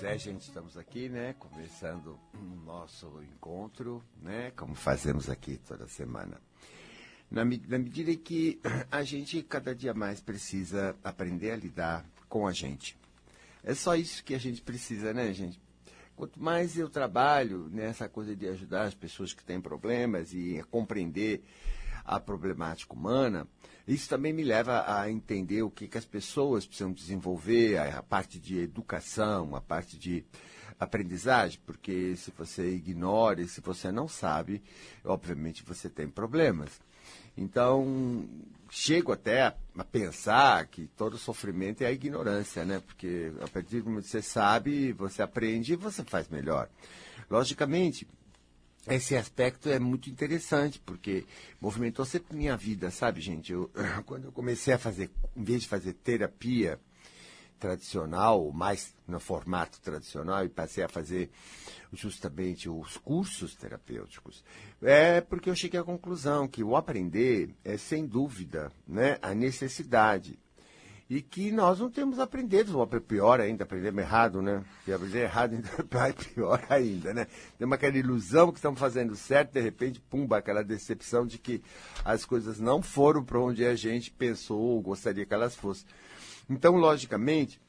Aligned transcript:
Pois 0.00 0.14
é, 0.14 0.16
gente, 0.16 0.40
estamos 0.40 0.78
aqui, 0.78 1.10
né, 1.10 1.34
começando 1.38 2.18
o 2.32 2.64
nosso 2.64 3.22
encontro, 3.22 4.02
né, 4.22 4.50
como 4.56 4.74
fazemos 4.74 5.28
aqui 5.28 5.58
toda 5.58 5.86
semana. 5.86 6.40
Na, 7.30 7.44
na 7.44 7.78
medida 7.78 8.16
que 8.16 8.58
a 8.90 9.02
gente 9.02 9.42
cada 9.42 9.74
dia 9.74 9.92
mais 9.92 10.18
precisa 10.18 10.96
aprender 11.04 11.50
a 11.50 11.56
lidar 11.56 12.06
com 12.30 12.46
a 12.46 12.52
gente. 12.52 12.96
É 13.62 13.74
só 13.74 13.94
isso 13.94 14.24
que 14.24 14.34
a 14.34 14.38
gente 14.38 14.62
precisa, 14.62 15.12
né, 15.12 15.34
gente? 15.34 15.60
Quanto 16.16 16.42
mais 16.42 16.78
eu 16.78 16.88
trabalho 16.88 17.68
nessa 17.68 18.08
coisa 18.08 18.34
de 18.34 18.48
ajudar 18.48 18.84
as 18.84 18.94
pessoas 18.94 19.34
que 19.34 19.44
têm 19.44 19.60
problemas 19.60 20.32
e 20.32 20.64
compreender 20.70 21.44
a 22.04 22.18
problemática 22.20 22.94
humana, 22.94 23.46
isso 23.86 24.08
também 24.08 24.32
me 24.32 24.44
leva 24.44 24.84
a 24.86 25.10
entender 25.10 25.62
o 25.62 25.70
que, 25.70 25.88
que 25.88 25.98
as 25.98 26.04
pessoas 26.04 26.66
precisam 26.66 26.92
desenvolver, 26.92 27.78
a, 27.78 28.02
parte 28.02 28.38
de 28.38 28.58
educação, 28.58 29.56
a 29.56 29.60
parte 29.60 29.98
de 29.98 30.24
aprendizagem, 30.78 31.60
porque 31.66 32.14
se 32.16 32.32
você 32.36 32.70
ignora 32.70 33.42
e 33.42 33.48
se 33.48 33.60
você 33.60 33.90
não 33.92 34.08
sabe, 34.08 34.62
obviamente 35.04 35.62
você 35.62 35.88
tem 35.88 36.08
problemas. 36.08 36.80
Então, 37.36 38.28
chego 38.70 39.12
até 39.12 39.42
a, 39.42 39.54
a, 39.76 39.84
pensar 39.84 40.66
que 40.66 40.86
todo 40.96 41.18
sofrimento 41.18 41.82
é 41.82 41.86
a 41.86 41.92
ignorância, 41.92 42.64
né? 42.64 42.80
Porque 42.86 43.32
a 43.40 43.48
partir 43.48 43.80
do 43.80 43.90
momento 43.90 44.04
que 44.04 44.10
você 44.10 44.22
sabe, 44.22 44.92
você 44.92 45.22
aprende 45.22 45.72
e 45.72 45.76
você 45.76 46.04
faz 46.04 46.28
melhor. 46.28 46.68
Logicamente, 47.30 48.06
esse 48.88 49.16
aspecto 49.16 49.68
é 49.68 49.78
muito 49.78 50.08
interessante, 50.08 50.80
porque 50.80 51.24
movimentou 51.60 52.04
sempre 52.04 52.36
minha 52.36 52.56
vida, 52.56 52.90
sabe, 52.90 53.20
gente? 53.20 53.52
Eu, 53.52 53.70
quando 54.06 54.24
eu 54.24 54.32
comecei 54.32 54.72
a 54.72 54.78
fazer, 54.78 55.10
em 55.36 55.44
vez 55.44 55.62
de 55.62 55.68
fazer 55.68 55.92
terapia 55.94 56.80
tradicional, 57.58 58.50
mais 58.52 58.94
no 59.06 59.20
formato 59.20 59.78
tradicional, 59.82 60.44
e 60.44 60.48
passei 60.48 60.82
a 60.82 60.88
fazer 60.88 61.30
justamente 61.92 62.70
os 62.70 62.96
cursos 62.96 63.54
terapêuticos, 63.54 64.42
é 64.80 65.20
porque 65.20 65.50
eu 65.50 65.54
cheguei 65.54 65.78
à 65.78 65.84
conclusão 65.84 66.48
que 66.48 66.64
o 66.64 66.74
aprender 66.74 67.54
é, 67.62 67.76
sem 67.76 68.06
dúvida, 68.06 68.72
né, 68.88 69.18
a 69.20 69.34
necessidade 69.34 70.38
e 71.10 71.20
que 71.20 71.50
nós 71.50 71.80
não 71.80 71.90
temos 71.90 72.20
aprendido, 72.20 72.78
ou 72.78 72.86
pior 72.86 73.40
ainda, 73.40 73.64
aprendemos 73.64 74.00
errado, 74.00 74.40
né? 74.40 74.62
E 74.86 74.92
aprender 74.92 75.22
errado 75.22 75.54
ainda 75.58 75.68
é 76.08 76.12
pior 76.12 76.64
ainda, 76.70 77.12
né? 77.12 77.26
Temos 77.58 77.74
aquela 77.74 77.98
ilusão 77.98 78.52
que 78.52 78.58
estamos 78.58 78.78
fazendo 78.78 79.16
certo, 79.16 79.54
de 79.54 79.60
repente, 79.60 80.00
pumba, 80.00 80.38
aquela 80.38 80.62
decepção 80.62 81.26
de 81.26 81.36
que 81.36 81.60
as 82.04 82.24
coisas 82.24 82.60
não 82.60 82.80
foram 82.80 83.24
para 83.24 83.40
onde 83.40 83.66
a 83.66 83.74
gente 83.74 84.12
pensou 84.12 84.60
ou 84.60 84.80
gostaria 84.80 85.26
que 85.26 85.34
elas 85.34 85.56
fossem. 85.56 85.84
Então, 86.48 86.76
logicamente, 86.76 87.60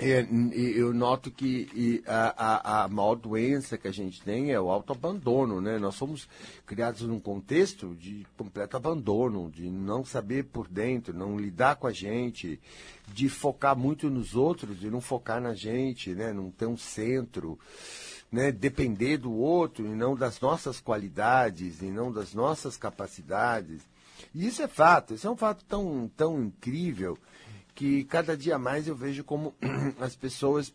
eu 0.00 0.94
noto 0.94 1.30
que 1.30 2.02
a, 2.06 2.34
a, 2.36 2.84
a, 2.84 2.88
maior 2.88 3.16
doença 3.16 3.76
que 3.76 3.88
a 3.88 3.92
gente 3.92 4.22
tem 4.22 4.52
é 4.52 4.60
o 4.60 4.70
autoabandono, 4.70 5.60
né? 5.60 5.78
Nós 5.78 5.96
somos 5.96 6.28
criados 6.64 7.02
num 7.02 7.18
contexto 7.18 7.96
de 7.96 8.24
completo 8.36 8.76
abandono, 8.76 9.50
de 9.50 9.68
não 9.68 10.04
saber 10.04 10.44
por 10.44 10.68
dentro, 10.68 11.12
não 11.16 11.36
lidar 11.36 11.76
com 11.76 11.86
a 11.88 11.92
gente, 11.92 12.60
de 13.08 13.28
focar 13.28 13.76
muito 13.76 14.08
nos 14.08 14.36
outros, 14.36 14.78
de 14.78 14.88
não 14.88 15.00
focar 15.00 15.40
na 15.40 15.52
gente, 15.52 16.14
né? 16.14 16.32
Não 16.32 16.50
ter 16.50 16.66
um 16.66 16.76
centro, 16.76 17.58
né? 18.30 18.52
Depender 18.52 19.16
do 19.16 19.32
outro 19.32 19.84
e 19.84 19.90
não 19.90 20.14
das 20.14 20.40
nossas 20.40 20.80
qualidades, 20.80 21.82
e 21.82 21.86
não 21.86 22.12
das 22.12 22.34
nossas 22.34 22.76
capacidades. 22.76 23.82
E 24.32 24.46
isso 24.46 24.62
é 24.62 24.68
fato, 24.68 25.14
isso 25.14 25.26
é 25.26 25.30
um 25.30 25.36
fato 25.36 25.64
tão, 25.64 26.08
tão 26.16 26.40
incrível 26.42 27.18
que 27.78 28.02
cada 28.06 28.36
dia 28.36 28.58
mais 28.58 28.88
eu 28.88 28.96
vejo 28.96 29.22
como 29.22 29.54
as 30.02 30.16
pessoas 30.16 30.74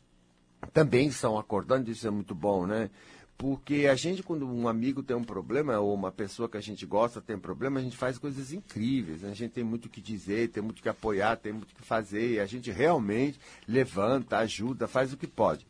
também 0.71 1.09
estão 1.09 1.37
acordando, 1.37 1.91
isso 1.91 2.07
é 2.07 2.09
muito 2.09 2.33
bom, 2.33 2.65
né? 2.65 2.89
Porque 3.37 3.87
a 3.91 3.95
gente, 3.95 4.23
quando 4.23 4.47
um 4.47 4.67
amigo 4.67 5.03
tem 5.03 5.15
um 5.15 5.23
problema, 5.23 5.77
ou 5.79 5.93
uma 5.93 6.11
pessoa 6.11 6.47
que 6.47 6.55
a 6.55 6.61
gente 6.61 6.85
gosta 6.85 7.19
tem 7.19 7.35
um 7.35 7.39
problema, 7.39 7.79
a 7.79 7.83
gente 7.83 7.97
faz 7.97 8.17
coisas 8.17 8.53
incríveis. 8.53 9.21
Né? 9.21 9.31
A 9.31 9.33
gente 9.33 9.51
tem 9.51 9.63
muito 9.63 9.85
o 9.85 9.89
que 9.89 9.99
dizer, 9.99 10.49
tem 10.49 10.63
muito 10.63 10.79
o 10.79 10.81
que 10.81 10.87
apoiar, 10.89 11.35
tem 11.35 11.51
muito 11.51 11.71
o 11.71 11.75
que 11.75 11.81
fazer. 11.81 12.35
E 12.35 12.39
a 12.39 12.45
gente 12.45 12.71
realmente 12.71 13.39
levanta, 13.67 14.37
ajuda, 14.37 14.87
faz 14.87 15.11
o 15.11 15.17
que 15.17 15.27
pode. 15.27 15.65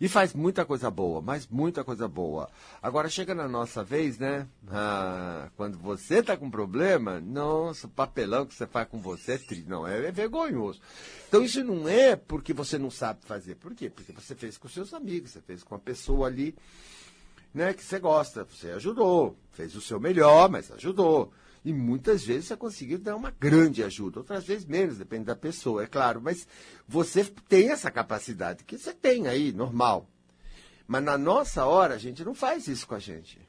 E 0.00 0.08
faz 0.08 0.34
muita 0.34 0.64
coisa 0.64 0.90
boa, 0.90 1.22
mas 1.22 1.46
muita 1.48 1.84
coisa 1.84 2.06
boa. 2.06 2.50
Agora 2.82 3.08
chega 3.08 3.34
na 3.34 3.48
nossa 3.48 3.82
vez, 3.82 4.18
né? 4.18 4.46
Ah, 4.68 5.48
quando 5.56 5.78
você 5.78 6.18
está 6.18 6.36
com 6.36 6.50
problema, 6.50 7.20
nossa, 7.20 7.86
o 7.86 7.90
papelão 7.90 8.44
que 8.44 8.54
você 8.54 8.66
faz 8.66 8.88
com 8.88 8.98
você 8.98 9.32
é 9.32 9.38
triste. 9.38 9.68
Não, 9.68 9.86
é, 9.86 10.08
é 10.08 10.12
vergonhoso. 10.12 10.80
Então 11.28 11.42
isso 11.42 11.64
não 11.64 11.88
é 11.88 12.16
porque 12.16 12.52
você 12.52 12.76
não 12.76 12.90
sabe 12.90 13.20
fazer. 13.24 13.54
Por 13.54 13.74
quê? 13.74 13.88
Porque 13.88 14.12
você 14.12 14.34
fez 14.34 14.58
com 14.58 14.68
seus 14.68 14.92
amigos, 14.92 15.30
você 15.30 15.40
fez 15.40 15.62
com 15.62 15.74
a 15.74 15.78
pessoa 15.78 16.26
ali 16.26 16.54
né, 17.54 17.72
que 17.72 17.84
você 17.84 17.98
gosta. 17.98 18.44
Você 18.44 18.72
ajudou, 18.72 19.38
fez 19.52 19.74
o 19.76 19.80
seu 19.80 20.00
melhor, 20.00 20.50
mas 20.50 20.70
ajudou. 20.72 21.32
E 21.64 21.72
muitas 21.72 22.24
vezes 22.24 22.46
você 22.46 22.56
conseguiu 22.56 22.98
dar 22.98 23.16
uma 23.16 23.30
grande 23.30 23.82
ajuda, 23.82 24.18
outras 24.18 24.44
vezes 24.44 24.66
menos, 24.66 24.98
depende 24.98 25.24
da 25.24 25.36
pessoa, 25.36 25.84
é 25.84 25.86
claro. 25.86 26.20
Mas 26.20 26.46
você 26.86 27.24
tem 27.48 27.70
essa 27.70 27.90
capacidade, 27.90 28.64
que 28.64 28.76
você 28.76 28.92
tem 28.92 29.28
aí, 29.28 29.52
normal. 29.52 30.06
Mas 30.86 31.02
na 31.02 31.16
nossa 31.16 31.64
hora, 31.64 31.94
a 31.94 31.98
gente 31.98 32.22
não 32.22 32.34
faz 32.34 32.68
isso 32.68 32.86
com 32.86 32.94
a 32.94 32.98
gente. 32.98 33.40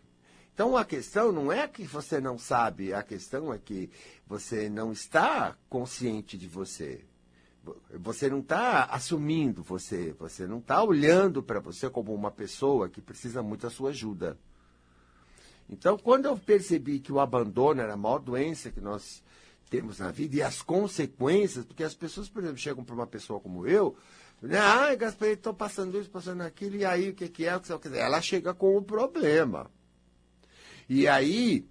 Então 0.53 0.77
a 0.77 0.85
questão 0.85 1.33
não 1.33 1.51
é 1.51 1.67
que 1.67 1.83
você 1.83 2.21
não 2.21 2.37
sabe, 2.37 2.93
a 2.93 3.03
questão 3.03 3.53
é 3.53 3.57
que 3.57 3.89
você 4.25 4.69
não 4.69 4.93
está 4.93 5.57
consciente 5.67 6.37
de 6.37 6.47
você. 6.47 7.03
Você 7.99 8.29
não 8.29 8.39
está 8.39 8.83
assumindo 8.85 9.63
você, 9.63 10.13
você 10.17 10.45
não 10.45 10.59
está 10.59 10.83
olhando 10.83 11.41
para 11.41 11.59
você 11.59 11.89
como 11.89 12.13
uma 12.13 12.31
pessoa 12.31 12.89
que 12.89 13.01
precisa 13.01 13.41
muito 13.41 13.61
da 13.61 13.69
sua 13.69 13.89
ajuda. 13.89 14.37
Então, 15.69 15.97
quando 15.97 16.25
eu 16.25 16.37
percebi 16.37 16.99
que 16.99 17.11
o 17.11 17.19
abandono 17.19 17.81
era 17.81 17.93
a 17.93 17.97
maior 17.97 18.19
doença 18.19 18.69
que 18.69 18.79
nós 18.79 19.23
temos 19.69 19.99
na 19.99 20.11
vida 20.11 20.35
e 20.35 20.41
as 20.41 20.61
consequências, 20.61 21.65
porque 21.65 21.83
as 21.83 21.95
pessoas, 21.95 22.29
por 22.29 22.43
exemplo, 22.43 22.59
chegam 22.59 22.83
para 22.83 22.95
uma 22.95 23.07
pessoa 23.07 23.39
como 23.39 23.65
eu, 23.67 23.97
né? 24.41 24.59
Ah, 24.59 24.93
Gaspar, 24.93 25.29
estou 25.29 25.53
passando 25.53 25.99
isso, 25.99 26.09
passando 26.09 26.41
aquilo, 26.41 26.75
e 26.75 26.85
aí 26.85 27.09
o 27.09 27.15
que, 27.15 27.27
que 27.27 27.45
é? 27.45 27.55
O 27.55 27.61
que 27.61 27.87
Ela 27.97 28.21
chega 28.21 28.53
com 28.53 28.77
o 28.77 28.83
problema. 28.83 29.71
E 30.87 31.07
aí, 31.07 31.65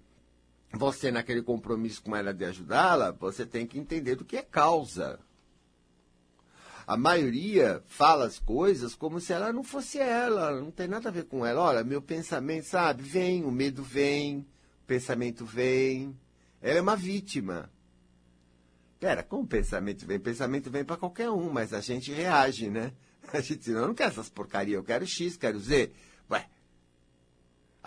você, 0.73 1.09
naquele 1.09 1.41
compromisso 1.41 2.01
com 2.03 2.15
ela 2.15 2.33
de 2.33 2.43
ajudá-la, 2.43 3.11
você 3.11 3.45
tem 3.45 3.65
que 3.65 3.79
entender 3.79 4.15
do 4.15 4.25
que 4.25 4.37
é 4.37 4.41
causa. 4.41 5.19
A 6.87 6.95
maioria 6.95 7.81
fala 7.87 8.25
as 8.25 8.37
coisas 8.37 8.93
como 8.93 9.19
se 9.19 9.33
ela 9.33 9.51
não 9.51 9.63
fosse 9.63 9.97
ela, 9.97 10.59
não 10.61 10.69
tem 10.69 10.87
nada 10.87 11.09
a 11.09 11.11
ver 11.11 11.25
com 11.25 11.43
ela. 11.43 11.61
Olha, 11.61 11.83
meu 11.83 12.01
pensamento, 12.01 12.65
sabe, 12.65 13.01
vem, 13.01 13.43
o 13.43 13.51
medo 13.51 13.81
vem, 13.81 14.39
o 14.83 14.85
pensamento 14.85 15.43
vem. 15.45 16.15
Ela 16.61 16.77
é 16.77 16.81
uma 16.81 16.95
vítima. 16.95 17.71
Pera, 18.99 19.23
como 19.23 19.47
pensamento 19.47 20.05
vem? 20.05 20.19
Pensamento 20.19 20.69
vem 20.69 20.85
para 20.85 20.97
qualquer 20.97 21.29
um, 21.29 21.49
mas 21.49 21.73
a 21.73 21.81
gente 21.81 22.11
reage, 22.11 22.69
né? 22.69 22.93
A 23.33 23.41
gente 23.41 23.71
não, 23.71 23.87
não 23.87 23.93
quero 23.95 24.11
essas 24.11 24.29
porcarias, 24.29 24.77
eu 24.77 24.83
quero 24.83 25.05
X, 25.05 25.35
quero 25.35 25.59
Z. 25.59 25.91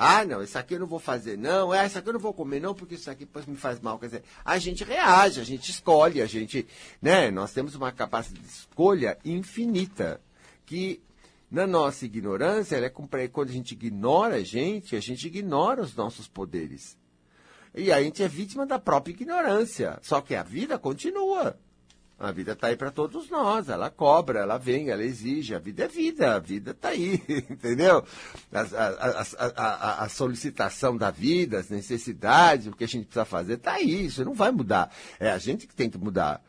Ah, 0.01 0.25
não, 0.25 0.41
isso 0.41 0.57
aqui 0.57 0.75
eu 0.75 0.79
não 0.79 0.87
vou 0.87 1.01
fazer, 1.01 1.37
não. 1.37 1.75
É, 1.75 1.85
isso 1.85 1.99
aqui 1.99 2.09
eu 2.09 2.13
não 2.13 2.21
vou 2.21 2.33
comer, 2.33 2.61
não, 2.61 2.73
porque 2.73 2.95
isso 2.95 3.11
aqui 3.11 3.29
me 3.49 3.57
faz 3.57 3.81
mal. 3.81 3.99
Quer 3.99 4.07
dizer, 4.07 4.23
a 4.45 4.57
gente 4.57 4.85
reage, 4.85 5.41
a 5.41 5.45
gente 5.45 5.73
escolhe, 5.73 6.23
a 6.23 6.27
gente. 6.27 6.69
Né, 7.03 7.33
nós 7.33 7.53
temos 7.53 7.75
uma 7.75 7.91
capacidade 7.91 8.41
de 8.41 8.49
escolha 8.49 9.19
infinita. 9.25 10.21
Que 10.65 11.03
na 11.51 11.67
nossa 11.67 12.05
ignorância, 12.07 12.77
ela 12.77 12.87
é 12.87 13.29
quando 13.29 13.49
a 13.49 13.53
gente 13.53 13.73
ignora 13.73 14.37
a 14.37 14.45
gente, 14.45 14.95
a 14.95 15.01
gente 15.01 15.27
ignora 15.27 15.83
os 15.83 15.97
nossos 15.97 16.29
poderes. 16.29 16.97
E 17.75 17.91
a 17.91 18.01
gente 18.01 18.23
é 18.23 18.29
vítima 18.29 18.65
da 18.65 18.79
própria 18.79 19.13
ignorância. 19.13 19.99
Só 20.01 20.21
que 20.21 20.37
a 20.37 20.45
vida 20.45 20.79
continua. 20.79 21.59
A 22.19 22.33
vida 22.33 22.53
está 22.53 22.67
aí 22.67 22.77
para 22.77 22.91
todos 22.91 23.31
nós, 23.31 23.69
ela 23.69 23.91
cobra, 23.91 24.41
ela 24.41 24.59
vem, 24.59 24.91
ela 24.91 25.05
exige, 25.05 25.55
a 25.55 25.61
vida 25.61 25.85
é 25.85 25.89
vida, 25.89 26.35
a 26.35 26.39
vida 26.41 26.73
está 26.73 26.89
aí, 26.89 27.23
entendeu? 27.49 28.05
A, 28.53 28.61
a, 28.61 29.47
a, 29.57 30.05
a, 30.05 30.09
solicitação 30.09 30.97
da 30.97 31.13
vida, 31.13 31.61
as 31.61 31.71
necessidades, 31.71 32.67
o 32.67 32.73
que 32.73 32.83
a 32.83 32.89
gente 32.89 33.05
precisa 33.05 33.25
fazer, 33.25 33.55
está 33.55 33.75
aí, 33.75 34.07
isso 34.07 34.25
não 34.25 34.35
vai 34.35 34.51
mudar. 34.51 34.93
É 35.21 35.31
a 35.31 35.39
gente 35.39 35.65
que 35.69 35.75
tem 35.77 35.89
que 35.89 35.97
mudar. 35.97 36.43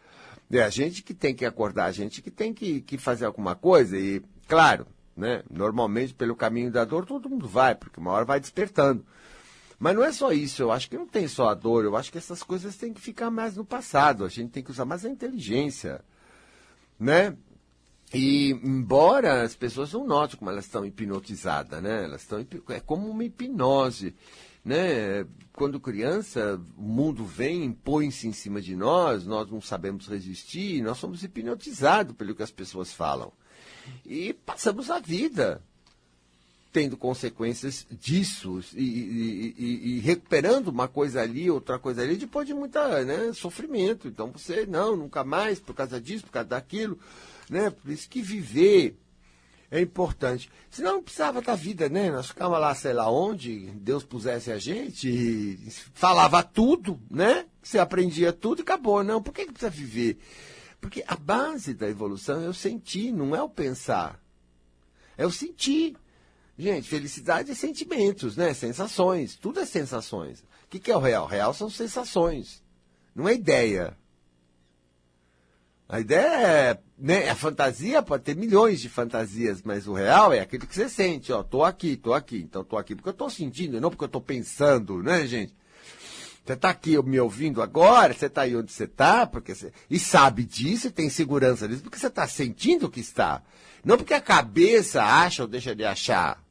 É 0.52 0.64
a 0.64 0.70
gente 0.70 1.04
que 1.04 1.14
tem 1.14 1.36
que 1.36 1.46
acordar, 1.46 1.86
a 1.86 1.92
gente 1.92 2.20
que 2.20 2.32
tem 2.32 2.52
que, 2.52 2.82
que 2.82 2.98
fazer 2.98 3.26
alguma 3.26 3.54
coisa. 3.56 3.96
E, 3.96 4.24
claro, 4.48 4.88
né, 5.16 5.44
normalmente 5.52 6.16
pelo 6.16 6.36
caminho 6.36 6.72
da 6.72 6.84
dor 6.84 7.06
todo 7.06 7.30
mundo 7.30 7.48
vai, 7.48 7.76
porque 7.76 8.00
uma 8.00 8.12
hora 8.12 8.26
vai 8.26 8.40
despertando. 8.40 9.06
Mas 9.80 9.96
não 9.96 10.04
é 10.04 10.12
só 10.12 10.34
isso, 10.34 10.62
eu 10.62 10.72
acho 10.72 10.90
que 10.90 10.98
não 10.98 11.08
tem 11.08 11.26
só 11.26 11.50
a 11.50 11.54
dor, 11.54 11.86
eu 11.86 11.96
acho 11.96 12.12
que 12.12 12.18
essas 12.18 12.44
coisas 12.44 12.76
têm 12.76 12.94
que 12.94 13.00
ficar 13.00 13.32
mais 13.32 13.56
no 13.56 13.64
passado, 13.64 14.26
a 14.26 14.28
gente 14.28 14.52
tem 14.52 14.62
que 14.62 14.72
usar 14.72 14.84
mais 14.84 15.06
a 15.06 15.10
inteligência, 15.10 16.02
né? 17.00 17.38
E 18.14 18.52
embora 18.64 19.44
as 19.44 19.56
pessoas 19.56 19.94
não 19.94 20.06
notem 20.06 20.38
como 20.38 20.52
elas 20.52 20.66
estão 20.66 20.86
hipnotizadas, 20.86 21.82
né? 21.82 22.04
Elas 22.04 22.22
estão 22.22 22.46
é 22.70 22.80
como 22.82 23.10
uma 23.10 23.24
hipnose. 23.24 24.16
né? 24.66 25.26
Quando 25.54 25.80
criança, 25.80 26.60
o 26.78 26.82
mundo 26.82 27.24
vem, 27.24 27.64
impõe-se 27.66 28.28
em 28.28 28.34
cima 28.34 28.62
de 28.62 28.76
nós, 28.76 29.26
nós 29.26 29.50
não 29.50 29.62
sabemos 29.62 30.08
resistir, 30.08 30.82
nós 30.82 30.98
somos 30.98 31.24
hipnotizados 31.24 32.16
pelo 32.16 32.36
que 32.36 32.44
as 32.44 32.52
pessoas 32.52 32.92
falam. 32.92 33.32
E 34.06 34.34
passamos 34.34 34.90
a 34.90 35.00
vida 35.00 35.62
tendo 36.72 36.96
consequências 36.96 37.86
disso 37.90 38.62
e, 38.76 38.84
e, 38.84 39.56
e, 39.58 39.98
e, 39.98 40.00
recuperando 40.00 40.68
uma 40.68 40.88
coisa 40.88 41.22
ali, 41.22 41.50
outra 41.50 41.80
coisa 41.80 42.04
ali, 42.04 42.16
depois 42.16 42.46
de 42.46 42.54
muita 42.54 43.04
né, 43.04 43.34
sofrimento. 43.34 44.08
Então 44.08 44.32
você, 44.32 44.66
não, 44.66 44.96
nunca 44.96 45.24
mais, 45.24 45.60
por 45.60 45.74
causa 45.74 46.00
disso, 46.00 46.26
por 46.26 46.32
causa 46.32 46.50
daquilo. 46.50 47.00
Né? 47.50 47.72
Por 47.72 47.90
isso 47.92 48.08
que 48.08 48.22
viver 48.22 48.96
é 49.72 49.82
importante. 49.82 50.50
Senão 50.70 50.94
não 50.94 51.04
precisava 51.04 51.42
da 51.42 51.56
vida, 51.56 51.90
né? 51.90 52.12
Nós 52.12 52.28
ficávamos 52.28 52.62
lá, 52.62 52.74
sei 52.74 52.94
lá 52.94 53.10
onde, 53.10 53.72
Deus 53.76 54.04
pusesse 54.04 54.52
a 54.52 54.58
gente, 54.58 55.58
falava 55.94 56.44
tudo, 56.44 57.00
né? 57.10 57.46
Você 57.62 57.78
aprendia 57.78 58.34
tudo 58.34 58.60
e 58.60 58.62
acabou. 58.62 59.04
Não, 59.04 59.22
por 59.22 59.34
que, 59.34 59.46
que 59.46 59.52
precisa 59.52 59.70
viver? 59.70 60.18
Porque 60.82 61.04
a 61.08 61.16
base 61.16 61.74
da 61.74 61.88
evolução 61.88 62.42
é 62.42 62.48
o 62.48 62.54
sentir, 62.54 63.12
não 63.12 63.36
é 63.36 63.42
o 63.42 63.50
pensar. 63.50 64.20
É 65.18 65.26
o 65.26 65.32
sentir. 65.32 65.96
Gente, 66.60 66.90
felicidade 66.90 67.52
é 67.52 67.56
sentimentos, 67.56 68.36
né? 68.36 68.54
Sensações. 68.54 69.38
Tudo 69.38 69.62
é 69.62 69.66
sensações. 69.66 70.42
O 70.42 70.68
que, 70.70 70.78
que 70.78 70.92
é 70.92 70.98
o 70.98 71.00
real? 71.00 71.24
O 71.24 71.28
real 71.28 71.54
são 71.54 71.70
sensações. 71.70 72.62
Não 73.16 73.30
é 73.30 73.34
ideia. 73.34 73.96
A 75.88 76.02
ideia 76.02 76.28
é, 76.28 76.80
né, 76.98 77.30
a 77.30 77.36
fantasia 77.36 78.04
pode 78.04 78.26
ter 78.26 78.36
milhões 78.36 78.82
de 78.82 78.90
fantasias, 78.90 79.62
mas 79.64 79.88
o 79.88 79.94
real 79.94 80.34
é 80.34 80.42
aquele 80.42 80.68
que 80.68 80.76
você 80.76 80.90
sente, 80.90 81.32
ó, 81.32 81.42
tô 81.44 81.64
aqui, 81.64 81.96
tô 81.96 82.14
aqui, 82.14 82.38
então 82.38 82.64
tô 82.64 82.78
aqui 82.78 82.94
porque 82.94 83.10
eu 83.10 83.14
tô 83.14 83.30
sentindo, 83.30 83.80
não 83.80 83.90
porque 83.90 84.04
eu 84.04 84.10
tô 84.10 84.22
pensando, 84.22 85.02
né, 85.02 85.26
gente? 85.26 85.56
Você 86.46 86.54
está 86.54 86.70
aqui 86.70 87.02
me 87.02 87.20
ouvindo 87.20 87.62
agora, 87.62 88.14
você 88.14 88.26
está 88.26 88.42
aí 88.42 88.56
onde 88.56 88.72
você 88.72 88.84
está, 88.84 89.26
porque 89.26 89.56
você, 89.56 89.72
e 89.90 89.98
sabe 89.98 90.44
disso 90.44 90.88
e 90.88 90.92
tem 90.92 91.10
segurança 91.10 91.68
disso, 91.68 91.82
porque 91.82 91.98
você 91.98 92.08
está 92.08 92.28
sentindo 92.28 92.90
que 92.90 93.00
está. 93.00 93.42
Não 93.84 93.98
porque 93.98 94.14
a 94.14 94.22
cabeça 94.22 95.02
acha 95.02 95.44
ou 95.44 95.48
deixa 95.48 95.74
de 95.74 95.86
achar. 95.86 96.49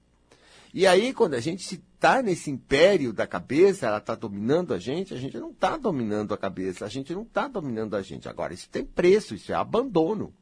E 0.73 0.87
aí, 0.87 1.15
quando 1.15 1.35
a 1.35 1.41
gente 1.41 1.75
está 1.75 2.23
nesse 2.23 2.51
império 2.51 3.13
da 3.13 3.27
cabeça, 3.27 3.87
ela 3.87 3.99
está 3.99 4.15
dominando 4.15 4.75
a 4.75 4.79
gente, 4.79 5.15
a 5.15 5.17
gente 5.17 5.39
não 5.39 5.51
está 5.51 5.77
dominando 5.77 6.35
a 6.35 6.39
cabeça, 6.39 6.85
a 6.85 6.89
gente 6.89 7.15
não 7.15 7.23
está 7.23 7.49
dominando 7.49 7.95
a 7.95 8.03
gente. 8.03 8.29
Agora, 8.29 8.53
isso 8.53 8.69
tem 8.69 8.85
preço, 8.85 9.35
isso 9.35 9.51
é 9.51 9.55
abandono. 9.55 10.33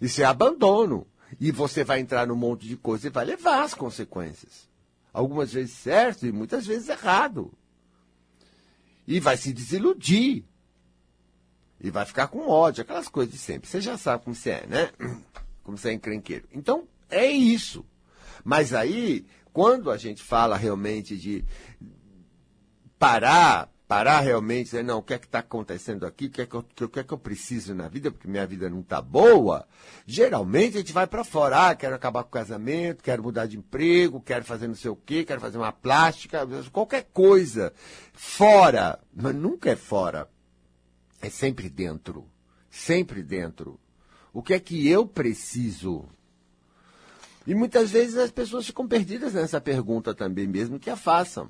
Isso 0.00 0.20
é 0.20 0.24
abandono. 0.24 1.06
E 1.38 1.50
você 1.50 1.84
vai 1.84 2.00
entrar 2.00 2.26
num 2.26 2.36
monte 2.36 2.66
de 2.66 2.76
coisa 2.76 3.06
e 3.06 3.10
vai 3.10 3.24
levar 3.24 3.62
as 3.62 3.74
consequências. 3.74 4.68
Algumas 5.12 5.52
vezes 5.52 5.72
certo 5.74 6.26
e 6.26 6.32
muitas 6.32 6.66
vezes 6.66 6.88
errado. 6.88 7.52
E 9.06 9.20
vai 9.20 9.36
se 9.36 9.52
desiludir. 9.52 10.44
E 11.80 11.90
vai 11.90 12.04
ficar 12.04 12.28
com 12.28 12.48
ódio, 12.48 12.82
aquelas 12.82 13.08
coisas 13.08 13.32
de 13.32 13.38
sempre. 13.38 13.68
Você 13.68 13.80
já 13.80 13.96
sabe 13.96 14.24
como 14.24 14.36
você 14.36 14.50
é, 14.50 14.66
né? 14.66 14.90
Como 15.62 15.76
você 15.76 15.90
é 15.90 15.92
encrenqueiro. 15.92 16.48
Então, 16.52 16.88
é 17.08 17.26
isso. 17.26 17.84
Mas 18.44 18.72
aí, 18.72 19.26
quando 19.52 19.90
a 19.90 19.96
gente 19.96 20.22
fala 20.22 20.56
realmente 20.56 21.16
de 21.16 21.44
parar, 22.98 23.70
parar 23.90 24.20
realmente, 24.20 24.66
dizer, 24.66 24.84
não, 24.84 24.98
o 24.98 25.02
que 25.02 25.14
é 25.14 25.18
que 25.18 25.26
está 25.26 25.40
acontecendo 25.40 26.06
aqui, 26.06 26.26
o 26.26 26.30
que, 26.30 26.42
é 26.42 26.46
que, 26.46 26.54
eu, 26.54 26.60
o 26.60 26.88
que 26.88 27.00
é 27.00 27.02
que 27.02 27.12
eu 27.12 27.18
preciso 27.18 27.74
na 27.74 27.88
vida, 27.88 28.10
porque 28.10 28.28
minha 28.28 28.46
vida 28.46 28.70
não 28.70 28.80
está 28.80 29.02
boa, 29.02 29.66
geralmente 30.06 30.76
a 30.76 30.80
gente 30.80 30.92
vai 30.92 31.08
para 31.08 31.24
fora, 31.24 31.70
ah, 31.70 31.74
quero 31.74 31.96
acabar 31.96 32.22
com 32.22 32.28
o 32.28 32.32
casamento, 32.32 33.02
quero 33.02 33.22
mudar 33.22 33.46
de 33.46 33.58
emprego, 33.58 34.20
quero 34.20 34.44
fazer 34.44 34.68
não 34.68 34.76
sei 34.76 34.92
o 34.92 34.96
quê, 34.96 35.24
quero 35.24 35.40
fazer 35.40 35.58
uma 35.58 35.72
plástica, 35.72 36.46
qualquer 36.70 37.08
coisa. 37.12 37.72
Fora, 38.12 39.00
mas 39.12 39.34
nunca 39.34 39.70
é 39.70 39.76
fora. 39.76 40.28
É 41.20 41.28
sempre 41.28 41.68
dentro. 41.68 42.28
Sempre 42.70 43.22
dentro. 43.24 43.80
O 44.32 44.40
que 44.42 44.54
é 44.54 44.60
que 44.60 44.88
eu 44.88 45.04
preciso? 45.04 46.08
E 47.46 47.54
muitas 47.54 47.90
vezes 47.90 48.16
as 48.16 48.30
pessoas 48.30 48.66
ficam 48.66 48.86
perdidas 48.86 49.34
nessa 49.34 49.60
pergunta 49.60 50.14
também, 50.14 50.46
mesmo 50.46 50.78
que 50.78 50.90
a 50.90 50.96
façam. 50.96 51.48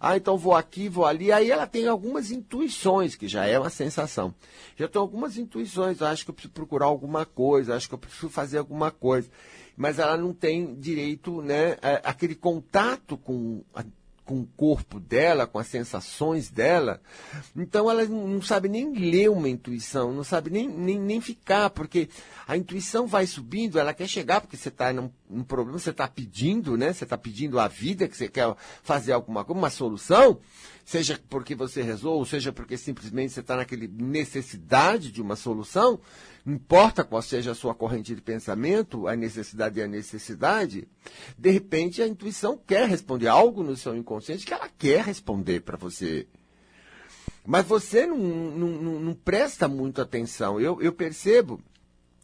Ah, 0.00 0.16
então 0.16 0.38
vou 0.38 0.54
aqui, 0.54 0.88
vou 0.88 1.04
ali. 1.04 1.32
Aí 1.32 1.50
ela 1.50 1.66
tem 1.66 1.88
algumas 1.88 2.30
intuições, 2.30 3.16
que 3.16 3.26
já 3.26 3.46
é 3.46 3.58
uma 3.58 3.70
sensação. 3.70 4.32
Já 4.76 4.86
tem 4.86 5.00
algumas 5.00 5.36
intuições, 5.36 6.00
acho 6.00 6.24
que 6.24 6.30
eu 6.30 6.34
preciso 6.34 6.54
procurar 6.54 6.86
alguma 6.86 7.26
coisa, 7.26 7.74
acho 7.74 7.88
que 7.88 7.94
eu 7.94 7.98
preciso 7.98 8.28
fazer 8.28 8.58
alguma 8.58 8.92
coisa. 8.92 9.28
Mas 9.76 9.98
ela 9.98 10.16
não 10.16 10.32
tem 10.32 10.74
direito, 10.76 11.42
né, 11.42 11.76
aquele 12.04 12.34
contato 12.34 13.16
com 13.16 13.64
com 14.28 14.40
o 14.40 14.46
corpo 14.58 15.00
dela, 15.00 15.46
com 15.46 15.58
as 15.58 15.68
sensações 15.68 16.50
dela. 16.50 17.00
Então 17.56 17.90
ela 17.90 18.04
não 18.04 18.42
sabe 18.42 18.68
nem 18.68 18.92
ler 18.92 19.30
uma 19.30 19.48
intuição, 19.48 20.12
não 20.12 20.22
sabe 20.22 20.50
nem, 20.50 20.68
nem, 20.68 21.00
nem 21.00 21.18
ficar, 21.18 21.70
porque 21.70 22.10
a 22.46 22.54
intuição 22.54 23.06
vai 23.06 23.26
subindo, 23.26 23.78
ela 23.78 23.94
quer 23.94 24.06
chegar, 24.06 24.42
porque 24.42 24.58
você 24.58 24.68
está 24.68 24.92
num, 24.92 25.10
num, 25.30 25.42
problema, 25.42 25.78
você 25.78 25.88
está 25.88 26.06
pedindo, 26.06 26.76
né? 26.76 26.92
Você 26.92 27.04
está 27.04 27.16
pedindo 27.16 27.58
a 27.58 27.68
vida, 27.68 28.06
que 28.06 28.18
você 28.18 28.28
quer 28.28 28.54
fazer 28.82 29.12
alguma 29.12 29.42
coisa, 29.46 29.58
uma 29.58 29.70
solução, 29.70 30.38
seja 30.88 31.20
porque 31.28 31.54
você 31.54 31.82
rezou, 31.82 32.24
seja 32.24 32.50
porque 32.50 32.78
simplesmente 32.78 33.34
você 33.34 33.40
está 33.40 33.56
naquela 33.56 33.86
necessidade 33.86 35.12
de 35.12 35.20
uma 35.20 35.36
solução 35.36 36.00
importa 36.46 37.04
qual 37.04 37.20
seja 37.20 37.50
a 37.50 37.54
sua 37.54 37.74
corrente 37.74 38.14
de 38.14 38.22
pensamento, 38.22 39.06
a 39.06 39.14
necessidade 39.14 39.78
e 39.78 39.82
a 39.82 39.86
necessidade, 39.86 40.88
de 41.36 41.50
repente 41.50 42.00
a 42.00 42.06
intuição 42.06 42.58
quer 42.66 42.88
responder 42.88 43.28
algo 43.28 43.62
no 43.62 43.76
seu 43.76 43.94
inconsciente 43.94 44.46
que 44.46 44.54
ela 44.54 44.66
quer 44.78 45.04
responder 45.04 45.60
para 45.60 45.76
você. 45.76 46.26
Mas 47.44 47.66
você 47.66 48.06
não, 48.06 48.16
não, 48.16 49.00
não, 49.00 49.14
presta 49.14 49.68
muito 49.68 50.00
atenção. 50.00 50.58
Eu, 50.58 50.80
eu 50.80 50.94
percebo, 50.94 51.60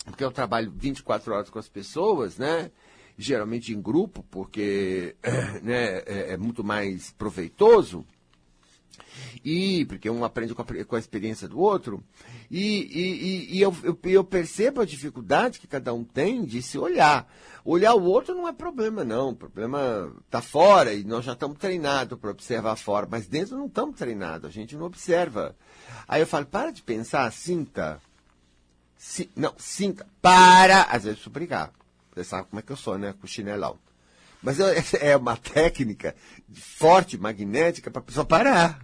porque 0.06 0.25
eu 0.25 0.32
trabalho 0.32 0.72
24 0.75 1.34
horas 1.34 1.50
com 1.50 1.58
as 1.58 1.69
pessoas, 1.69 2.38
né? 2.38 2.70
geralmente 3.16 3.72
em 3.72 3.81
grupo, 3.81 4.25
porque 4.31 5.16
né, 5.62 5.99
é, 6.06 6.32
é 6.32 6.37
muito 6.38 6.64
mais 6.64 7.12
proveitoso. 7.12 8.06
E, 9.44 9.85
porque 9.87 10.08
um 10.08 10.25
aprende 10.25 10.55
com 10.55 10.62
a, 10.62 10.85
com 10.85 10.96
a 10.96 10.99
experiência 10.99 11.49
do 11.49 11.58
outro. 11.58 12.02
E, 12.50 12.61
e, 12.61 13.56
e 13.56 13.61
eu, 13.61 13.75
eu, 13.82 13.99
eu, 14.05 14.25
percebo 14.25 14.81
a 14.81 14.87
dificuldade 14.87 15.58
que 15.58 15.67
cada 15.67 15.93
um 15.93 16.05
tem 16.05 16.44
de 16.44 16.62
se 16.62 16.79
olhar. 16.79 17.31
Olhar 17.64 17.94
o 17.94 18.05
outro 18.05 18.35
não 18.35 18.46
é 18.46 18.52
problema, 18.52 19.05
não. 19.05 19.31
O 19.31 19.37
problema 19.37 20.12
está 20.25 20.41
fora 20.43 20.93
e 20.93 21.05
nós 21.05 21.25
já 21.25 21.32
estamos 21.32 21.58
treinados 21.58 22.19
para 22.19 22.31
observar 22.31 22.76
fora, 22.76 23.06
mas 23.11 23.26
dentro 23.26 23.56
não 23.56 23.67
estamos 23.67 23.96
treinados, 23.96 24.49
a 24.49 24.52
gente 24.52 24.76
não 24.76 24.87
observa. 24.87 25.56
Aí 26.06 26.20
eu 26.20 26.26
falo, 26.26 26.47
para 26.47 26.70
de 26.70 26.82
pensar, 26.82 27.31
sinta. 27.32 28.00
Si, 28.97 29.31
não, 29.37 29.55
sinta, 29.56 30.07
para. 30.21 30.83
Às 30.83 31.04
vezes 31.04 31.25
eu 31.25 31.33
brigar. 31.33 31.73
Você 32.14 32.25
sabe 32.25 32.49
como 32.49 32.61
é 32.61 32.62
que 32.62 32.73
eu 32.73 32.76
sou, 32.76 32.97
né? 32.97 33.14
Com 33.21 33.26
chinelão. 33.26 33.78
Mas 34.44 34.58
é 35.00 35.16
uma 35.16 35.36
técnica 35.36 36.14
forte, 36.52 37.18
magnética, 37.18 37.90
para 37.90 38.00
a 38.00 38.04
pessoa 38.04 38.24
parar 38.24 38.78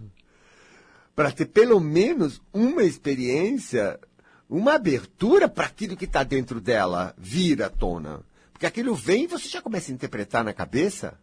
para 1.15 1.31
ter 1.31 1.45
pelo 1.45 1.79
menos 1.79 2.41
uma 2.53 2.83
experiência, 2.83 3.99
uma 4.49 4.73
abertura 4.73 5.47
para 5.47 5.67
aquilo 5.67 5.97
que 5.97 6.05
está 6.05 6.23
dentro 6.23 6.59
dela 6.59 7.13
vir 7.17 7.61
à 7.61 7.69
tona. 7.69 8.23
Porque 8.51 8.65
aquilo 8.65 8.95
vem 8.95 9.25
e 9.25 9.27
você 9.27 9.47
já 9.47 9.61
começa 9.61 9.91
a 9.91 9.93
interpretar 9.93 10.43
na 10.43 10.53
cabeça. 10.53 11.19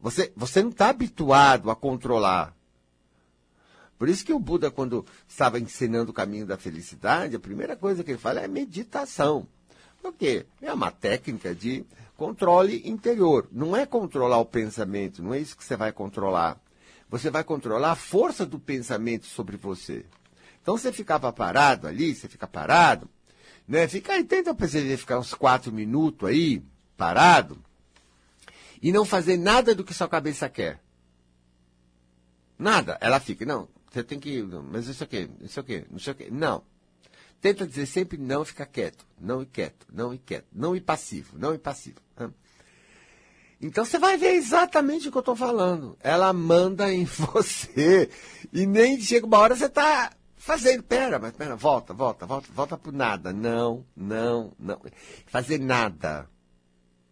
Você, 0.00 0.32
você 0.36 0.62
não 0.62 0.70
está 0.70 0.88
habituado 0.88 1.70
a 1.70 1.76
controlar. 1.76 2.54
Por 3.98 4.08
isso 4.08 4.24
que 4.24 4.32
o 4.32 4.38
Buda, 4.38 4.70
quando 4.70 5.04
estava 5.28 5.58
ensinando 5.58 6.12
o 6.12 6.14
caminho 6.14 6.46
da 6.46 6.56
felicidade, 6.56 7.34
a 7.34 7.40
primeira 7.40 7.76
coisa 7.76 8.04
que 8.04 8.12
ele 8.12 8.18
fala 8.18 8.40
é 8.40 8.48
meditação. 8.48 9.46
Por 10.00 10.12
quê? 10.12 10.46
É 10.62 10.72
uma 10.72 10.92
técnica 10.92 11.52
de 11.52 11.84
controle 12.18 12.82
interior. 12.84 13.48
Não 13.52 13.76
é 13.76 13.86
controlar 13.86 14.38
o 14.38 14.44
pensamento, 14.44 15.22
não 15.22 15.32
é 15.32 15.38
isso 15.38 15.56
que 15.56 15.64
você 15.64 15.76
vai 15.76 15.92
controlar. 15.92 16.60
Você 17.08 17.30
vai 17.30 17.44
controlar 17.44 17.92
a 17.92 17.96
força 17.96 18.44
do 18.44 18.58
pensamento 18.58 19.24
sobre 19.24 19.56
você. 19.56 20.04
Então 20.60 20.76
você 20.76 20.92
ficava 20.92 21.32
parado 21.32 21.86
ali, 21.86 22.14
você 22.14 22.28
fica 22.28 22.46
parado, 22.46 23.08
né? 23.66 23.86
Fica 23.86 24.14
aí, 24.14 24.24
tenta 24.24 24.52
perceber 24.52 24.96
ficar 24.96 25.20
uns 25.20 25.32
quatro 25.32 25.72
minutos 25.72 26.28
aí, 26.28 26.60
parado, 26.96 27.62
e 28.82 28.90
não 28.90 29.04
fazer 29.04 29.36
nada 29.36 29.72
do 29.72 29.84
que 29.84 29.94
sua 29.94 30.08
cabeça 30.08 30.48
quer. 30.48 30.82
Nada. 32.58 32.98
Ela 33.00 33.20
fica, 33.20 33.46
não, 33.46 33.68
você 33.88 34.02
tem 34.02 34.18
que, 34.18 34.42
mas 34.42 34.88
isso 34.88 35.04
aqui, 35.04 35.30
isso 35.40 35.60
aqui, 35.60 35.86
não 35.88 36.00
sei 36.00 36.12
o 36.12 36.16
quê. 36.16 36.28
Não. 36.32 36.64
Tenta 37.40 37.66
dizer 37.66 37.86
sempre 37.86 38.18
não 38.18 38.44
ficar 38.44 38.66
quieto. 38.66 39.06
Não 39.20 39.42
e 39.42 39.46
quieto, 39.46 39.86
não 39.92 40.12
e 40.12 40.18
quieto. 40.18 40.46
Não 40.52 40.74
e 40.74 40.80
passivo, 40.80 41.38
não 41.38 41.54
e 41.54 41.58
passivo. 41.58 42.00
Né? 42.18 42.30
Então 43.60 43.84
você 43.84 43.98
vai 43.98 44.16
ver 44.16 44.34
exatamente 44.34 45.08
o 45.08 45.10
que 45.10 45.18
eu 45.18 45.20
estou 45.20 45.36
falando. 45.36 45.96
Ela 46.00 46.32
manda 46.32 46.92
em 46.92 47.04
você. 47.06 48.10
E 48.52 48.66
nem 48.66 49.00
chega 49.00 49.26
uma 49.26 49.38
hora 49.38 49.56
você 49.56 49.66
está 49.66 50.12
fazendo. 50.36 50.82
Pera, 50.82 51.18
mas 51.18 51.32
pera, 51.32 51.56
volta, 51.56 51.92
volta, 51.92 52.26
volta, 52.26 52.48
volta 52.52 52.76
por 52.76 52.92
nada. 52.92 53.32
Não, 53.32 53.84
não, 53.96 54.52
não. 54.58 54.80
Fazer 55.26 55.58
nada. 55.58 56.28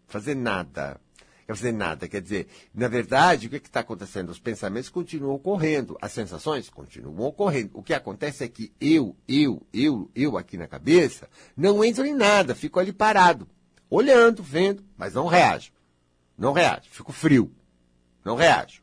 Fazer 0.07 0.35
nada. 0.35 1.01
Quer 1.47 1.53
dizer, 1.53 1.73
nada. 1.73 2.09
Quer 2.09 2.21
dizer, 2.21 2.49
na 2.75 2.89
verdade, 2.89 3.47
o 3.47 3.51
que 3.51 3.57
está 3.57 3.81
acontecendo? 3.81 4.31
Os 4.31 4.39
pensamentos 4.41 4.89
continuam 4.89 5.37
ocorrendo, 5.37 5.97
as 6.03 6.11
sensações 6.11 6.69
continuam 6.69 7.21
ocorrendo. 7.21 7.71
O 7.73 7.83
que 7.85 7.95
acontece 7.95 8.43
é 8.43 8.49
que 8.49 8.73
eu, 8.81 9.17
eu, 9.29 9.65
eu, 9.73 10.11
eu 10.15 10.37
aqui 10.37 10.57
na 10.57 10.67
cabeça, 10.67 11.29
não 11.57 11.85
entro 11.85 12.05
em 12.05 12.15
nada, 12.15 12.55
fico 12.55 12.81
ali 12.81 12.93
parado, 12.93 13.47
olhando, 13.89 14.43
vendo, 14.43 14.85
mas 14.97 15.15
não 15.15 15.27
reajo. 15.27 15.71
Não 16.37 16.53
reajo, 16.53 16.91
fico 16.91 17.13
frio. 17.13 17.55
Não 18.25 18.35
reajo. 18.35 18.83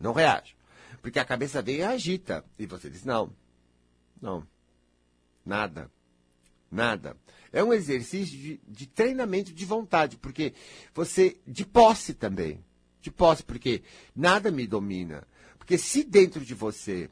Não 0.00 0.12
reajo. 0.12 0.56
Porque 1.02 1.18
a 1.18 1.24
cabeça 1.24 1.60
vem 1.60 1.76
e 1.76 1.82
agita. 1.82 2.42
E 2.58 2.64
você 2.64 2.88
diz, 2.88 3.04
não, 3.04 3.30
não, 4.20 4.44
nada, 5.44 5.90
nada. 6.70 7.16
É 7.52 7.62
um 7.62 7.72
exercício 7.72 8.36
de, 8.36 8.60
de, 8.66 8.86
treinamento 8.86 9.52
de 9.52 9.64
vontade, 9.64 10.16
porque 10.16 10.52
você, 10.94 11.36
de 11.46 11.64
posse 11.64 12.14
também, 12.14 12.62
de 13.00 13.10
posse, 13.10 13.42
porque 13.42 13.82
nada 14.14 14.50
me 14.50 14.66
domina. 14.66 15.26
Porque 15.58 15.78
se 15.78 16.04
dentro 16.04 16.44
de 16.44 16.54
você 16.54 17.08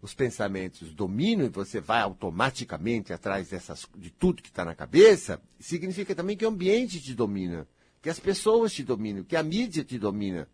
os 0.00 0.14
pensamentos 0.14 0.94
dominam 0.94 1.46
e 1.46 1.50
você 1.50 1.80
vai 1.80 2.02
automaticamente 2.02 3.12
atrás 3.12 3.48
dessas, 3.48 3.86
de 3.96 4.10
tudo 4.10 4.42
que 4.42 4.48
está 4.48 4.64
na 4.64 4.74
cabeça, 4.74 5.40
significa 5.58 6.14
também 6.14 6.36
que 6.36 6.44
o 6.44 6.48
ambiente 6.48 7.00
te 7.00 7.14
domina, 7.14 7.66
que 8.00 8.08
as 8.08 8.20
pessoas 8.20 8.72
te 8.72 8.84
dominam, 8.84 9.24
que 9.24 9.36
a 9.36 9.42
mídia 9.42 9.84
te 9.84 9.98
domina. 9.98 10.48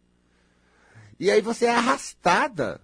E 1.18 1.30
aí 1.30 1.40
você 1.40 1.66
é 1.66 1.74
arrastada 1.74 2.80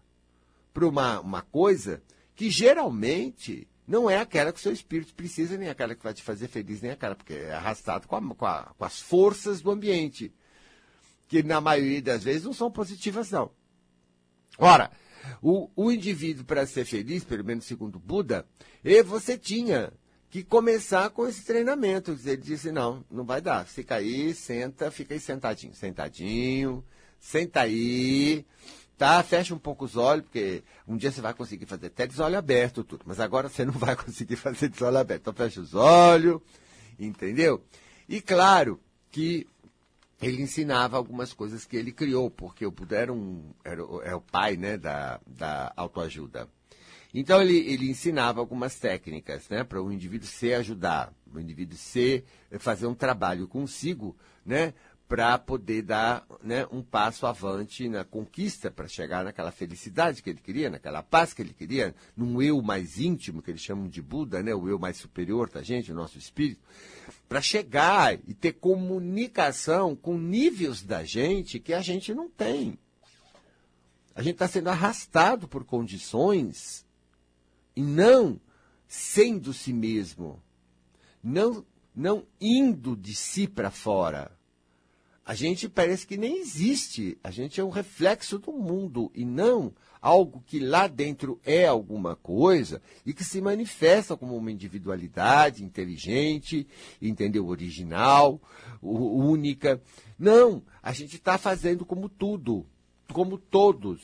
para 0.72 0.86
uma, 0.86 1.20
uma 1.20 1.42
coisa 1.42 2.02
que 2.34 2.50
geralmente 2.50 3.66
não 3.90 4.08
é 4.08 4.18
aquela 4.18 4.52
que 4.52 4.60
o 4.60 4.62
seu 4.62 4.72
espírito 4.72 5.12
precisa, 5.14 5.58
nem 5.58 5.68
aquela 5.68 5.96
que 5.96 6.04
vai 6.04 6.14
te 6.14 6.22
fazer 6.22 6.46
feliz, 6.46 6.80
nem 6.80 6.92
aquela, 6.92 7.16
porque 7.16 7.34
é 7.34 7.52
arrastado 7.52 8.06
com, 8.06 8.14
a, 8.14 8.34
com, 8.36 8.46
a, 8.46 8.72
com 8.78 8.84
as 8.84 9.00
forças 9.00 9.60
do 9.60 9.68
ambiente, 9.68 10.32
que 11.26 11.42
na 11.42 11.60
maioria 11.60 12.00
das 12.00 12.22
vezes 12.22 12.44
não 12.44 12.52
são 12.52 12.70
positivas, 12.70 13.32
não. 13.32 13.50
Ora, 14.56 14.92
o, 15.42 15.68
o 15.74 15.90
indivíduo, 15.90 16.44
para 16.44 16.66
ser 16.66 16.84
feliz, 16.84 17.24
pelo 17.24 17.44
menos 17.44 17.64
segundo 17.64 17.98
Buda, 17.98 18.46
e 18.84 19.02
você 19.02 19.36
tinha 19.36 19.92
que 20.30 20.44
começar 20.44 21.10
com 21.10 21.26
esse 21.26 21.44
treinamento. 21.44 22.16
Ele 22.24 22.36
disse, 22.36 22.70
não, 22.70 23.04
não 23.10 23.24
vai 23.24 23.40
dar. 23.40 23.66
Fica 23.66 23.96
aí, 23.96 24.32
senta, 24.32 24.88
fica 24.92 25.14
aí 25.14 25.18
sentadinho. 25.18 25.74
Sentadinho, 25.74 26.84
senta 27.18 27.62
aí, 27.62 28.46
tá? 29.00 29.22
Fecha 29.22 29.54
um 29.54 29.58
pouco 29.58 29.86
os 29.86 29.96
olhos, 29.96 30.26
porque 30.26 30.62
um 30.86 30.94
dia 30.94 31.10
você 31.10 31.22
vai 31.22 31.32
conseguir 31.32 31.64
fazer 31.64 31.86
até 31.86 32.06
de 32.06 32.20
olho 32.20 32.36
aberto 32.36 32.84
tudo, 32.84 33.02
mas 33.06 33.18
agora 33.18 33.48
você 33.48 33.64
não 33.64 33.72
vai 33.72 33.96
conseguir 33.96 34.36
fazer 34.36 34.68
de 34.68 34.84
olho 34.84 34.98
aberto. 34.98 35.22
Então 35.22 35.32
fecha 35.32 35.58
os 35.58 35.74
olhos, 35.74 36.38
entendeu? 36.98 37.64
E 38.06 38.20
claro 38.20 38.78
que 39.10 39.46
ele 40.20 40.42
ensinava 40.42 40.98
algumas 40.98 41.32
coisas 41.32 41.64
que 41.64 41.78
ele 41.78 41.92
criou, 41.92 42.30
porque 42.30 42.66
o 42.66 42.70
Buda 42.70 42.98
era, 42.98 43.10
um, 43.10 43.54
era, 43.64 43.80
é 44.04 44.14
o 44.14 44.20
pai 44.20 44.58
né, 44.58 44.76
da, 44.76 45.18
da 45.26 45.72
autoajuda. 45.76 46.46
Então 47.14 47.40
ele, 47.40 47.56
ele 47.56 47.88
ensinava 47.88 48.38
algumas 48.38 48.78
técnicas 48.78 49.48
né, 49.48 49.64
para 49.64 49.82
o 49.82 49.90
indivíduo 49.90 50.28
se 50.28 50.52
ajudar, 50.52 51.10
o 51.34 51.40
indivíduo 51.40 51.78
se 51.78 52.22
fazer 52.58 52.86
um 52.86 52.94
trabalho 52.94 53.48
consigo, 53.48 54.14
né, 54.44 54.74
para 55.10 55.36
poder 55.36 55.82
dar 55.82 56.24
né, 56.40 56.64
um 56.70 56.84
passo 56.84 57.26
avante 57.26 57.88
na 57.88 58.04
conquista, 58.04 58.70
para 58.70 58.86
chegar 58.86 59.24
naquela 59.24 59.50
felicidade 59.50 60.22
que 60.22 60.30
ele 60.30 60.38
queria, 60.40 60.70
naquela 60.70 61.02
paz 61.02 61.34
que 61.34 61.42
ele 61.42 61.52
queria, 61.52 61.92
num 62.16 62.40
eu 62.40 62.62
mais 62.62 63.00
íntimo, 63.00 63.42
que 63.42 63.50
eles 63.50 63.60
chamam 63.60 63.88
de 63.88 64.00
Buda, 64.00 64.40
né, 64.40 64.54
o 64.54 64.68
eu 64.68 64.78
mais 64.78 64.98
superior 64.98 65.50
da 65.50 65.64
gente, 65.64 65.90
o 65.90 65.96
nosso 65.96 66.16
espírito, 66.16 66.60
para 67.28 67.42
chegar 67.42 68.20
e 68.24 68.32
ter 68.32 68.52
comunicação 68.52 69.96
com 69.96 70.16
níveis 70.16 70.80
da 70.84 71.02
gente 71.02 71.58
que 71.58 71.74
a 71.74 71.80
gente 71.80 72.14
não 72.14 72.30
tem. 72.30 72.78
A 74.14 74.22
gente 74.22 74.34
está 74.34 74.46
sendo 74.46 74.70
arrastado 74.70 75.48
por 75.48 75.64
condições 75.64 76.86
e 77.74 77.82
não 77.82 78.40
sendo 78.86 79.52
si 79.52 79.72
mesmo, 79.72 80.40
não, 81.20 81.66
não 81.92 82.24
indo 82.40 82.96
de 82.96 83.12
si 83.12 83.48
para 83.48 83.72
fora 83.72 84.38
a 85.30 85.34
gente 85.34 85.68
parece 85.68 86.04
que 86.08 86.16
nem 86.16 86.38
existe. 86.38 87.16
A 87.22 87.30
gente 87.30 87.60
é 87.60 87.64
um 87.64 87.70
reflexo 87.70 88.36
do 88.36 88.50
mundo 88.50 89.12
e 89.14 89.24
não 89.24 89.72
algo 90.02 90.42
que 90.44 90.58
lá 90.58 90.88
dentro 90.88 91.40
é 91.44 91.68
alguma 91.68 92.16
coisa 92.16 92.82
e 93.06 93.12
que 93.14 93.22
se 93.22 93.40
manifesta 93.40 94.16
como 94.16 94.36
uma 94.36 94.50
individualidade 94.50 95.62
inteligente, 95.62 96.66
entendeu? 97.00 97.46
Original, 97.46 98.42
única. 98.82 99.80
Não, 100.18 100.64
a 100.82 100.92
gente 100.92 101.14
está 101.14 101.38
fazendo 101.38 101.86
como 101.86 102.08
tudo, 102.08 102.66
como 103.12 103.38
todos. 103.38 104.00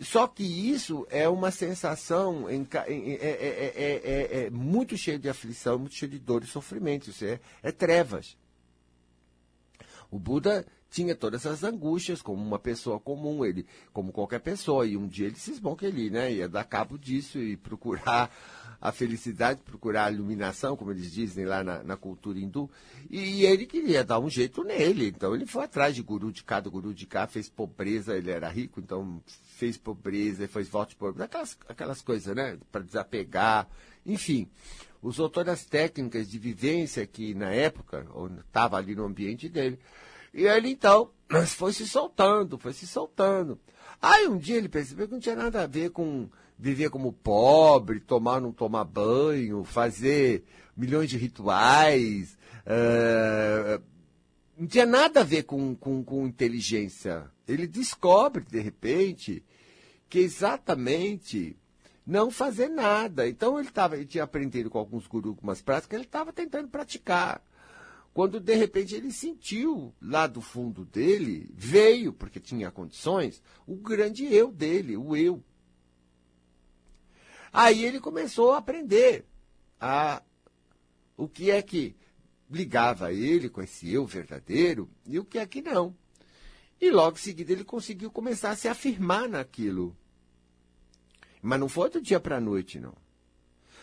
Só 0.00 0.26
que 0.26 0.44
isso 0.44 1.06
é 1.10 1.28
uma 1.28 1.50
sensação 1.50 2.48
em, 2.48 2.66
é, 2.72 2.88
é, 2.88 3.68
é, 3.76 4.44
é, 4.44 4.50
muito 4.50 4.96
cheia 4.96 5.18
de 5.18 5.28
aflição, 5.28 5.78
muito 5.78 5.94
cheia 5.94 6.10
de 6.10 6.18
dor 6.18 6.42
e 6.42 6.46
sofrimento. 6.46 7.10
Isso 7.10 7.26
é, 7.26 7.38
é 7.62 7.70
trevas. 7.70 8.34
O 10.10 10.18
Buda 10.18 10.66
tinha 10.90 11.14
todas 11.14 11.44
essas 11.44 11.62
angústias 11.64 12.22
como 12.22 12.42
uma 12.42 12.58
pessoa 12.58 12.98
comum, 12.98 13.44
ele, 13.44 13.66
como 13.92 14.12
qualquer 14.12 14.40
pessoa. 14.40 14.86
E 14.86 14.96
um 14.96 15.06
dia 15.06 15.26
ele 15.26 15.36
cismou 15.36 15.76
que 15.76 15.86
ele 15.86 16.10
né, 16.10 16.32
ia 16.32 16.48
dar 16.48 16.64
cabo 16.64 16.98
disso 16.98 17.38
e 17.38 17.56
procurar 17.56 18.30
a 18.80 18.92
felicidade, 18.92 19.60
procurar 19.64 20.06
a 20.06 20.12
iluminação, 20.12 20.76
como 20.76 20.92
eles 20.92 21.12
dizem 21.12 21.44
lá 21.44 21.62
na, 21.62 21.82
na 21.82 21.96
cultura 21.96 22.38
hindu. 22.38 22.70
E, 23.10 23.44
ele 23.44 23.66
queria 23.66 24.04
dar 24.04 24.18
um 24.18 24.30
jeito 24.30 24.62
nele. 24.64 25.08
Então 25.08 25.34
ele 25.34 25.46
foi 25.46 25.64
atrás 25.64 25.94
de 25.94 26.02
guru 26.02 26.32
de 26.32 26.42
cá, 26.42 26.60
do 26.60 26.70
guru 26.70 26.94
de 26.94 27.06
cá, 27.06 27.26
fez 27.26 27.48
pobreza, 27.48 28.16
ele 28.16 28.30
era 28.30 28.48
rico, 28.48 28.80
então 28.80 29.20
fez 29.26 29.76
pobreza, 29.76 30.46
fez 30.48 30.68
voto 30.68 30.90
de 30.90 30.96
pobreza, 30.96 31.24
aquelas, 31.24 31.58
aquelas 31.68 32.00
coisas, 32.00 32.34
né? 32.34 32.56
Para 32.70 32.82
desapegar, 32.82 33.68
enfim 34.06 34.48
usou 35.02 35.28
todas 35.28 35.60
as 35.60 35.64
técnicas 35.64 36.28
de 36.28 36.38
vivência 36.38 37.06
que 37.06 37.34
na 37.34 37.50
época 37.50 38.06
estava 38.46 38.76
ali 38.76 38.94
no 38.94 39.04
ambiente 39.04 39.48
dele. 39.48 39.78
E 40.32 40.46
ele 40.46 40.70
então 40.70 41.10
foi 41.46 41.72
se 41.72 41.86
soltando, 41.86 42.58
foi 42.58 42.72
se 42.72 42.86
soltando. 42.86 43.58
Aí 44.00 44.26
um 44.28 44.38
dia 44.38 44.56
ele 44.56 44.68
percebeu 44.68 45.06
que 45.06 45.12
não 45.12 45.20
tinha 45.20 45.36
nada 45.36 45.62
a 45.62 45.66
ver 45.66 45.90
com 45.90 46.28
viver 46.58 46.90
como 46.90 47.12
pobre, 47.12 48.00
tomar 48.00 48.40
não 48.40 48.52
tomar 48.52 48.84
banho, 48.84 49.62
fazer 49.62 50.44
milhões 50.76 51.08
de 51.08 51.16
rituais. 51.16 52.36
Uh, 52.66 53.82
não 54.56 54.66
tinha 54.66 54.84
nada 54.84 55.20
a 55.20 55.24
ver 55.24 55.44
com, 55.44 55.74
com, 55.76 56.02
com 56.02 56.26
inteligência. 56.26 57.30
Ele 57.46 57.66
descobre, 57.66 58.44
de 58.44 58.60
repente, 58.60 59.44
que 60.08 60.18
exatamente 60.18 61.56
não 62.08 62.30
fazer 62.30 62.68
nada. 62.68 63.28
Então 63.28 63.60
ele, 63.60 63.70
tava, 63.70 63.94
ele 63.94 64.06
tinha 64.06 64.24
aprendido 64.24 64.70
com 64.70 64.78
alguns 64.78 65.06
gurus 65.06 65.28
algumas 65.28 65.60
práticas, 65.60 65.98
ele 65.98 66.06
estava 66.06 66.32
tentando 66.32 66.66
praticar. 66.68 67.44
Quando 68.14 68.40
de 68.40 68.54
repente 68.54 68.94
ele 68.94 69.12
sentiu 69.12 69.94
lá 70.00 70.26
do 70.26 70.40
fundo 70.40 70.86
dele, 70.86 71.50
veio, 71.52 72.12
porque 72.12 72.40
tinha 72.40 72.70
condições, 72.70 73.42
o 73.66 73.76
grande 73.76 74.24
eu 74.24 74.50
dele, 74.50 74.96
o 74.96 75.14
eu. 75.14 75.44
Aí 77.52 77.84
ele 77.84 78.00
começou 78.00 78.52
a 78.52 78.58
aprender 78.58 79.26
a 79.78 80.22
o 81.14 81.28
que 81.28 81.50
é 81.50 81.60
que 81.60 81.94
ligava 82.50 83.12
ele 83.12 83.50
com 83.50 83.60
esse 83.60 83.92
eu 83.92 84.06
verdadeiro 84.06 84.88
e 85.04 85.18
o 85.18 85.24
que 85.24 85.38
é 85.38 85.46
que 85.46 85.60
não. 85.60 85.94
E 86.80 86.90
logo 86.90 87.18
em 87.18 87.20
seguida 87.20 87.52
ele 87.52 87.64
conseguiu 87.64 88.10
começar 88.10 88.50
a 88.50 88.56
se 88.56 88.66
afirmar 88.66 89.28
naquilo. 89.28 89.94
Mas 91.42 91.60
não 91.60 91.68
foi 91.68 91.90
do 91.90 92.00
dia 92.00 92.20
para 92.20 92.36
a 92.36 92.40
noite, 92.40 92.78
não. 92.78 92.94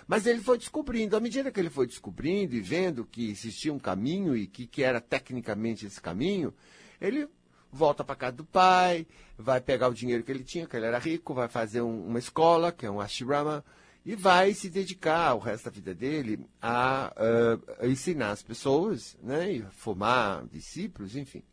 Mas 0.07 0.25
ele 0.25 0.39
foi 0.41 0.57
descobrindo, 0.57 1.15
à 1.15 1.19
medida 1.19 1.51
que 1.51 1.59
ele 1.59 1.69
foi 1.69 1.87
descobrindo 1.87 2.55
e 2.55 2.61
vendo 2.61 3.05
que 3.05 3.29
existia 3.29 3.73
um 3.73 3.79
caminho 3.79 4.37
e 4.37 4.45
que, 4.45 4.67
que 4.67 4.83
era 4.83 5.01
tecnicamente 5.01 5.85
esse 5.85 5.99
caminho, 5.99 6.53
ele 7.01 7.27
volta 7.71 8.03
para 8.03 8.15
casa 8.15 8.37
do 8.37 8.45
pai, 8.45 9.07
vai 9.37 9.59
pegar 9.59 9.89
o 9.89 9.93
dinheiro 9.93 10.23
que 10.23 10.31
ele 10.31 10.43
tinha, 10.43 10.67
que 10.67 10.75
ele 10.77 10.85
era 10.85 10.99
rico, 10.99 11.33
vai 11.33 11.47
fazer 11.47 11.81
um, 11.81 12.07
uma 12.07 12.19
escola, 12.19 12.71
que 12.71 12.85
é 12.85 12.91
um 12.91 13.01
ashrama, 13.01 13.65
e 14.05 14.15
vai 14.15 14.53
se 14.53 14.69
dedicar 14.69 15.33
o 15.33 15.39
resto 15.39 15.65
da 15.65 15.71
vida 15.71 15.93
dele 15.93 16.47
a, 16.61 17.11
uh, 17.17 17.85
ensinar 17.87 18.31
as 18.31 18.43
pessoas, 18.43 19.17
né, 19.21 19.51
e 19.51 19.61
formar 19.71 20.45
discípulos, 20.45 21.15
enfim. 21.15 21.43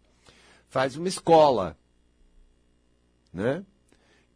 Faz 0.68 0.96
uma 0.96 1.08
escola, 1.08 1.76
né? 3.32 3.64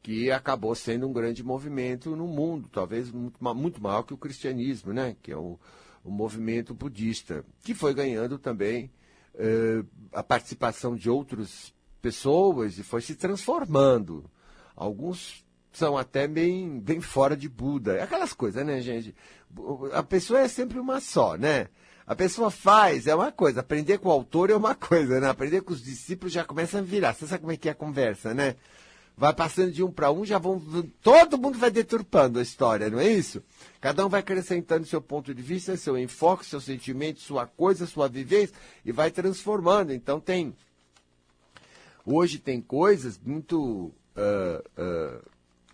Que 0.06 0.30
acabou 0.30 0.72
sendo 0.72 1.08
um 1.08 1.12
grande 1.12 1.42
movimento 1.42 2.14
no 2.14 2.28
mundo, 2.28 2.68
talvez 2.72 3.10
muito, 3.10 3.42
muito 3.56 3.82
maior 3.82 4.04
que 4.04 4.14
o 4.14 4.16
cristianismo, 4.16 4.92
né? 4.92 5.16
que 5.20 5.32
é 5.32 5.36
o, 5.36 5.58
o 6.04 6.12
movimento 6.12 6.72
budista, 6.72 7.44
que 7.64 7.75
foi 7.75 7.92
ganhando 7.92 8.38
também 8.38 8.88
eh, 9.34 9.82
a 10.12 10.22
participação 10.22 10.94
de 10.94 11.10
outras 11.10 11.75
pessoas 12.00 12.78
e 12.78 12.84
foi 12.84 13.00
se 13.00 13.16
transformando. 13.16 14.30
Alguns 14.76 15.44
são 15.72 15.98
até 15.98 16.28
bem, 16.28 16.78
bem 16.78 17.00
fora 17.00 17.36
de 17.36 17.48
Buda. 17.48 18.00
Aquelas 18.00 18.32
coisas, 18.32 18.64
né, 18.64 18.80
gente? 18.80 19.12
A 19.92 20.04
pessoa 20.04 20.38
é 20.38 20.46
sempre 20.46 20.78
uma 20.78 21.00
só, 21.00 21.36
né? 21.36 21.66
A 22.06 22.14
pessoa 22.14 22.48
faz, 22.52 23.08
é 23.08 23.14
uma 23.16 23.32
coisa. 23.32 23.58
Aprender 23.58 23.98
com 23.98 24.08
o 24.08 24.12
autor 24.12 24.50
é 24.50 24.54
uma 24.54 24.76
coisa, 24.78 25.18
né? 25.18 25.28
Aprender 25.28 25.62
com 25.62 25.72
os 25.72 25.82
discípulos 25.82 26.32
já 26.32 26.44
começa 26.44 26.78
a 26.78 26.80
virar. 26.80 27.12
Você 27.12 27.26
sabe 27.26 27.40
como 27.40 27.50
é 27.50 27.56
que 27.56 27.68
é 27.68 27.72
a 27.72 27.75
conversa, 27.75 28.32
né? 28.32 28.54
Vai 29.18 29.32
passando 29.32 29.73
de 29.73 29.82
um 29.82 29.90
para 29.90 30.12
um, 30.12 30.26
já 30.26 30.37
vão. 30.37 30.61
Todo 31.02 31.38
mundo 31.38 31.58
vai 31.58 31.70
deturpando 31.70 32.38
a 32.38 32.42
história, 32.42 32.90
não 32.90 33.00
é 33.00 33.08
isso? 33.08 33.42
Cada 33.80 34.04
um 34.04 34.11
vai 34.11 34.20
acrescentando 34.20 34.85
seu 34.85 35.00
ponto 35.00 35.35
de 35.35 35.40
vista, 35.40 35.75
seu 35.75 35.96
enfoque, 35.96 36.44
seu 36.44 36.61
sentimento, 36.61 37.20
sua 37.20 37.46
coisa, 37.46 37.87
sua 37.87 38.08
vivência, 38.08 38.54
e 38.85 38.92
vai 38.92 39.11
transformando. 39.11 39.90
Então 39.90 40.20
tem. 40.20 40.54
Hoje 42.04 42.38
tem 42.38 42.61
coisas 42.61 43.18
muito. 43.18 43.90
Uh, 44.14 44.62
uh, 44.78 45.23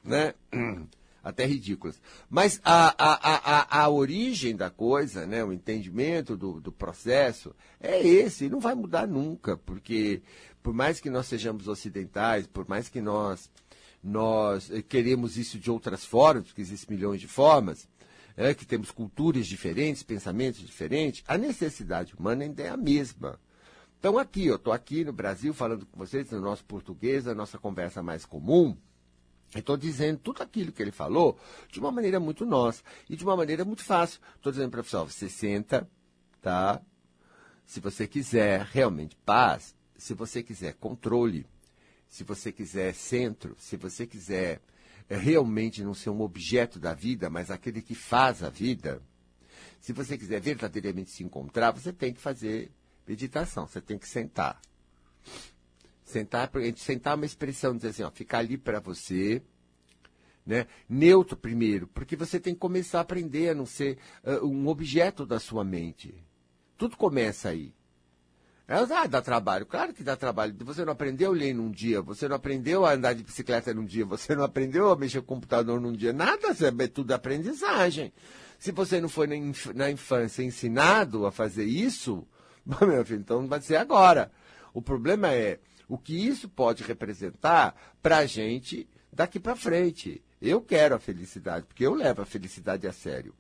né? 0.05 0.35
até 1.23 1.47
ridículas. 1.47 2.01
Mas 2.29 2.61
a, 2.65 2.95
a, 2.99 3.81
a, 3.81 3.85
a 3.85 3.89
origem 3.89 4.57
da 4.57 4.69
coisa, 4.69 5.25
né, 5.27 5.45
o 5.45 5.53
entendimento 5.53 6.37
do, 6.37 6.61
do 6.61 6.73
processo, 6.73 7.55
é 7.81 8.01
esse, 8.05 8.49
não 8.49 8.59
vai 8.59 8.75
mudar 8.75 9.07
nunca, 9.07 9.57
porque 9.57 10.21
por 10.63 10.73
mais 10.73 11.01
que 11.01 11.11
nós 11.11 11.27
sejamos 11.27 11.69
ocidentais, 11.69 12.47
por 12.47 12.69
mais 12.69 12.89
que 12.89 13.01
nós, 13.01 13.51
nós 14.03 14.71
queremos 14.89 15.37
isso 15.37 15.59
de 15.59 15.71
outras 15.71 16.05
formas, 16.05 16.47
porque 16.47 16.61
existem 16.61 16.97
milhões 16.97 17.21
de 17.21 17.29
formas, 17.29 17.89
é, 18.37 18.55
que 18.55 18.65
temos 18.65 18.91
culturas 18.91 19.47
diferentes, 19.47 20.03
pensamentos 20.03 20.61
diferentes, 20.61 21.23
a 21.27 21.37
necessidade 21.37 22.15
humana 22.15 22.45
ainda 22.45 22.63
é 22.63 22.69
a 22.69 22.77
mesma. 22.77 23.39
Então 23.99 24.19
aqui, 24.19 24.47
eu 24.47 24.57
estou 24.57 24.73
aqui 24.73 25.05
no 25.05 25.13
Brasil 25.13 25.53
falando 25.53 25.87
com 25.87 25.99
vocês 25.99 26.31
no 26.31 26.41
nosso 26.41 26.65
português, 26.65 27.27
a 27.27 27.35
nossa 27.35 27.59
conversa 27.59 28.03
mais 28.03 28.25
comum, 28.25 28.77
Estou 29.55 29.77
dizendo 29.77 30.19
tudo 30.19 30.43
aquilo 30.43 30.73
que 30.73 30.83
ele 30.83 30.91
falou 30.91 31.39
de 31.71 31.79
uma 31.79 31.93
maneira 31.93 32.19
muito 32.19 32.47
nossa 32.47 32.83
e 33.09 33.17
de 33.17 33.23
uma 33.23 33.37
maneira 33.37 33.65
muito 33.65 33.85
fácil. 33.85 34.19
Estou 34.37 34.51
dizendo 34.51 34.71
para 34.71 34.81
o 34.81 34.85
pessoal, 34.85 35.07
você 35.07 35.29
senta, 35.29 35.89
tá? 36.41 36.81
Se 37.67 37.79
você 37.79 38.07
quiser 38.07 38.63
realmente 38.73 39.15
paz, 39.27 39.75
se 40.03 40.15
você 40.15 40.43
quiser 40.43 40.75
controle, 40.75 41.47
se 42.09 42.25
você 42.25 42.51
quiser 42.51 42.93
centro, 42.93 43.55
se 43.57 43.77
você 43.77 44.05
quiser 44.05 44.61
eh, 45.09 45.17
realmente 45.17 45.85
não 45.85 45.95
ser 45.95 46.11
um 46.11 46.23
objeto 46.23 46.81
da 46.81 46.93
vida, 46.93 47.31
mas 47.31 47.53
aquele 47.53 47.81
que 47.81 47.95
faz 47.95 48.43
a 48.43 48.49
vida, 48.51 49.01
se 49.81 49.93
você 49.93 50.19
quiser 50.19 50.41
verdadeiramente 50.41 51.13
se 51.13 51.23
encontrar, 51.23 51.71
você 51.71 51.93
tem 51.93 52.13
que 52.13 52.21
fazer 52.21 52.73
meditação, 53.07 53.65
você 53.65 53.81
tem 53.81 53.97
que 53.97 54.09
sentar. 54.09 54.61
Sentar, 56.05 56.51
sentar 56.79 57.13
é 57.13 57.17
uma 57.17 57.25
expressão, 57.25 57.77
dizer 57.77 57.91
assim, 57.91 58.03
ó, 58.03 58.11
ficar 58.11 58.39
ali 58.39 58.59
para 58.59 58.81
você, 58.81 59.41
né? 60.45 60.67
Neutro 60.89 61.37
primeiro, 61.37 61.87
porque 61.87 62.17
você 62.17 62.41
tem 62.41 62.55
que 62.55 62.61
começar 62.61 62.99
a 62.99 63.03
aprender 63.03 63.51
a 63.51 63.55
não 63.55 63.67
ser 63.67 63.99
uh, 64.25 64.45
um 64.45 64.67
objeto 64.67 65.25
da 65.25 65.39
sua 65.39 65.63
mente. 65.63 66.13
Tudo 66.77 66.97
começa 66.97 67.51
aí. 67.51 67.73
É, 68.73 68.77
ah, 68.77 69.07
dá 69.07 69.21
trabalho. 69.21 69.67
Claro 69.67 69.93
que 69.93 70.03
dá 70.03 70.17
trabalho. 70.17 70.57
Você 70.61 70.83
não 70.83 70.95
aprendeu 70.95 71.31
a 71.31 71.35
ler 71.35 71.53
num 71.53 71.71
dia, 71.71 72.01
você 72.01 72.27
não 72.27 72.37
aprendeu 72.37 72.87
a 72.87 72.95
andar 72.95 73.13
de 73.13 73.23
bicicleta 73.23 73.75
num 73.75 73.85
dia, 73.85 74.07
você 74.07 74.35
não 74.35 74.45
aprendeu 74.45 74.91
a 74.91 74.97
mexer 74.97 75.21
com 75.21 75.35
o 75.35 75.37
computador 75.37 75.79
num 75.79 75.93
dia. 75.93 76.11
Nada, 76.11 76.49
é 76.49 76.87
tudo 76.87 77.13
aprendizagem. 77.13 78.15
Se 78.59 78.73
você 78.73 78.99
não 78.99 79.11
foi 79.11 79.27
na 79.75 79.91
infância 79.91 80.43
ensinado 80.43 81.27
a 81.27 81.31
fazer 81.31 81.67
isso, 81.67 82.27
meu 82.65 83.05
filho, 83.05 83.21
então 83.21 83.47
vai 83.47 83.61
ser 83.61 83.77
agora. 83.77 84.33
O 84.73 84.81
problema 84.81 85.29
é, 85.29 85.61
o 85.87 85.99
que 85.99 86.15
isso 86.15 86.49
pode 86.49 86.83
representar 86.83 87.77
para 88.03 88.19
a 88.19 88.27
gente 88.27 88.89
daqui 89.13 89.39
para 89.39 89.55
frente. 89.55 90.25
Eu 90.41 90.63
quero 90.63 90.95
a 90.95 90.99
felicidade, 90.99 91.67
porque 91.67 91.85
eu 91.85 91.93
levo 91.93 92.23
a 92.23 92.25
felicidade 92.25 92.87
a 92.87 92.93
sério. 92.93 93.35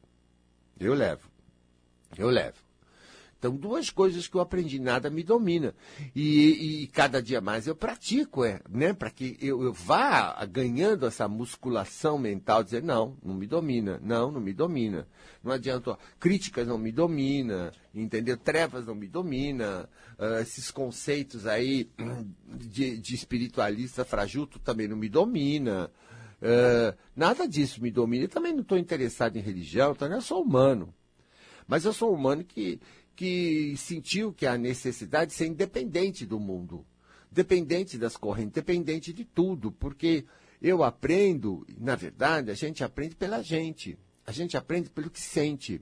Eu 0.78 0.92
levo. 0.92 1.26
Eu 2.18 2.28
levo. 2.28 2.61
Então, 3.42 3.56
duas 3.56 3.90
coisas 3.90 4.28
que 4.28 4.36
eu 4.36 4.40
aprendi, 4.40 4.78
nada 4.78 5.10
me 5.10 5.24
domina. 5.24 5.74
E, 6.14 6.82
e 6.82 6.86
cada 6.86 7.20
dia 7.20 7.40
mais 7.40 7.66
eu 7.66 7.74
pratico, 7.74 8.44
é, 8.44 8.60
né? 8.70 8.92
Para 8.92 9.10
que 9.10 9.36
eu, 9.40 9.64
eu, 9.64 9.72
vá 9.72 10.46
ganhando 10.46 11.06
essa 11.06 11.26
musculação 11.26 12.16
mental, 12.18 12.62
dizer, 12.62 12.84
não, 12.84 13.16
não 13.20 13.34
me 13.34 13.48
domina, 13.48 13.98
não, 14.00 14.30
não 14.30 14.40
me 14.40 14.52
domina. 14.52 15.08
Não 15.42 15.50
adianta, 15.50 15.90
ó, 15.90 15.96
críticas 16.20 16.68
não 16.68 16.78
me 16.78 16.92
domina, 16.92 17.72
entendeu? 17.92 18.36
Trevas 18.36 18.86
não 18.86 18.94
me 18.94 19.08
domina, 19.08 19.88
uh, 20.20 20.40
esses 20.40 20.70
conceitos 20.70 21.44
aí 21.44 21.90
de, 22.46 22.96
de 22.96 23.12
espiritualista 23.12 24.04
frajuto 24.04 24.60
também 24.60 24.86
não 24.86 24.96
me 24.96 25.08
domina. 25.08 25.90
Uh, 26.40 26.96
nada 27.16 27.48
disso 27.48 27.82
me 27.82 27.90
domina. 27.90 28.26
Eu 28.26 28.28
também 28.28 28.52
não 28.52 28.62
estou 28.62 28.78
interessado 28.78 29.36
em 29.36 29.42
religião, 29.42 29.90
então 29.90 30.06
eu 30.06 30.20
sou 30.20 30.40
humano. 30.40 30.94
Mas 31.66 31.84
eu 31.84 31.92
sou 31.92 32.12
humano 32.12 32.44
que 32.44 32.80
que 33.14 33.74
sentiu 33.76 34.32
que 34.32 34.46
a 34.46 34.56
necessidade 34.56 35.30
de 35.30 35.36
ser 35.36 35.46
independente 35.46 36.24
do 36.26 36.40
mundo, 36.40 36.84
dependente 37.30 37.98
das 37.98 38.16
correntes, 38.16 38.52
dependente 38.52 39.12
de 39.12 39.24
tudo, 39.24 39.70
porque 39.72 40.24
eu 40.60 40.82
aprendo, 40.82 41.66
na 41.78 41.96
verdade, 41.96 42.50
a 42.50 42.54
gente 42.54 42.84
aprende 42.84 43.16
pela 43.16 43.42
gente, 43.42 43.98
a 44.26 44.32
gente 44.32 44.56
aprende 44.56 44.90
pelo 44.90 45.10
que 45.10 45.20
sente. 45.20 45.80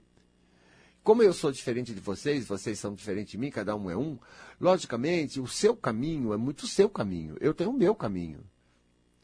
Como 1.03 1.23
eu 1.23 1.33
sou 1.33 1.51
diferente 1.51 1.95
de 1.95 2.01
vocês, 2.01 2.47
vocês 2.47 2.79
são 2.79 2.95
diferentes 2.95 3.33
de 3.33 3.39
mim, 3.39 3.51
cada 3.51 3.75
um 3.75 3.91
é 3.91 3.97
um, 3.97 4.19
logicamente, 4.61 5.41
o 5.41 5.47
seu 5.47 5.77
caminho 5.77 6.33
é 6.33 6.37
muito 6.37 6.67
seu 6.67 6.89
caminho, 6.89 7.37
eu 7.41 7.55
tenho 7.55 7.71
o 7.71 7.77
meu 7.77 7.95
caminho. 7.95 8.45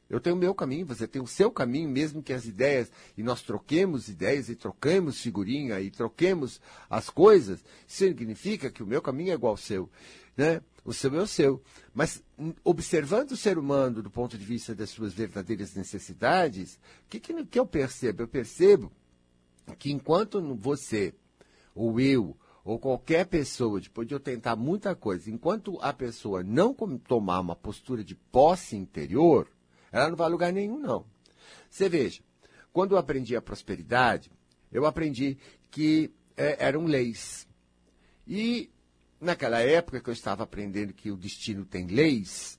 Eu 0.08 0.20
tenho 0.20 0.36
o 0.36 0.38
meu 0.38 0.54
caminho, 0.54 0.86
você 0.86 1.06
tem 1.06 1.20
o 1.20 1.26
seu 1.26 1.50
caminho, 1.50 1.88
mesmo 1.88 2.22
que 2.22 2.32
as 2.32 2.44
ideias, 2.44 2.90
e 3.16 3.22
nós 3.22 3.42
troquemos 3.42 4.08
ideias, 4.08 4.48
e 4.48 4.54
troquemos 4.54 5.20
figurinha, 5.20 5.80
e 5.80 5.90
troquemos 5.90 6.60
as 6.88 7.10
coisas, 7.10 7.64
significa 7.86 8.70
que 8.70 8.82
o 8.82 8.86
meu 8.86 9.02
caminho 9.02 9.32
é 9.32 9.34
igual 9.34 9.52
ao 9.52 9.56
seu. 9.56 9.90
Né? 10.36 10.60
O 10.84 10.92
seu 10.92 11.12
é 11.18 11.22
o 11.22 11.26
seu. 11.26 11.60
Mas 11.92 12.22
observando 12.62 13.32
o 13.32 13.36
ser 13.36 13.58
humano 13.58 14.00
do 14.00 14.10
ponto 14.10 14.38
de 14.38 14.44
vista 14.44 14.74
das 14.74 14.90
suas 14.90 15.12
verdadeiras 15.12 15.74
necessidades, 15.74 16.74
o 16.74 17.08
que, 17.08 17.18
que, 17.18 17.44
que 17.44 17.58
eu 17.58 17.66
percebo? 17.66 18.22
Eu 18.22 18.28
percebo 18.28 18.92
que 19.76 19.90
enquanto 19.90 20.40
você, 20.54 21.12
ou 21.74 21.98
eu, 21.98 22.36
ou 22.64 22.78
qualquer 22.78 23.26
pessoa, 23.26 23.80
depois 23.80 24.06
de 24.06 24.14
eu 24.14 24.20
tentar 24.20 24.54
muita 24.54 24.94
coisa, 24.94 25.30
enquanto 25.30 25.78
a 25.80 25.92
pessoa 25.92 26.44
não 26.44 26.72
tomar 26.98 27.40
uma 27.40 27.56
postura 27.56 28.04
de 28.04 28.14
posse 28.14 28.76
interior, 28.76 29.48
ela 29.96 30.10
não 30.10 30.16
vai 30.16 30.26
a 30.26 30.30
lugar 30.30 30.52
nenhum, 30.52 30.78
não. 30.78 31.06
Você 31.70 31.88
veja, 31.88 32.22
quando 32.72 32.92
eu 32.92 32.98
aprendi 32.98 33.34
a 33.34 33.42
prosperidade, 33.42 34.30
eu 34.70 34.84
aprendi 34.84 35.38
que 35.70 36.10
é, 36.36 36.64
eram 36.64 36.84
leis. 36.84 37.46
E 38.26 38.70
naquela 39.20 39.60
época 39.60 40.00
que 40.00 40.10
eu 40.10 40.12
estava 40.12 40.42
aprendendo 40.42 40.92
que 40.92 41.10
o 41.10 41.16
destino 41.16 41.64
tem 41.64 41.86
leis, 41.86 42.58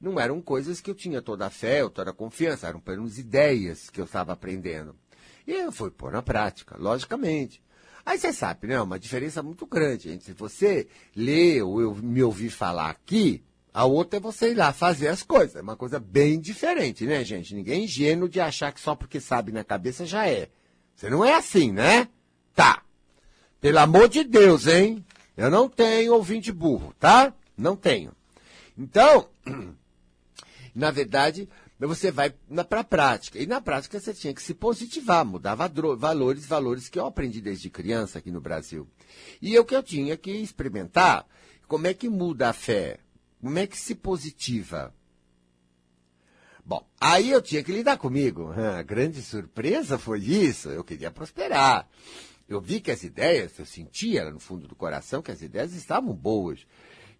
não 0.00 0.18
eram 0.18 0.40
coisas 0.40 0.80
que 0.80 0.90
eu 0.90 0.94
tinha 0.94 1.20
toda 1.20 1.46
a 1.46 1.50
fé, 1.50 1.84
ou 1.84 1.90
toda 1.90 2.10
a 2.10 2.14
confiança, 2.14 2.66
eram 2.66 2.78
apenas 2.78 3.18
ideias 3.18 3.90
que 3.90 4.00
eu 4.00 4.06
estava 4.06 4.32
aprendendo. 4.32 4.96
E 5.46 5.52
eu 5.52 5.70
fui 5.70 5.90
pôr 5.90 6.12
na 6.12 6.22
prática, 6.22 6.76
logicamente. 6.78 7.62
Aí 8.04 8.18
você 8.18 8.32
sabe, 8.32 8.66
né? 8.66 8.80
Uma 8.80 8.98
diferença 8.98 9.42
muito 9.42 9.66
grande 9.66 10.10
entre 10.10 10.32
você 10.32 10.88
ler 11.14 11.62
ou 11.62 11.80
eu 11.82 11.94
me 11.94 12.22
ouvir 12.22 12.50
falar 12.50 12.88
aqui 12.88 13.44
a 13.72 13.84
outra 13.84 14.18
é 14.18 14.20
você 14.20 14.50
ir 14.50 14.54
lá 14.54 14.72
fazer 14.72 15.08
as 15.08 15.22
coisas. 15.22 15.56
É 15.56 15.60
uma 15.60 15.76
coisa 15.76 16.00
bem 16.00 16.40
diferente, 16.40 17.04
né, 17.06 17.24
gente? 17.24 17.54
Ninguém 17.54 17.82
é 17.82 17.84
ingênuo 17.84 18.28
de 18.28 18.40
achar 18.40 18.72
que 18.72 18.80
só 18.80 18.94
porque 18.94 19.20
sabe 19.20 19.52
na 19.52 19.62
cabeça 19.62 20.04
já 20.04 20.28
é. 20.28 20.48
Você 20.94 21.08
não 21.08 21.24
é 21.24 21.34
assim, 21.34 21.72
né? 21.72 22.08
Tá. 22.54 22.82
Pelo 23.60 23.78
amor 23.78 24.08
de 24.08 24.24
Deus, 24.24 24.66
hein? 24.66 25.04
Eu 25.36 25.50
não 25.50 25.68
tenho 25.68 26.14
ouvinte 26.14 26.50
burro, 26.50 26.94
tá? 26.98 27.32
Não 27.56 27.76
tenho. 27.76 28.12
Então, 28.76 29.28
na 30.74 30.90
verdade, 30.90 31.48
você 31.78 32.10
vai 32.10 32.34
para 32.68 32.80
a 32.80 32.84
prática. 32.84 33.38
E 33.38 33.46
na 33.46 33.60
prática 33.60 34.00
você 34.00 34.12
tinha 34.12 34.34
que 34.34 34.42
se 34.42 34.52
positivar, 34.52 35.24
mudar 35.24 35.54
valores, 35.54 36.44
valores 36.44 36.88
que 36.88 36.98
eu 36.98 37.06
aprendi 37.06 37.40
desde 37.40 37.70
criança 37.70 38.18
aqui 38.18 38.30
no 38.30 38.40
Brasil. 38.40 38.88
E 39.40 39.54
eu 39.54 39.64
que 39.64 39.76
eu 39.76 39.82
tinha 39.82 40.16
que 40.16 40.32
experimentar 40.32 41.24
como 41.68 41.86
é 41.86 41.94
que 41.94 42.08
muda 42.08 42.48
a 42.48 42.52
fé 42.52 42.98
como 43.40 43.58
é 43.58 43.66
que 43.66 43.78
se 43.78 43.94
positiva? 43.94 44.94
Bom, 46.64 46.86
aí 47.00 47.30
eu 47.30 47.40
tinha 47.40 47.64
que 47.64 47.72
lidar 47.72 47.96
comigo. 47.96 48.52
A 48.78 48.82
grande 48.82 49.22
surpresa 49.22 49.98
foi 49.98 50.20
isso. 50.20 50.68
Eu 50.68 50.84
queria 50.84 51.10
prosperar. 51.10 51.88
Eu 52.48 52.60
vi 52.60 52.80
que 52.80 52.90
as 52.90 53.04
ideias, 53.04 53.58
eu 53.58 53.64
sentia 53.64 54.28
no 54.30 54.40
fundo 54.40 54.66
do 54.66 54.74
coração 54.74 55.22
que 55.22 55.30
as 55.30 55.40
ideias 55.40 55.72
estavam 55.72 56.12
boas. 56.12 56.66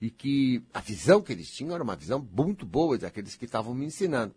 E 0.01 0.11
que 0.11 0.63
a 0.75 0.81
visão 0.81 1.23
que 1.23 1.33
eles 1.33 1.51
tinham 1.51 1.75
era 1.75 1.85
uma 1.85 1.97
visão 1.97 2.27
muito 2.33 2.67
boa 2.67 2.99
daqueles 2.99 3.37
que 3.37 3.45
estavam 3.45 3.75
me 3.75 3.87
ensinando. 3.87 4.35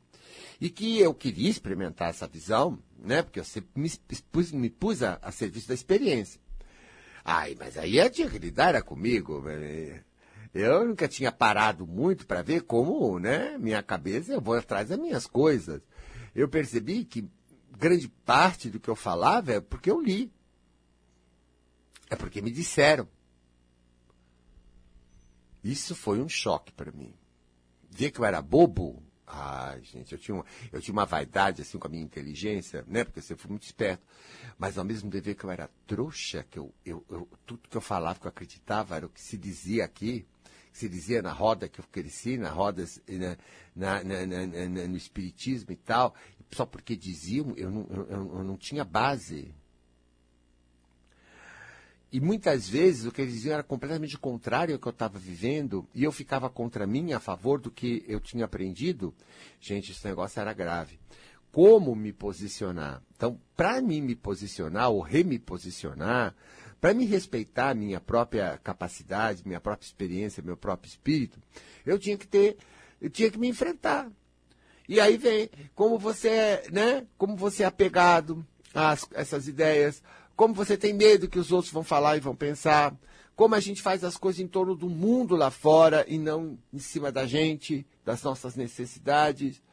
E 0.59 0.69
que 0.69 0.99
eu 0.99 1.13
queria 1.13 1.49
experimentar 1.49 2.09
essa 2.09 2.27
visão, 2.27 2.79
né? 2.97 3.21
Porque 3.21 3.39
eu 3.39 3.43
sempre 3.43 3.69
me, 3.75 3.91
pus, 4.31 4.51
me 4.51 4.69
pus 4.69 5.03
a, 5.03 5.19
a 5.21 5.31
serviço 5.31 5.67
da 5.67 5.73
experiência. 5.73 6.39
Ai, 7.25 7.55
mas 7.57 7.77
aí 7.77 7.97
eu 7.97 8.09
tinha 8.09 8.29
que 8.29 8.37
lidar 8.37 8.69
era 8.69 8.81
comigo. 8.81 9.43
Eh, 9.47 10.01
eu 10.53 10.85
nunca 10.85 11.07
tinha 11.07 11.31
parado 11.31 11.87
muito 11.87 12.27
para 12.27 12.43
ver 12.43 12.61
como, 12.61 13.17
né, 13.19 13.57
minha 13.57 13.81
cabeça, 13.81 14.31
eu 14.31 14.41
vou 14.41 14.55
atrás 14.55 14.89
das 14.89 14.99
minhas 14.99 15.25
coisas. 15.25 15.81
Eu 16.35 16.47
percebi 16.47 17.03
que 17.05 17.27
grande 17.77 18.07
parte 18.07 18.69
do 18.69 18.79
que 18.79 18.89
eu 18.89 18.95
falava 18.95 19.53
é 19.53 19.59
porque 19.59 19.89
eu 19.89 19.99
li. 19.99 20.31
É 22.09 22.15
porque 22.15 22.41
me 22.41 22.51
disseram. 22.51 23.07
Isso 25.63 25.95
foi 25.95 26.21
um 26.21 26.29
choque 26.29 26.71
para 26.71 26.91
mim. 26.91 27.13
Ver 27.89 28.11
que 28.11 28.19
eu 28.19 28.25
era 28.25 28.41
bobo. 28.41 29.01
Ai, 29.25 29.81
gente, 29.81 30.11
eu 30.11 30.19
tinha, 30.19 30.35
uma, 30.35 30.45
eu 30.71 30.79
tinha 30.79 30.93
uma 30.93 31.05
vaidade 31.05 31.61
assim 31.61 31.79
com 31.79 31.87
a 31.87 31.89
minha 31.89 32.03
inteligência, 32.03 32.83
né? 32.87 33.03
Porque 33.03 33.19
eu 33.19 33.23
sempre 33.23 33.41
fui 33.41 33.49
muito 33.49 33.63
esperto. 33.63 34.05
Mas 34.57 34.77
ao 34.77 34.85
mesmo 34.85 35.09
tempo 35.09 35.25
ver 35.25 35.33
que 35.33 35.43
eu 35.43 35.49
era 35.49 35.69
trouxa, 35.87 36.43
que 36.43 36.59
eu, 36.59 36.71
eu, 36.85 37.03
eu, 37.09 37.27
tudo 37.45 37.67
que 37.67 37.77
eu 37.77 37.81
falava, 37.81 38.19
que 38.19 38.27
eu 38.27 38.29
acreditava, 38.29 38.95
era 38.95 39.05
o 39.05 39.09
que 39.09 39.21
se 39.21 39.37
dizia 39.37 39.85
aqui, 39.85 40.27
se 40.73 40.89
dizia 40.89 41.21
na 41.21 41.31
roda 41.31 41.69
que 41.69 41.79
eu 41.79 41.85
cresci, 41.91 42.35
na 42.35 42.49
roda, 42.49 42.83
na, 43.75 44.03
na, 44.03 44.25
na, 44.25 44.87
no 44.87 44.97
espiritismo 44.97 45.71
e 45.71 45.75
tal. 45.75 46.15
Só 46.51 46.65
porque 46.65 46.95
diziam, 46.95 47.53
eu 47.55 47.71
não, 47.71 47.87
eu, 47.89 48.07
eu 48.09 48.43
não 48.43 48.57
tinha 48.57 48.83
base. 48.83 49.53
E 52.11 52.19
muitas 52.19 52.67
vezes 52.67 53.05
o 53.05 53.11
que 53.11 53.21
eles 53.21 53.33
diziam 53.33 53.53
era 53.53 53.63
completamente 53.63 54.17
contrário 54.17 54.75
ao 54.75 54.79
que 54.79 54.87
eu 54.87 54.91
estava 54.91 55.17
vivendo, 55.17 55.87
e 55.95 56.03
eu 56.03 56.11
ficava 56.11 56.49
contra 56.49 56.85
mim, 56.85 57.13
a 57.13 57.19
favor 57.19 57.59
do 57.59 57.71
que 57.71 58.03
eu 58.07 58.19
tinha 58.19 58.45
aprendido. 58.45 59.13
Gente, 59.59 59.91
esse 59.91 60.05
negócio 60.05 60.39
era 60.39 60.53
grave. 60.53 60.99
Como 61.51 61.95
me 61.95 62.11
posicionar? 62.11 63.01
Então, 63.15 63.39
para 63.55 63.79
mim 63.79 64.01
me 64.01 64.15
posicionar 64.15 64.89
ou 64.89 65.01
reme 65.01 65.37
posicionar, 65.37 66.35
para 66.83 66.93
me 66.93 67.05
respeitar 67.05 67.73
minha 67.73 68.01
própria 68.01 68.59
capacidade, 68.61 69.43
minha 69.45 69.61
própria 69.61 69.85
experiência, 69.85 70.43
meu 70.43 70.57
próprio 70.57 70.89
espírito, 70.89 71.39
eu 71.85 71.97
tinha 71.97 72.17
que 72.17 72.27
ter, 72.27 72.57
eu 72.99 73.09
tinha 73.09 73.31
que 73.31 73.39
me 73.39 73.47
enfrentar. 73.47 74.11
E 74.89 74.99
aí 74.99 75.15
vem 75.15 75.49
como 75.73 75.97
você 75.97 76.27
é, 76.27 76.67
né? 76.73 77.07
Como 77.17 77.37
você 77.37 77.63
é 77.63 77.67
apegado 77.67 78.45
a 78.75 78.97
essas 79.13 79.47
ideias, 79.47 80.03
como 80.35 80.53
você 80.53 80.75
tem 80.75 80.91
medo 80.91 81.29
que 81.29 81.39
os 81.39 81.53
outros 81.53 81.71
vão 81.71 81.85
falar 81.85 82.17
e 82.17 82.19
vão 82.19 82.35
pensar, 82.35 82.93
como 83.33 83.55
a 83.55 83.61
gente 83.61 83.81
faz 83.81 84.03
as 84.03 84.17
coisas 84.17 84.41
em 84.41 84.47
torno 84.47 84.75
do 84.75 84.89
mundo 84.89 85.37
lá 85.37 85.49
fora 85.49 86.03
e 86.05 86.17
não 86.17 86.59
em 86.73 86.79
cima 86.79 87.13
da 87.13 87.25
gente, 87.25 87.87
das 88.03 88.21
nossas 88.23 88.57
necessidades, 88.57 89.63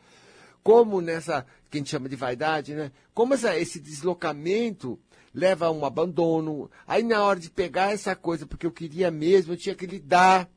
como 0.62 1.00
nessa, 1.00 1.44
que 1.68 1.78
a 1.78 1.80
gente 1.80 1.90
chama 1.90 2.08
de 2.08 2.14
vaidade, 2.14 2.72
né? 2.72 2.92
Como 3.12 3.34
essa, 3.34 3.58
esse 3.58 3.80
deslocamento 3.80 4.96
leva 5.32 5.66
a 5.66 5.70
um 5.70 5.84
abandono. 5.84 6.70
Aí 6.86 7.02
na 7.02 7.22
hora 7.22 7.38
de 7.38 7.50
pegar 7.50 7.92
essa 7.92 8.14
coisa, 8.14 8.46
porque 8.46 8.66
eu 8.66 8.72
queria 8.72 9.10
mesmo, 9.10 9.52
eu 9.52 9.56
tinha 9.56 9.74
que 9.74 9.86
lidar. 9.86 10.50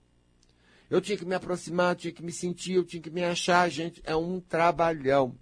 Eu 0.89 1.01
tinha 1.01 1.17
que 1.17 1.25
me 1.25 1.35
aproximar, 1.35 1.93
eu 1.93 1.95
tinha 1.95 2.13
que 2.13 2.23
me 2.23 2.31
sentir, 2.31 2.73
eu 2.73 2.83
tinha 2.83 3.01
que 3.01 3.09
me 3.09 3.23
achar, 3.23 3.69
gente. 3.69 4.01
É 4.03 4.15
um 4.15 4.39
trabalhão. 4.39 5.35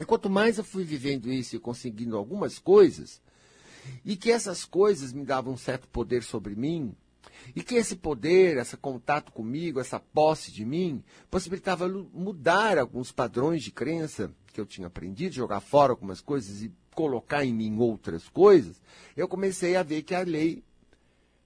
E 0.00 0.04
quanto 0.04 0.30
mais 0.30 0.58
eu 0.58 0.64
fui 0.64 0.84
vivendo 0.84 1.32
isso 1.32 1.56
e 1.56 1.58
conseguindo 1.58 2.16
algumas 2.16 2.58
coisas, 2.58 3.20
e 4.04 4.16
que 4.16 4.30
essas 4.30 4.64
coisas 4.64 5.12
me 5.12 5.24
davam 5.24 5.54
um 5.54 5.56
certo 5.56 5.88
poder 5.88 6.22
sobre 6.22 6.54
mim, 6.54 6.94
e 7.54 7.62
que 7.62 7.74
esse 7.74 7.96
poder, 7.96 8.56
esse 8.58 8.76
contato 8.76 9.32
comigo, 9.32 9.80
essa 9.80 9.98
posse 9.98 10.52
de 10.52 10.64
mim, 10.64 11.02
possibilitava 11.30 11.88
mudar 11.88 12.78
alguns 12.78 13.10
padrões 13.10 13.62
de 13.62 13.72
crença 13.72 14.30
que 14.52 14.60
eu 14.60 14.66
tinha 14.66 14.86
aprendido, 14.86 15.34
jogar 15.34 15.60
fora 15.60 15.92
algumas 15.92 16.20
coisas 16.20 16.62
e 16.62 16.72
colocar 16.98 17.44
em 17.44 17.54
mim 17.54 17.78
outras 17.78 18.28
coisas, 18.28 18.82
eu 19.16 19.28
comecei 19.28 19.76
a 19.76 19.84
ver 19.84 20.02
que 20.02 20.16
a 20.16 20.22
lei 20.22 20.64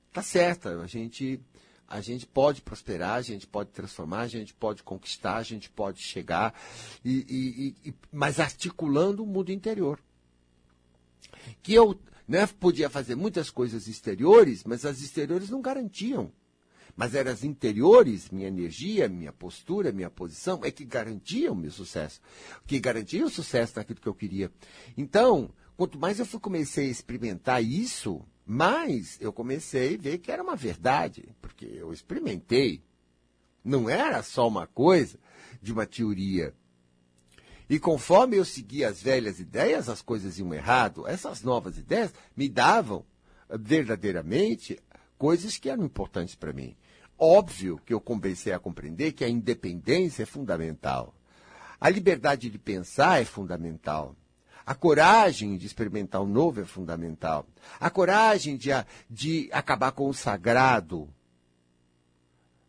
está 0.09 0.23
certa. 0.23 0.81
A 0.81 0.87
gente, 0.87 1.39
a 1.87 2.01
gente 2.01 2.25
pode 2.27 2.63
prosperar, 2.63 3.17
a 3.17 3.21
gente 3.21 3.47
pode 3.47 3.69
transformar, 3.69 4.21
a 4.21 4.29
gente 4.29 4.55
pode 4.55 4.83
conquistar, 4.83 5.37
a 5.37 5.43
gente 5.43 5.69
pode 5.69 6.01
chegar, 6.01 6.59
e, 7.05 7.77
e, 7.85 7.89
e 7.91 7.95
mas 8.11 8.41
articulando 8.41 9.23
o 9.23 9.27
mundo 9.27 9.53
interior. 9.53 10.01
Que 11.63 11.75
eu 11.75 12.01
né? 12.27 12.47
Podia 12.47 12.89
fazer 12.89 13.15
muitas 13.15 13.51
coisas 13.51 13.89
exteriores, 13.89 14.65
mas 14.65 14.87
as 14.87 15.03
exteriores 15.03 15.51
não 15.51 15.61
garantiam. 15.61 16.33
Mas 16.97 17.15
eram 17.15 17.31
as 17.31 17.43
interiores, 17.43 18.31
minha 18.31 18.49
energia, 18.49 19.09
minha 19.09 19.33
postura, 19.33 19.93
minha 19.93 20.11
posição, 20.11 20.61
é 20.63 20.71
que 20.71 20.85
garantiam 20.85 21.55
o 21.55 21.57
meu 21.57 21.71
sucesso. 21.71 22.21
Que 22.67 22.79
garantiam 22.79 23.27
o 23.27 23.31
sucesso 23.31 23.75
naquilo 23.77 24.01
que 24.01 24.09
eu 24.09 24.15
queria. 24.15 24.53
Então, 24.97 25.51
quanto 25.77 25.99
mais 25.99 26.19
eu 26.19 26.27
fui, 26.27 26.39
comecei 26.39 26.89
a 26.89 26.91
experimentar 26.91 27.65
isso, 27.65 28.23
mais 28.45 29.17
eu 29.21 29.33
comecei 29.33 29.95
a 29.95 29.99
ver 29.99 30.19
que 30.19 30.31
era 30.31 30.43
uma 30.43 30.57
verdade. 30.57 31.35
Porque 31.41 31.65
eu 31.65 31.93
experimentei. 31.93 32.83
Não 33.65 33.89
era 33.89 34.23
só 34.23 34.47
uma 34.47 34.67
coisa 34.67 35.19
de 35.63 35.73
uma 35.73 35.87
teoria. 35.87 36.55
E 37.71 37.79
conforme 37.79 38.37
eu 38.37 38.45
seguia 38.45 38.89
as 38.89 39.01
velhas 39.01 39.41
ideias, 39.41 39.89
as 39.89 40.03
coisas 40.03 40.39
iam 40.39 40.53
errado. 40.53 41.07
Essas 41.07 41.43
novas 41.43 41.79
ideias 41.79 42.13
me 42.37 42.49
davam 42.49 43.03
verdadeiramente 43.49 44.79
coisas 45.17 45.57
que 45.57 45.71
eram 45.71 45.85
importantes 45.85 46.35
para 46.35 46.53
mim. 46.53 46.77
Óbvio 47.25 47.81
que 47.87 47.95
eu 47.95 48.01
comecei 48.01 48.53
a 48.53 48.59
compreender 48.59 49.13
que 49.13 49.25
a 49.25 49.29
independência 49.29 50.25
é 50.25 50.27
fundamental. 50.27 51.15
A 51.81 51.89
liberdade 51.89 52.51
de 52.51 52.59
pensar 52.59 53.23
é 53.23 53.25
fundamental. 53.25 54.17
A 54.67 54.75
coragem 54.75 55.57
de 55.57 55.65
experimentar 55.65 56.21
o 56.21 56.27
novo 56.27 56.63
é 56.63 56.65
fundamental. 56.65 57.47
A 57.79 57.89
coragem 57.89 58.57
de, 58.57 58.71
de 59.09 59.49
acabar 59.53 59.93
com 59.93 60.09
o 60.09 60.13
sagrado. 60.13 61.09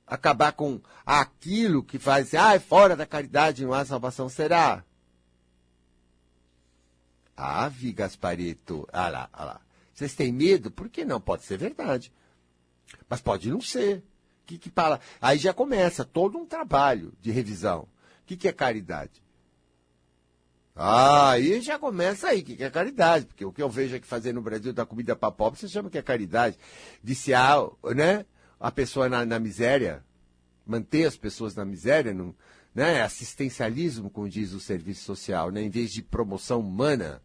Acabar 0.05 0.51
com 0.51 0.79
aquilo 1.03 1.83
que 1.83 1.97
faz, 1.97 2.35
ah, 2.35 2.59
fora 2.59 2.95
da 2.95 3.07
caridade 3.07 3.65
não 3.65 3.73
há 3.73 3.83
salvação. 3.83 4.29
Será? 4.29 4.85
Ave 7.35 7.91
Gasparito. 7.91 8.87
Ah 8.93 9.09
lá, 9.09 9.29
ah 9.33 9.45
lá. 9.45 9.61
Vocês 9.91 10.13
têm 10.13 10.31
medo? 10.31 10.69
Por 10.69 10.89
que 10.89 11.03
não? 11.03 11.19
Pode 11.19 11.41
ser 11.41 11.57
verdade. 11.57 12.13
Mas 13.09 13.19
pode 13.19 13.49
não 13.49 13.59
ser. 13.59 14.03
Que, 14.45 14.57
que 14.57 14.69
fala? 14.69 14.99
Aí 15.21 15.37
já 15.37 15.53
começa 15.53 16.03
todo 16.03 16.37
um 16.37 16.45
trabalho 16.45 17.13
de 17.21 17.31
revisão. 17.31 17.81
O 17.81 18.25
que, 18.25 18.35
que 18.35 18.47
é 18.47 18.53
caridade? 18.53 19.23
Ah, 20.75 21.31
aí 21.31 21.61
já 21.61 21.77
começa 21.77 22.29
aí, 22.29 22.41
que, 22.41 22.55
que 22.55 22.63
é 22.63 22.69
caridade? 22.69 23.25
Porque 23.25 23.45
o 23.45 23.53
que 23.53 23.61
eu 23.61 23.69
vejo 23.69 23.95
aqui 23.95 24.07
fazer 24.07 24.33
no 24.33 24.41
Brasil 24.41 24.73
da 24.73 24.85
comida 24.85 25.15
para 25.15 25.31
pobre, 25.31 25.59
você 25.59 25.67
chama 25.67 25.89
que 25.89 25.97
é 25.97 26.01
caridade. 26.01 26.57
Viciar, 27.01 27.59
né? 27.95 28.25
A 28.59 28.71
pessoa 28.71 29.07
na, 29.07 29.25
na 29.25 29.39
miséria, 29.39 30.03
manter 30.65 31.05
as 31.05 31.15
pessoas 31.15 31.53
na 31.53 31.63
miséria, 31.63 32.13
não, 32.13 32.33
né? 32.73 33.01
assistencialismo, 33.01 34.09
como 34.09 34.27
diz 34.27 34.53
o 34.53 34.59
serviço 34.59 35.03
social, 35.03 35.51
né? 35.51 35.61
em 35.61 35.69
vez 35.69 35.91
de 35.91 36.01
promoção 36.01 36.59
humana. 36.61 37.21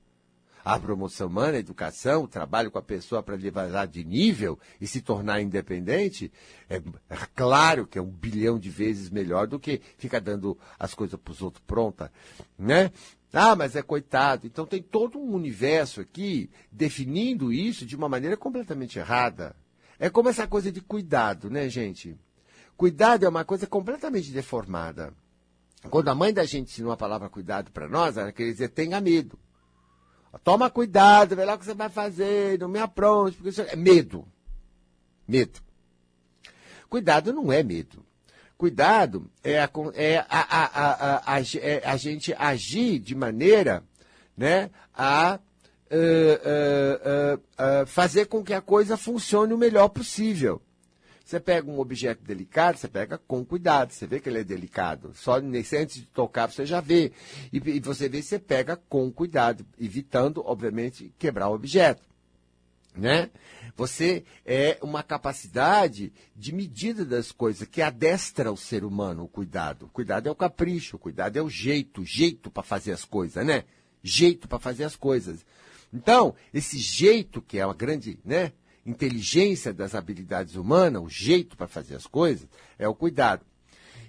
A 0.65 0.79
promoção 0.79 1.29
humana, 1.29 1.57
a 1.57 1.61
educação, 1.61 2.25
o 2.25 2.29
trabalho 2.29 2.71
com 2.71 2.79
a 2.79 2.83
pessoa 2.83 3.23
para 3.23 3.37
levar 3.37 3.87
de 3.87 4.05
nível 4.05 4.59
e 4.81 4.87
se 4.87 5.01
tornar 5.01 5.41
independente, 5.41 6.31
é, 6.69 6.77
é, 6.77 7.17
claro 7.35 7.87
que 7.87 7.99
é 7.99 8.03
um 8.03 8.11
bilhão 8.11 8.59
de 8.59 8.69
vezes 8.69 9.11
melhor 9.11 9.47
do 9.47 9.59
que 9.59 9.81
ficar 9.97 10.21
dando 10.21 10.59
as 10.79 10.95
coisas 10.95 11.19
para 11.19 11.33
os 11.33 11.43
outros 11.43 11.63
pronta, 11.67 12.13
né? 12.59 12.91
Ah, 13.33 13.55
mas 13.55 13.77
é 13.77 13.83
coitado. 13.83 14.47
Então 14.47 14.67
tem 14.67 14.83
todo 14.83 15.19
um 15.19 15.35
universo 15.35 16.01
aqui 16.01 16.51
definindo 16.73 17.53
isso 17.53 17.85
de 17.85 17.95
uma 17.95 18.09
maneira 18.09 18.37
completamente 18.37 18.99
errada. 18.99 19.55
É 19.99 20.09
como 20.09 20.29
essa 20.29 20.47
coisa 20.47 20.71
de 20.71 20.81
cuidado, 20.81 21.51
né, 21.51 21.69
gente? 21.69 22.17
Cuidado 22.77 23.27
é 23.27 23.29
uma 23.29 23.45
coisa 23.45 23.67
completamente 23.67 24.31
deformada. 24.31 25.13
Quando 25.91 26.09
a 26.09 26.15
mãe 26.15 26.33
da 26.33 26.45
gente 26.45 26.71
ensinou 26.71 26.93
a 26.93 26.97
palavra 26.97 27.29
cuidado 27.29 27.71
para 27.71 27.89
nós, 27.89 28.17
ela 28.17 28.33
queria 28.33 28.53
dizer 28.53 28.69
tenha 28.69 29.01
medo. 29.01 29.39
Toma 30.45 30.71
cuidado, 30.71 31.35
vê 31.35 31.45
lá 31.45 31.55
o 31.55 31.59
que 31.59 31.65
você 31.65 31.75
vai 31.75 31.89
fazer, 31.89 32.59
não 32.59 32.69
me 32.69 32.79
apronte, 32.79 33.37
porque 33.37 33.49
isso 33.51 33.63
é 33.63 33.77
medo. 33.77 34.27
Medo. 35.27 35.61
Cuidado 36.89 37.33
não 37.33 37.53
é 37.53 37.63
medo. 37.63 38.05
Cuidado 38.57 39.31
é 39.43 39.61
a, 39.61 39.71
é 39.95 40.19
a, 40.19 40.27
a, 40.29 41.35
a, 41.35 41.41
é 41.41 41.83
a 41.85 41.97
gente 41.97 42.35
agir 42.35 42.99
de 42.99 43.15
maneira 43.15 43.85
né, 44.37 44.71
a 44.95 45.39
uh, 45.91 47.37
uh, 47.37 47.83
uh, 47.83 47.87
fazer 47.87 48.27
com 48.27 48.43
que 48.43 48.53
a 48.53 48.61
coisa 48.61 48.97
funcione 48.97 49.53
o 49.53 49.59
melhor 49.59 49.89
possível. 49.89 50.61
Você 51.29 51.39
pega 51.39 51.71
um 51.71 51.79
objeto 51.79 52.25
delicado, 52.25 52.79
você 52.79 52.89
pega 52.89 53.19
com 53.19 53.45
cuidado, 53.45 53.93
você 53.93 54.07
vê 54.07 54.19
que 54.19 54.31
ele 54.31 54.39
é 54.39 54.45
delicado. 54.45 55.13
Só 55.15 55.35
antes 55.35 55.97
de 55.97 56.07
tocar 56.07 56.51
você 56.51 56.65
já 56.65 56.81
vê. 56.81 57.13
E, 57.53 57.59
e 57.59 57.81
você 57.81 58.09
vê, 58.09 58.23
você 58.23 58.39
pega 58.39 58.77
com 58.89 59.13
cuidado, 59.13 59.63
evitando, 59.79 60.43
obviamente, 60.43 61.13
quebrar 61.19 61.51
o 61.51 61.55
objeto. 61.55 62.01
Né? 62.97 63.29
Você 63.77 64.25
é 64.47 64.79
uma 64.81 65.03
capacidade 65.03 66.15
de 66.35 66.51
medida 66.51 67.05
das 67.05 67.31
coisas 67.31 67.69
que 67.69 67.83
adestra 67.83 68.51
o 68.51 68.57
ser 68.57 68.83
humano 68.83 69.25
o 69.25 69.29
cuidado. 69.29 69.85
O 69.85 69.91
cuidado 69.91 70.31
é 70.31 70.33
o 70.33 70.35
capricho, 70.35 70.97
o 70.97 70.99
cuidado 70.99 71.37
é 71.37 71.43
o 71.43 71.51
jeito, 71.51 72.07
jeito 72.07 72.51
para 72.51 72.63
fazer 72.63 72.93
as 72.93 73.05
coisas, 73.05 73.45
né? 73.45 73.65
Jeito 74.03 74.49
para 74.49 74.59
fazer 74.59 74.85
as 74.85 74.97
coisas. 74.97 75.45
Então, 75.93 76.35
esse 76.55 76.79
jeito 76.79 77.43
que 77.43 77.59
é 77.59 77.67
uma 77.67 77.75
grande, 77.75 78.19
né? 78.25 78.51
Inteligência 78.89 79.73
das 79.73 79.95
habilidades 79.95 80.55
humanas, 80.55 81.03
o 81.03 81.09
jeito 81.09 81.57
para 81.57 81.69
fazer 81.69 81.95
as 81.95 82.07
coisas, 82.07 82.49
é 82.79 82.89
o 82.89 82.95
cuidado. 82.95 83.45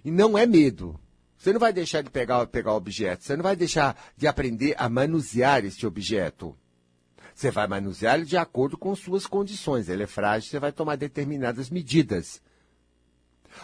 E 0.03 0.09
não 0.09 0.37
é 0.37 0.45
medo. 0.45 0.99
Você 1.37 1.53
não 1.53 1.59
vai 1.59 1.71
deixar 1.71 2.01
de 2.01 2.09
pegar, 2.09 2.45
pegar 2.47 2.73
o 2.73 2.77
objeto, 2.77 3.23
você 3.23 3.35
não 3.35 3.43
vai 3.43 3.55
deixar 3.55 3.97
de 4.17 4.27
aprender 4.27 4.75
a 4.77 4.89
manusear 4.89 5.63
este 5.63 5.85
objeto. 5.85 6.55
Você 7.33 7.49
vai 7.51 7.67
manuseá-lo 7.67 8.25
de 8.25 8.35
acordo 8.35 8.77
com 8.77 8.93
suas 8.95 9.25
condições. 9.25 9.87
Ele 9.87 10.03
é 10.03 10.07
frágil, 10.07 10.49
você 10.49 10.59
vai 10.59 10.73
tomar 10.73 10.97
determinadas 10.97 11.69
medidas. 11.69 12.41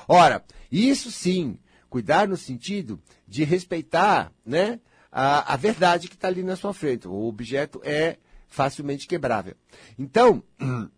Ora, 0.08 0.44
isso 0.72 1.12
sim, 1.12 1.60
cuidar 1.90 2.28
no 2.28 2.38
sentido 2.38 3.02
de 3.28 3.44
respeitar 3.44 4.32
né, 4.46 4.80
a, 5.12 5.54
a 5.54 5.58
verdade 5.58 6.08
que 6.08 6.16
está 6.16 6.30
ali 6.30 6.44
na 6.44 6.56
sua 6.56 6.74
frente. 6.74 7.08
O 7.08 7.28
objeto 7.28 7.82
é 7.84 8.18
facilmente 8.48 9.08
quebrável. 9.08 9.56
Então, 10.00 10.42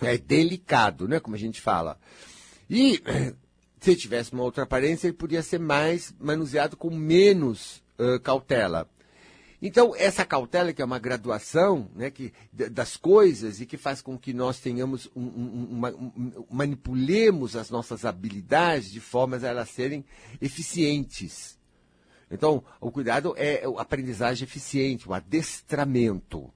é 0.00 0.18
delicado, 0.18 1.08
né, 1.08 1.20
como 1.20 1.36
a 1.36 1.38
gente 1.38 1.60
fala. 1.60 1.98
E 2.68 3.02
se 3.80 3.96
tivesse 3.96 4.32
uma 4.32 4.42
outra 4.42 4.64
aparência, 4.64 5.06
ele 5.06 5.16
podia 5.16 5.42
ser 5.42 5.58
mais 5.58 6.14
manuseado 6.18 6.76
com 6.76 6.90
menos 6.90 7.82
uh, 7.98 8.20
cautela. 8.20 8.88
Então, 9.60 9.94
essa 9.96 10.24
cautela, 10.24 10.72
que 10.72 10.82
é 10.82 10.84
uma 10.84 10.98
graduação 10.98 11.90
né, 11.94 12.10
que, 12.10 12.32
das 12.52 12.96
coisas 12.96 13.60
e 13.60 13.66
que 13.66 13.78
faz 13.78 14.02
com 14.02 14.18
que 14.18 14.34
nós 14.34 14.60
tenhamos 14.60 15.10
um, 15.16 15.22
um, 15.22 15.68
uma, 15.70 15.90
um, 15.90 16.44
manipulemos 16.50 17.56
as 17.56 17.70
nossas 17.70 18.04
habilidades 18.04 18.92
de 18.92 19.00
formas 19.00 19.42
a 19.42 19.48
elas 19.48 19.70
serem 19.70 20.04
eficientes. 20.42 21.58
Então, 22.30 22.62
o 22.80 22.90
cuidado 22.90 23.34
é 23.36 23.64
a 23.64 23.80
aprendizagem 23.80 24.44
eficiente, 24.44 25.08
o 25.08 25.14
adestramento. 25.14 26.52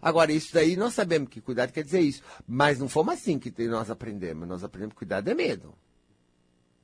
Agora, 0.00 0.32
isso 0.32 0.52
daí 0.54 0.76
nós 0.76 0.94
sabemos 0.94 1.28
que 1.28 1.40
cuidado 1.40 1.72
quer 1.72 1.84
dizer 1.84 2.00
isso. 2.00 2.22
Mas 2.46 2.78
não 2.78 2.88
fomos 2.88 3.14
assim 3.14 3.38
que 3.38 3.52
nós 3.66 3.90
aprendemos. 3.90 4.48
Nós 4.48 4.64
aprendemos 4.64 4.94
que 4.94 4.98
cuidado 4.98 5.28
é 5.28 5.34
medo. 5.34 5.74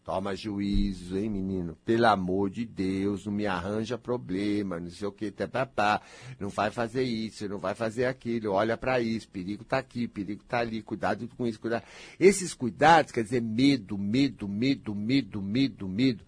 Toma 0.06 0.36
juízo, 0.36 1.18
hein, 1.18 1.28
menino? 1.28 1.76
Pelo 1.84 2.06
amor 2.06 2.48
de 2.48 2.64
Deus, 2.64 3.26
não 3.26 3.32
me 3.32 3.44
arranja 3.44 3.98
problema, 3.98 4.78
não 4.78 4.88
sei 4.88 5.08
o 5.08 5.10
que, 5.10 5.32
papá. 5.32 6.00
Não 6.38 6.48
vai 6.48 6.70
fazer 6.70 7.02
isso, 7.02 7.48
não 7.48 7.58
vai 7.58 7.74
fazer 7.74 8.04
aquilo, 8.04 8.52
olha 8.52 8.76
para 8.76 9.00
isso, 9.00 9.28
perigo 9.28 9.64
tá 9.64 9.78
aqui, 9.78 10.06
perigo 10.06 10.44
tá 10.44 10.60
ali, 10.60 10.80
cuidado 10.80 11.28
com 11.36 11.44
isso, 11.44 11.58
cuidado. 11.58 11.82
Esses 12.20 12.54
cuidados 12.54 13.10
quer 13.10 13.24
dizer 13.24 13.42
medo, 13.42 13.98
medo, 13.98 14.46
medo, 14.46 14.94
medo, 14.94 15.42
medo, 15.42 15.88
medo. 15.88 16.24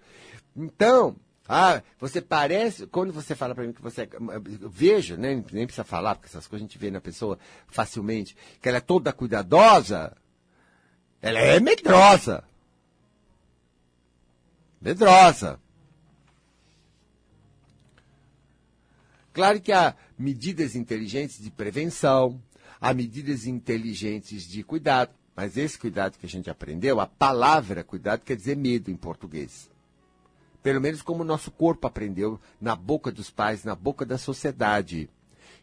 Então, 0.56 1.14
ah, 1.48 1.82
você 1.98 2.20
parece, 2.20 2.86
quando 2.86 3.12
você 3.12 3.34
fala 3.34 3.54
para 3.54 3.64
mim 3.64 3.72
que 3.72 3.80
você, 3.80 4.08
veja, 4.70 5.16
né, 5.16 5.42
nem 5.50 5.66
precisa 5.66 5.84
falar, 5.84 6.14
porque 6.14 6.28
essas 6.28 6.46
coisas 6.46 6.64
a 6.64 6.68
gente 6.68 6.78
vê 6.78 6.90
na 6.90 7.00
pessoa 7.00 7.38
facilmente, 7.66 8.36
que 8.60 8.68
ela 8.68 8.78
é 8.78 8.82
toda 8.82 9.12
cuidadosa, 9.12 10.14
ela 11.22 11.38
é 11.38 11.58
medrosa 11.58 12.44
medrosa. 14.80 15.60
Claro 19.32 19.60
que 19.60 19.72
há 19.72 19.94
medidas 20.18 20.74
inteligentes 20.74 21.40
de 21.40 21.50
prevenção, 21.50 22.42
há 22.80 22.92
medidas 22.92 23.46
inteligentes 23.46 24.48
de 24.48 24.62
cuidado, 24.64 25.12
mas 25.34 25.56
esse 25.56 25.78
cuidado 25.78 26.18
que 26.18 26.26
a 26.26 26.28
gente 26.28 26.50
aprendeu, 26.50 26.98
a 26.98 27.06
palavra 27.06 27.84
cuidado 27.84 28.24
quer 28.24 28.36
dizer 28.36 28.56
medo 28.56 28.90
em 28.90 28.96
português. 28.96 29.70
Pelo 30.62 30.80
menos 30.80 31.02
como 31.02 31.22
o 31.22 31.26
nosso 31.26 31.50
corpo 31.50 31.86
aprendeu 31.86 32.40
na 32.60 32.74
boca 32.74 33.12
dos 33.12 33.30
pais, 33.30 33.64
na 33.64 33.74
boca 33.74 34.04
da 34.04 34.18
sociedade. 34.18 35.08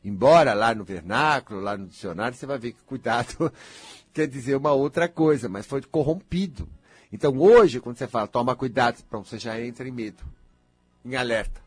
Embora 0.03 0.53
lá 0.53 0.73
no 0.73 0.84
vernáculo, 0.84 1.60
lá 1.60 1.75
no 1.75 1.88
dicionário, 1.88 2.38
você 2.38 2.45
vai 2.45 2.58
ver 2.58 2.73
que 2.73 2.84
cuidado 2.84 3.51
quer 4.13 4.27
dizer 4.27 4.55
uma 4.55 4.71
outra 4.71 5.10
coisa, 5.10 5.49
mas 5.49 5.65
foi 5.65 5.81
corrompido. 5.81 6.69
Então 7.12 7.38
hoje, 7.38 7.79
quando 7.79 7.97
você 7.97 8.08
fala, 8.08 8.27
toma 8.27 8.55
cuidado, 8.55 9.03
pronto, 9.10 9.27
você 9.27 9.39
já 9.39 9.60
entra 9.60 9.88
em 9.88 9.91
medo, 9.91 10.23
em 11.03 11.15
alerta. 11.15 11.62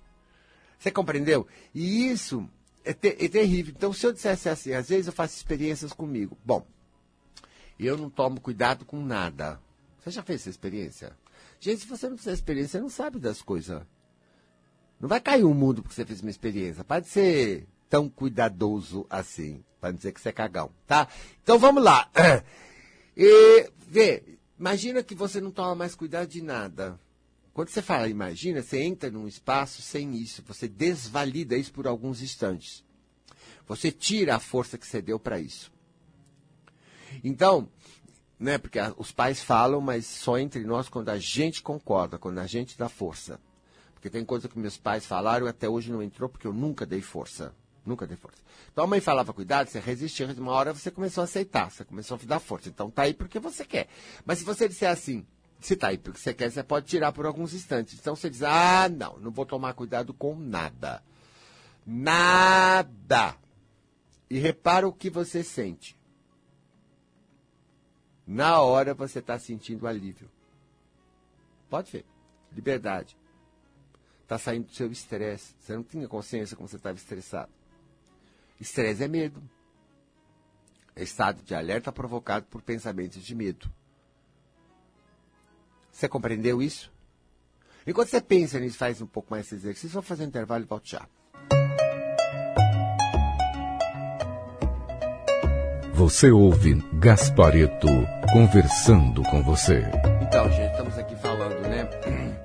Você 0.78 0.90
compreendeu? 0.90 1.46
E 1.74 2.08
isso 2.08 2.48
é, 2.84 2.92
ter, 2.92 3.22
é 3.22 3.28
terrível. 3.28 3.74
Então, 3.76 3.92
se 3.92 4.06
eu 4.06 4.12
dissesse 4.12 4.48
assim, 4.48 4.72
às 4.72 4.88
vezes 4.88 5.08
eu 5.08 5.12
faço 5.12 5.36
experiências 5.36 5.92
comigo. 5.92 6.38
Bom, 6.44 6.64
eu 7.78 7.96
não 7.96 8.08
tomo 8.08 8.40
cuidado 8.40 8.84
com 8.84 9.00
nada. 9.02 9.60
Você 10.00 10.10
já 10.10 10.22
fez 10.22 10.40
essa 10.40 10.50
experiência? 10.50 11.12
Gente, 11.60 11.80
se 11.80 11.86
você 11.86 12.08
não 12.08 12.16
fizer 12.16 12.32
experiência, 12.32 12.78
você 12.78 12.80
não 12.80 12.88
sabe 12.88 13.18
das 13.18 13.42
coisas. 13.42 13.82
Não 15.00 15.08
vai 15.08 15.20
cair 15.20 15.44
o 15.44 15.50
um 15.50 15.54
mundo 15.54 15.82
porque 15.82 15.94
você 15.94 16.04
fez 16.04 16.20
uma 16.20 16.30
experiência. 16.30 16.84
Pode 16.84 17.08
ser 17.08 17.66
tão 17.88 18.08
cuidadoso 18.08 19.06
assim, 19.08 19.64
para 19.80 19.92
dizer 19.92 20.12
que 20.12 20.20
você 20.20 20.28
é 20.28 20.32
cagão, 20.32 20.70
tá? 20.86 21.08
Então 21.42 21.58
vamos 21.58 21.82
lá. 21.82 22.10
E, 23.20 23.68
vê, 23.76 24.38
Imagina 24.58 25.04
que 25.04 25.14
você 25.14 25.40
não 25.40 25.52
toma 25.52 25.74
mais 25.76 25.94
cuidado 25.94 26.28
de 26.28 26.42
nada. 26.42 26.98
Quando 27.54 27.68
você 27.68 27.80
fala 27.80 28.08
imagina, 28.08 28.60
você 28.60 28.80
entra 28.80 29.10
num 29.10 29.28
espaço 29.28 29.80
sem 29.82 30.16
isso, 30.16 30.42
você 30.46 30.66
desvalida 30.66 31.56
isso 31.56 31.72
por 31.72 31.86
alguns 31.86 32.20
instantes. 32.20 32.84
Você 33.68 33.92
tira 33.92 34.34
a 34.34 34.40
força 34.40 34.76
que 34.76 34.86
você 34.86 35.00
deu 35.00 35.18
para 35.18 35.38
isso. 35.38 35.70
Então, 37.22 37.68
né, 38.38 38.56
porque 38.56 38.78
os 38.96 39.10
pais 39.10 39.42
falam, 39.42 39.80
mas 39.80 40.06
só 40.06 40.38
entre 40.38 40.64
nós 40.64 40.88
quando 40.88 41.08
a 41.08 41.18
gente 41.18 41.62
concorda, 41.62 42.18
quando 42.18 42.38
a 42.38 42.46
gente 42.46 42.78
dá 42.78 42.88
força. 42.88 43.40
Porque 43.94 44.08
tem 44.08 44.24
coisa 44.24 44.48
que 44.48 44.58
meus 44.58 44.76
pais 44.76 45.04
falaram 45.04 45.46
e 45.46 45.50
até 45.50 45.68
hoje 45.68 45.90
não 45.90 46.02
entrou 46.02 46.28
porque 46.28 46.46
eu 46.46 46.52
nunca 46.52 46.86
dei 46.86 47.00
força. 47.00 47.52
Nunca 47.84 48.06
dei 48.06 48.16
força. 48.16 48.38
Então 48.70 48.84
a 48.84 48.86
mãe 48.86 49.00
falava, 49.00 49.32
cuidado, 49.32 49.68
você 49.68 49.80
resistiu, 49.80 50.28
uma 50.36 50.52
hora 50.52 50.72
você 50.72 50.90
começou 50.90 51.22
a 51.22 51.24
aceitar, 51.24 51.70
você 51.70 51.84
começou 51.84 52.16
a 52.16 52.26
dar 52.26 52.38
força. 52.38 52.68
Então 52.68 52.90
tá 52.90 53.02
aí 53.02 53.14
porque 53.14 53.40
você 53.40 53.64
quer. 53.64 53.88
Mas 54.24 54.38
se 54.38 54.44
você 54.44 54.68
disser 54.68 54.90
assim, 54.90 55.26
se 55.58 55.74
tá 55.74 55.88
aí 55.88 55.98
porque 55.98 56.20
você 56.20 56.32
quer, 56.32 56.50
você 56.50 56.62
pode 56.62 56.86
tirar 56.86 57.10
por 57.10 57.26
alguns 57.26 57.52
instantes. 57.54 57.98
Então 57.98 58.14
você 58.14 58.30
diz, 58.30 58.44
ah, 58.44 58.88
não, 58.88 59.18
não 59.18 59.32
vou 59.32 59.44
tomar 59.44 59.74
cuidado 59.74 60.14
com 60.14 60.36
nada. 60.36 61.02
Nada. 61.84 63.34
E 64.30 64.38
repara 64.38 64.86
o 64.86 64.92
que 64.92 65.10
você 65.10 65.42
sente. 65.42 65.97
Na 68.28 68.60
hora 68.60 68.92
você 68.92 69.20
está 69.20 69.38
sentindo 69.38 69.86
alívio. 69.86 70.30
Pode 71.70 71.90
ver. 71.90 72.04
Liberdade. 72.52 73.16
Está 74.22 74.36
saindo 74.36 74.66
do 74.66 74.74
seu 74.74 74.92
estresse. 74.92 75.54
Você 75.58 75.74
não 75.74 75.82
tinha 75.82 76.06
consciência 76.06 76.54
como 76.54 76.68
você 76.68 76.76
estava 76.76 76.98
estressado. 76.98 77.50
Estresse 78.60 79.02
é 79.02 79.08
medo. 79.08 79.42
É 80.94 81.02
estado 81.02 81.42
de 81.42 81.54
alerta 81.54 81.90
provocado 81.90 82.44
por 82.50 82.60
pensamentos 82.60 83.24
de 83.24 83.34
medo. 83.34 83.72
Você 85.90 86.06
compreendeu 86.06 86.60
isso? 86.60 86.92
Enquanto 87.86 88.08
você 88.10 88.20
pensa 88.20 88.60
nisso, 88.60 88.76
faz 88.76 89.00
um 89.00 89.06
pouco 89.06 89.30
mais 89.30 89.46
esse 89.46 89.54
exercício, 89.54 89.88
vou 89.88 90.02
fazer 90.02 90.24
um 90.24 90.28
intervalo 90.28 90.64
e 90.64 90.66
volto 90.66 90.86
já. 90.86 91.08
Você 95.98 96.30
ouve 96.30 96.76
Gaspareto 97.00 97.88
conversando 98.32 99.20
com 99.24 99.42
você. 99.42 99.82
Então, 100.22 100.48
gente, 100.48 100.70
estamos 100.70 100.96
aqui 100.96 101.16
falando, 101.16 101.60
né, 101.62 101.90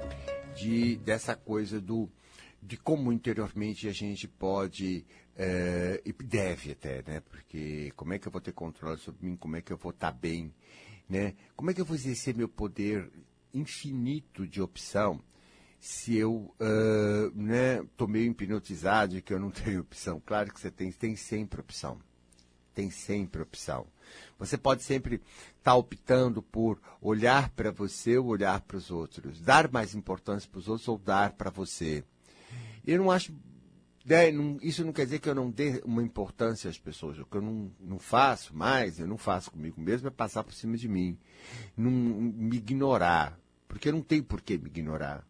de 0.57 0.95
dessa 0.97 1.35
coisa 1.35 1.79
do 1.79 2.09
de 2.59 2.77
como 2.77 3.13
interiormente 3.13 3.87
a 3.87 3.91
gente 3.91 4.27
pode 4.27 5.05
é, 5.37 6.01
e 6.03 6.11
deve 6.11 6.71
até, 6.71 7.03
né? 7.05 7.21
Porque 7.29 7.93
como 7.95 8.13
é 8.13 8.17
que 8.17 8.27
eu 8.27 8.31
vou 8.31 8.41
ter 8.41 8.53
controle 8.53 8.97
sobre 8.97 9.23
mim? 9.23 9.35
Como 9.35 9.55
é 9.55 9.61
que 9.61 9.71
eu 9.71 9.77
vou 9.77 9.91
estar 9.91 10.11
tá 10.11 10.17
bem, 10.17 10.51
né? 11.07 11.35
Como 11.55 11.69
é 11.69 11.75
que 11.75 11.81
eu 11.81 11.85
vou 11.85 11.95
exercer 11.95 12.35
meu 12.35 12.49
poder 12.49 13.07
infinito 13.53 14.47
de 14.47 14.63
opção 14.63 15.21
se 15.79 16.17
eu 16.17 16.51
uh, 16.59 17.31
né, 17.35 17.85
tô 17.95 18.07
meio 18.07 18.31
hipnotizado 18.31 19.15
e 19.15 19.21
que 19.21 19.31
eu 19.31 19.39
não 19.39 19.51
tenho 19.53 19.81
opção? 19.81 20.19
Claro 20.25 20.51
que 20.51 20.59
você 20.59 20.71
tem, 20.71 20.91
tem 20.91 21.15
sempre 21.15 21.61
opção. 21.61 21.99
Tem 22.73 22.89
sempre 22.89 23.41
opção. 23.41 23.85
Você 24.39 24.57
pode 24.57 24.83
sempre 24.83 25.15
estar 25.15 25.71
tá 25.71 25.75
optando 25.75 26.41
por 26.41 26.79
olhar 27.01 27.49
para 27.49 27.71
você 27.71 28.17
ou 28.17 28.27
olhar 28.27 28.61
para 28.61 28.77
os 28.77 28.91
outros, 28.91 29.39
dar 29.41 29.71
mais 29.71 29.95
importância 29.95 30.49
para 30.49 30.59
os 30.59 30.67
outros 30.67 30.87
ou 30.87 30.97
dar 30.97 31.33
para 31.33 31.49
você 31.49 32.03
eu 32.85 32.97
não 32.97 33.11
acho. 33.11 33.33
Né, 34.05 34.31
não, 34.31 34.57
isso 34.61 34.83
não 34.83 34.91
quer 34.91 35.05
dizer 35.05 35.19
que 35.19 35.29
eu 35.29 35.35
não 35.35 35.49
dê 35.49 35.81
uma 35.85 36.03
importância 36.03 36.69
às 36.69 36.77
pessoas. 36.77 37.17
O 37.17 37.25
que 37.25 37.37
eu 37.37 37.41
não, 37.41 37.71
não 37.79 37.97
faço 37.97 38.55
mais, 38.55 38.99
eu 38.99 39.07
não 39.07 39.17
faço 39.17 39.49
comigo 39.49 39.79
mesmo, 39.79 40.09
é 40.09 40.11
passar 40.11 40.43
por 40.43 40.53
cima 40.53 40.75
de 40.75 40.89
mim. 40.89 41.17
Não, 41.77 41.89
me 41.89 42.57
ignorar. 42.57 43.39
Porque 43.65 43.87
eu 43.87 43.93
não 43.93 44.01
tenho 44.01 44.23
por 44.23 44.41
que 44.41 44.57
me 44.57 44.67
ignorar. 44.67 45.25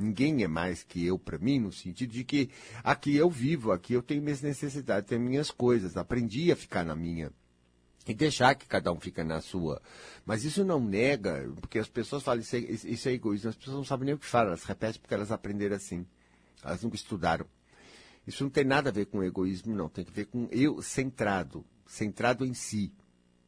Ninguém 0.00 0.42
é 0.42 0.48
mais 0.48 0.82
que 0.82 1.04
eu 1.04 1.18
para 1.18 1.38
mim, 1.38 1.58
no 1.58 1.70
sentido 1.70 2.12
de 2.12 2.24
que 2.24 2.48
aqui 2.82 3.14
eu 3.14 3.28
vivo, 3.28 3.70
aqui 3.70 3.92
eu 3.92 4.02
tenho 4.02 4.22
minhas 4.22 4.40
necessidades, 4.40 5.08
tenho 5.08 5.20
minhas 5.20 5.50
coisas. 5.50 5.96
Aprendi 5.96 6.50
a 6.50 6.56
ficar 6.56 6.84
na 6.84 6.96
minha 6.96 7.30
e 8.06 8.14
deixar 8.14 8.54
que 8.54 8.66
cada 8.66 8.90
um 8.90 8.98
fica 8.98 9.22
na 9.22 9.40
sua. 9.40 9.80
Mas 10.24 10.42
isso 10.44 10.64
não 10.64 10.80
nega, 10.80 11.52
porque 11.60 11.78
as 11.78 11.88
pessoas 11.88 12.22
falam 12.22 12.40
isso 12.40 12.56
é, 12.56 12.58
isso 12.58 13.08
é 13.08 13.12
egoísmo, 13.12 13.50
as 13.50 13.56
pessoas 13.56 13.76
não 13.76 13.84
sabem 13.84 14.06
nem 14.06 14.14
o 14.14 14.18
que 14.18 14.26
falam, 14.26 14.48
elas 14.48 14.64
repetem 14.64 15.00
porque 15.00 15.14
elas 15.14 15.30
aprenderam 15.30 15.76
assim. 15.76 16.06
Elas 16.64 16.82
nunca 16.82 16.96
estudaram. 16.96 17.46
Isso 18.26 18.42
não 18.42 18.50
tem 18.50 18.64
nada 18.64 18.90
a 18.90 18.92
ver 18.92 19.06
com 19.06 19.22
egoísmo, 19.22 19.74
não. 19.74 19.88
Tem 19.88 20.04
que 20.04 20.12
ver 20.12 20.26
com 20.26 20.48
eu 20.50 20.80
centrado. 20.82 21.64
Centrado 21.86 22.44
em 22.44 22.54
si. 22.54 22.92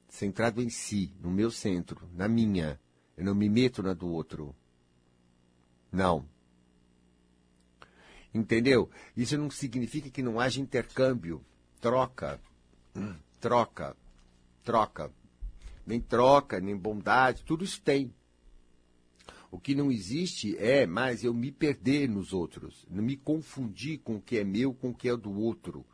Centrado 0.09 0.61
em 0.61 0.69
si, 0.69 1.15
no 1.21 1.31
meu 1.31 1.51
centro, 1.51 2.09
na 2.13 2.29
minha. 2.29 2.81
Eu 3.17 3.25
não 3.25 3.35
me 3.35 3.49
meto 3.49 3.83
na 3.83 3.95
do 3.95 4.09
outro. 4.09 4.55
Não. 5.91 6.27
Entendeu? 8.35 8.91
Isso 9.17 9.37
não 9.37 9.51
significa 9.51 10.09
que 10.09 10.23
não 10.23 10.41
haja 10.41 10.61
intercâmbio. 10.61 11.45
troca, 11.81 12.41
troca, 13.41 13.97
troca. 14.63 15.11
Nem 15.85 16.01
troca, 16.01 16.61
nem 16.61 16.77
bondade, 16.77 17.43
tudo 17.45 17.65
isso 17.65 17.83
tem. 17.83 18.15
O 19.51 19.59
que 19.59 19.75
não 19.75 19.91
existe 19.93 20.57
é 20.57 20.87
mais 20.87 21.25
eu 21.25 21.35
me 21.35 21.51
perder 21.51 22.09
nos 22.09 22.33
outros, 22.33 22.87
me 22.89 23.17
confundir 23.17 23.99
com 23.99 24.17
o 24.17 24.21
que 24.21 24.39
é 24.39 24.45
meu, 24.45 24.73
com 24.73 24.91
o 24.91 24.95
que 24.95 25.09
é 25.09 25.17
do 25.17 25.33
outro. 25.33 25.85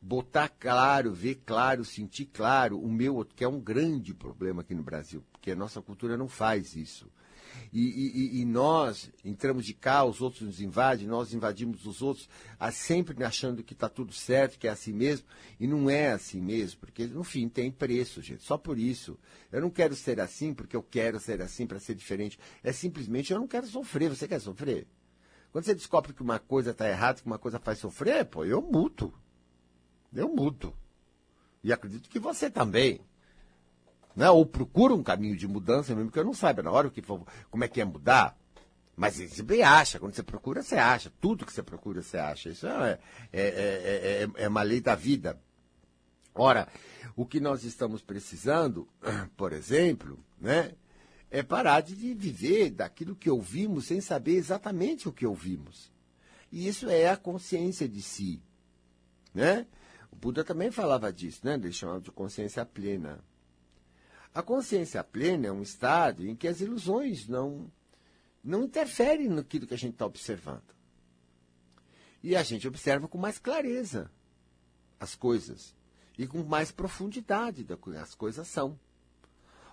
Botar 0.00 0.48
claro, 0.48 1.12
ver 1.12 1.40
claro, 1.46 1.84
sentir 1.84 2.26
claro 2.26 2.78
o 2.78 2.92
meu, 2.92 3.24
que 3.24 3.42
é 3.42 3.48
um 3.48 3.58
grande 3.58 4.12
problema 4.14 4.60
aqui 4.60 4.74
no 4.74 4.82
Brasil, 4.82 5.24
porque 5.32 5.50
a 5.50 5.56
nossa 5.56 5.80
cultura 5.80 6.16
não 6.16 6.28
faz 6.28 6.76
isso. 6.76 7.10
E, 7.72 7.80
e, 7.80 8.40
e, 8.40 8.44
nós 8.44 9.10
entramos 9.24 9.66
de 9.66 9.74
cá, 9.74 10.04
os 10.04 10.20
outros 10.20 10.42
nos 10.42 10.60
invadem, 10.60 11.06
nós 11.06 11.34
invadimos 11.34 11.86
os 11.86 12.02
outros, 12.02 12.28
sempre 12.72 13.24
achando 13.24 13.62
que 13.62 13.72
está 13.72 13.88
tudo 13.88 14.12
certo, 14.12 14.58
que 14.58 14.68
é 14.68 14.70
assim 14.70 14.92
mesmo, 14.92 15.26
e 15.58 15.66
não 15.66 15.90
é 15.90 16.12
assim 16.12 16.40
mesmo, 16.40 16.80
porque 16.80 17.06
no 17.06 17.24
fim 17.24 17.48
tem 17.48 17.70
preço, 17.70 18.22
gente, 18.22 18.42
só 18.42 18.56
por 18.56 18.78
isso. 18.78 19.18
Eu 19.50 19.60
não 19.60 19.70
quero 19.70 19.94
ser 19.94 20.20
assim 20.20 20.54
porque 20.54 20.76
eu 20.76 20.82
quero 20.82 21.18
ser 21.18 21.40
assim 21.42 21.66
para 21.66 21.80
ser 21.80 21.94
diferente. 21.94 22.38
É 22.62 22.72
simplesmente 22.72 23.32
eu 23.32 23.38
não 23.38 23.46
quero 23.46 23.66
sofrer. 23.66 24.10
Você 24.10 24.26
quer 24.26 24.40
sofrer? 24.40 24.86
Quando 25.52 25.64
você 25.64 25.74
descobre 25.74 26.12
que 26.12 26.22
uma 26.22 26.38
coisa 26.38 26.72
está 26.72 26.88
errada, 26.88 27.20
que 27.20 27.26
uma 27.26 27.38
coisa 27.38 27.60
faz 27.60 27.78
sofrer, 27.78 28.24
pô, 28.24 28.44
eu 28.44 28.60
mudo. 28.60 29.14
Eu 30.12 30.28
mudo. 30.28 30.74
E 31.62 31.72
acredito 31.72 32.08
que 32.08 32.18
você 32.18 32.50
também 32.50 33.00
né? 34.14 34.30
ou 34.30 34.44
procura 34.46 34.94
um 34.94 35.02
caminho 35.02 35.36
de 35.36 35.46
mudança, 35.46 35.94
mesmo 35.94 36.10
que 36.10 36.18
eu 36.18 36.24
não 36.24 36.34
saiba 36.34 36.62
na 36.62 36.70
hora 36.70 36.90
que 36.90 37.02
for, 37.02 37.26
como 37.50 37.64
é 37.64 37.68
que 37.68 37.80
é 37.80 37.84
mudar. 37.84 38.36
Mas 38.96 39.14
você 39.14 39.28
sempre 39.28 39.62
acha, 39.62 39.98
quando 39.98 40.14
você 40.14 40.22
procura, 40.22 40.62
você 40.62 40.76
acha. 40.76 41.12
Tudo 41.20 41.44
que 41.44 41.52
você 41.52 41.62
procura, 41.62 42.00
você 42.00 42.16
acha. 42.16 42.48
Isso 42.50 42.66
é, 42.66 42.98
é, 43.32 43.42
é, 43.42 44.28
é, 44.44 44.48
uma 44.48 44.62
lei 44.62 44.80
da 44.80 44.94
vida. 44.94 45.40
Ora, 46.32 46.68
o 47.16 47.26
que 47.26 47.40
nós 47.40 47.64
estamos 47.64 48.02
precisando, 48.02 48.88
por 49.36 49.52
exemplo, 49.52 50.18
né, 50.40 50.72
é 51.30 51.42
parar 51.42 51.80
de 51.80 51.94
viver 52.14 52.70
daquilo 52.70 53.16
que 53.16 53.28
ouvimos 53.28 53.86
sem 53.86 54.00
saber 54.00 54.36
exatamente 54.36 55.08
o 55.08 55.12
que 55.12 55.26
ouvimos. 55.26 55.92
E 56.52 56.68
isso 56.68 56.88
é 56.88 57.08
a 57.08 57.16
consciência 57.16 57.88
de 57.88 58.00
si. 58.00 58.40
Né? 59.34 59.66
O 60.12 60.16
Buda 60.16 60.44
também 60.44 60.70
falava 60.70 61.12
disso, 61.12 61.40
né? 61.42 61.54
ele 61.54 61.72
chamava 61.72 62.00
de 62.00 62.12
consciência 62.12 62.64
plena. 62.64 63.18
A 64.34 64.42
consciência 64.42 65.04
plena 65.04 65.46
é 65.46 65.52
um 65.52 65.62
estado 65.62 66.26
em 66.26 66.34
que 66.34 66.48
as 66.48 66.60
ilusões 66.60 67.28
não, 67.28 67.70
não 68.42 68.64
interferem 68.64 69.28
naquilo 69.28 69.64
que 69.64 69.74
a 69.74 69.78
gente 69.78 69.92
está 69.92 70.04
observando. 70.04 70.74
E 72.20 72.34
a 72.34 72.42
gente 72.42 72.66
observa 72.66 73.06
com 73.06 73.16
mais 73.16 73.38
clareza 73.38 74.10
as 74.98 75.14
coisas 75.14 75.72
e 76.18 76.26
com 76.26 76.42
mais 76.42 76.72
profundidade 76.72 77.62
das 77.62 77.78
que 77.78 77.96
as 77.96 78.14
coisas 78.16 78.48
são. 78.48 78.76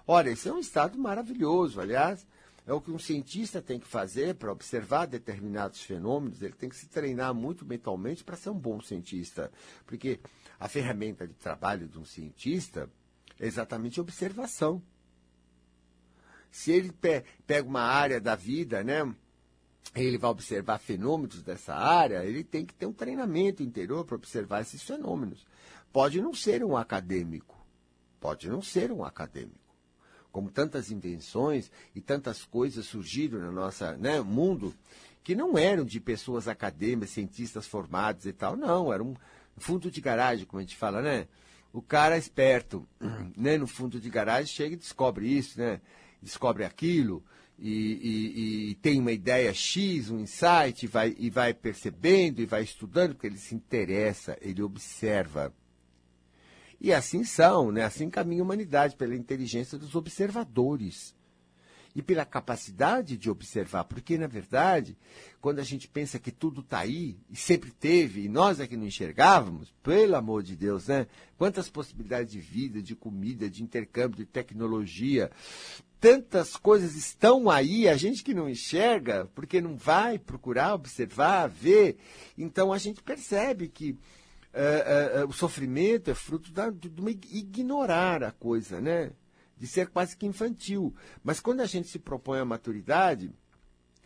Ora, 0.06 0.30
esse 0.30 0.47
é 0.47 0.54
um 0.54 0.60
estado 0.60 0.95
maravilhoso. 0.97 1.82
Aliás, 1.82 2.28
é 2.67 2.71
o 2.71 2.82
que 2.82 2.91
um 2.91 3.00
cientista 3.00 3.63
tem 3.63 3.80
que 3.80 3.88
fazer 3.88 4.36
para 4.36 4.52
observar 4.52 5.08
determinados 5.08 5.82
fenômenos. 5.82 6.41
Ele 6.41 6.54
tem 6.54 6.69
que 6.69 6.76
se 6.76 6.88
treinar 6.88 7.34
muito 7.34 7.65
mentalmente 7.65 8.24
para 8.24 8.38
ser 8.38 8.52
um 8.52 8.60
bom 8.60 8.80
cientista. 8.80 9.52
Porque 9.88 10.19
a 10.60 10.67
ferramenta 10.67 11.28
de 11.28 11.34
trabalho 11.34 11.88
de 11.88 11.97
um 11.97 12.06
cientista 12.06 12.88
é 13.42 13.48
exatamente 13.48 14.00
observação. 14.00 14.82
Se 16.52 16.72
ele 16.72 16.92
pe 16.92 17.24
pega 17.48 17.68
uma 17.68 17.82
área 17.82 18.22
da 18.22 18.36
vida, 18.36 18.84
né? 18.84 19.14
Ele 19.96 20.18
vai 20.18 20.30
observar 20.30 20.78
fenômenos 20.78 21.42
dessa 21.42 21.74
área, 21.74 22.24
ele 22.24 22.44
tem 22.44 22.64
que 22.64 22.74
ter 22.74 22.86
um 22.86 22.94
treinamento 22.94 23.64
interior 23.64 24.06
para 24.06 24.16
observar 24.16 24.62
esses 24.62 24.84
fenômenos. 24.84 25.46
Pode 25.92 26.22
não 26.22 26.34
ser 26.36 26.64
um 26.64 26.78
acadêmico, 26.78 27.58
pode 28.20 28.48
não 28.48 28.62
ser 28.62 28.92
um 28.92 29.04
acadêmico. 29.04 29.60
Como 30.32 30.52
tantas 30.52 30.92
invenções 30.92 31.72
e 31.96 32.00
tantas 32.00 32.46
coisas 32.46 32.86
surgiram 32.86 33.40
no 33.40 33.52
nosso 33.52 33.84
né, 33.98 34.22
mundo 34.22 34.74
que 35.24 35.36
não 35.36 35.58
eram 35.58 35.84
de 35.84 36.00
pessoas 36.00 36.48
acadêmicas, 36.48 37.10
cientistas 37.10 37.66
formados 37.66 38.26
e 38.26 38.32
tal, 38.32 38.56
não, 38.56 38.94
era 38.94 39.04
um 39.04 39.16
fundo 39.58 39.90
de 39.90 40.00
garagem, 40.00 40.46
como 40.46 40.60
a 40.60 40.64
gente 40.64 40.78
fala, 40.78 41.02
né? 41.02 41.28
O 41.74 41.82
cara 41.82 42.16
é 42.16 42.20
esperto, 42.20 42.88
né, 43.36 43.58
no 43.58 43.68
fundo 43.68 44.00
de 44.00 44.10
garagem, 44.10 44.48
chega 44.54 44.74
e 44.74 44.78
descobre 44.78 45.28
isso, 45.28 45.60
né? 45.60 45.82
Descobre 46.22 46.64
aquilo 46.64 47.24
e, 47.58 47.70
e, 47.70 48.72
e 48.72 48.76
tem 48.76 49.00
uma 49.00 49.12
ideia 49.12 49.54
X, 49.54 50.10
um 50.10 50.20
insight, 50.20 50.84
e 50.84 50.88
vai, 50.88 51.16
e 51.18 51.30
vai 51.30 51.54
percebendo 51.54 52.42
e 52.42 52.46
vai 52.46 52.64
estudando, 52.64 53.14
porque 53.14 53.28
ele 53.28 53.38
se 53.38 53.54
interessa, 53.54 54.36
ele 54.42 54.64
observa. 54.64 55.54
E 56.80 56.92
assim 56.92 57.24
são, 57.24 57.72
né? 57.72 57.84
Assim 57.84 58.10
caminha 58.10 58.42
a 58.42 58.46
humanidade, 58.46 58.96
pela 58.96 59.16
inteligência 59.16 59.78
dos 59.78 59.96
observadores 59.96 61.16
e 61.96 62.02
pela 62.02 62.26
capacidade 62.26 63.18
de 63.18 63.30
observar, 63.30 63.84
porque 63.84 64.18
na 64.18 64.28
verdade, 64.28 64.98
quando 65.42 65.60
a 65.60 65.64
gente 65.64 65.88
pensa 65.88 66.20
que 66.20 66.32
tudo 66.32 66.62
está 66.62 66.80
aí 66.80 67.18
e 67.30 67.36
sempre 67.36 67.72
teve 67.72 68.24
e 68.24 68.30
nós 68.30 68.60
é 68.60 68.68
que 68.68 68.78
não 68.78 68.86
enxergávamos, 68.86 69.74
pelo 69.84 70.16
amor 70.16 70.44
de 70.44 70.56
Deus, 70.56 70.88
né? 70.88 71.08
Quantas 71.38 71.70
possibilidades 71.70 72.32
de 72.32 72.40
vida, 72.40 72.82
de 72.82 72.96
comida, 72.96 73.50
de 73.50 73.64
intercâmbio, 73.64 74.18
de 74.18 74.26
tecnologia, 74.26 75.32
tantas 76.00 76.56
coisas 76.56 76.96
estão 76.96 77.50
aí, 77.50 77.88
a 77.88 77.96
gente 77.96 78.24
que 78.24 78.34
não 78.34 78.50
enxerga, 78.50 79.30
porque 79.36 79.62
não 79.62 79.76
vai 79.76 80.18
procurar 80.18 80.74
observar, 80.74 81.48
ver, 81.48 81.98
então 82.38 82.72
a 82.74 82.78
gente 82.78 83.04
percebe 83.04 83.68
que 83.68 83.92
uh, 83.92 85.22
uh, 85.22 85.26
uh, 85.26 85.30
o 85.30 85.34
sofrimento 85.34 86.10
é 86.10 86.16
fruto 86.16 86.52
da, 86.52 86.70
de, 86.70 86.90
de 86.90 87.38
ignorar 87.38 88.24
a 88.24 88.32
coisa, 88.32 88.82
né? 88.82 89.12
De 89.62 89.67
ser 89.67 89.89
quase 89.89 90.17
que 90.17 90.26
infantil. 90.26 90.91
Mas 91.24 91.39
quando 91.39 91.62
a 91.62 91.67
gente 91.67 91.88
se 91.88 92.00
propõe 92.00 92.39
a 92.39 92.45
maturidade 92.45 93.32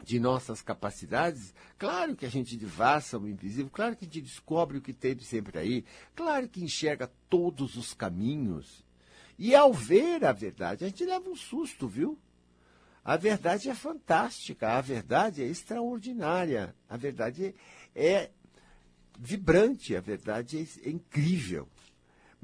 de 0.04 0.20
nossas 0.20 0.62
capacidades, 0.62 1.54
claro 1.78 2.14
que 2.14 2.26
a 2.26 2.30
gente 2.30 2.58
devassa 2.58 3.18
o 3.18 3.26
invisível, 3.26 3.72
claro 3.72 3.96
que 3.96 4.04
a 4.04 4.08
gente 4.08 4.20
descobre 4.20 4.78
o 4.78 4.82
que 4.82 4.92
tem 4.92 5.18
sempre 5.20 5.58
aí, 5.58 5.86
claro 6.14 6.50
que 6.50 6.62
enxerga 6.62 7.10
todos 7.30 7.78
os 7.78 7.94
caminhos. 7.94 8.84
E 9.40 9.56
ao 9.56 9.72
ver 9.72 10.26
a 10.26 10.34
verdade, 10.34 10.84
a 10.84 10.90
gente 10.90 11.06
leva 11.06 11.30
um 11.30 11.38
susto, 11.38 11.88
viu? 11.88 12.20
A 13.02 13.16
verdade 13.16 13.70
é 13.70 13.74
fantástica, 13.74 14.74
a 14.74 14.82
verdade 14.82 15.42
é 15.42 15.48
extraordinária, 15.48 16.76
a 16.90 16.98
verdade 16.98 17.56
é 17.96 18.30
vibrante, 19.18 19.96
a 19.96 20.02
verdade 20.02 20.68
é 20.84 20.90
incrível. 20.90 21.66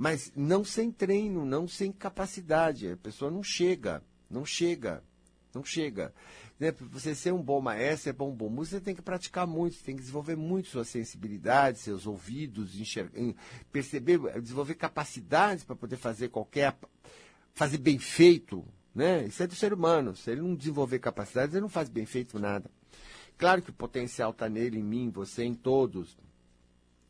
Mas 0.01 0.33
não 0.35 0.65
sem 0.65 0.91
treino, 0.91 1.45
não 1.45 1.67
sem 1.67 1.91
capacidade. 1.91 2.91
A 2.91 2.97
pessoa 2.97 3.29
não 3.29 3.43
chega, 3.43 4.03
não 4.27 4.43
chega, 4.43 5.03
não 5.53 5.63
chega. 5.63 6.11
Né? 6.59 6.71
Você 6.71 7.13
ser 7.13 7.31
um 7.31 7.43
bom 7.43 7.61
maestro, 7.61 8.05
ser 8.05 8.13
bom 8.13 8.31
bom 8.31 8.49
músico, 8.49 8.77
você 8.77 8.83
tem 8.83 8.95
que 8.95 9.01
praticar 9.03 9.45
muito, 9.45 9.75
você 9.75 9.83
tem 9.83 9.95
que 9.95 10.01
desenvolver 10.01 10.35
muito 10.35 10.69
sua 10.69 10.83
sensibilidade, 10.83 11.77
seus 11.77 12.07
ouvidos, 12.07 12.79
enxergar, 12.79 13.11
perceber, 13.71 14.17
desenvolver 14.41 14.73
capacidades 14.73 15.63
para 15.63 15.75
poder 15.75 15.97
fazer 15.97 16.29
qualquer. 16.29 16.75
fazer 17.53 17.77
bem 17.77 17.99
feito. 17.99 18.65
Né? 18.95 19.27
Isso 19.27 19.43
é 19.43 19.45
do 19.45 19.53
ser 19.53 19.71
humano. 19.71 20.15
Se 20.15 20.31
ele 20.31 20.41
não 20.41 20.55
desenvolver 20.55 20.97
capacidades, 20.97 21.53
ele 21.53 21.61
não 21.61 21.69
faz 21.69 21.89
bem 21.89 22.07
feito 22.07 22.39
nada. 22.39 22.71
Claro 23.37 23.61
que 23.61 23.69
o 23.69 23.73
potencial 23.73 24.31
está 24.31 24.49
nele, 24.49 24.79
em 24.79 24.83
mim, 24.83 25.11
você, 25.11 25.43
em 25.43 25.53
todos. 25.53 26.17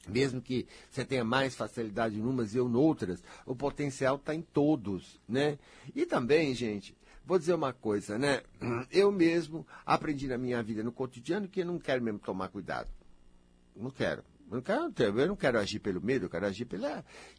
Mesmo 0.07 0.41
que 0.41 0.67
você 0.89 1.05
tenha 1.05 1.23
mais 1.23 1.55
facilidade 1.55 2.17
em 2.17 2.21
umas 2.21 2.53
e 2.53 2.57
eu 2.57 2.67
noutras, 2.67 3.23
o 3.45 3.55
potencial 3.55 4.15
está 4.15 4.33
em 4.33 4.41
todos, 4.41 5.19
né? 5.27 5.59
E 5.95 6.05
também, 6.05 6.53
gente, 6.55 6.95
vou 7.25 7.37
dizer 7.37 7.53
uma 7.53 7.71
coisa, 7.71 8.17
né? 8.17 8.41
Eu 8.91 9.11
mesmo 9.11 9.65
aprendi 9.85 10.27
na 10.27 10.37
minha 10.37 10.61
vida, 10.63 10.83
no 10.83 10.91
cotidiano, 10.91 11.47
que 11.47 11.61
eu 11.61 11.65
não 11.65 11.77
quero 11.77 12.03
mesmo 12.03 12.19
tomar 12.19 12.49
cuidado. 12.49 12.89
Não 13.75 13.91
quero. 13.91 14.23
Eu 14.49 14.55
não 14.55 14.61
quero, 14.61 15.19
eu 15.19 15.27
não 15.27 15.35
quero 15.35 15.59
agir 15.59 15.79
pelo 15.79 16.01
medo, 16.01 16.25
eu 16.25 16.29
quero 16.29 16.45
agir 16.45 16.65
pelo 16.65 16.85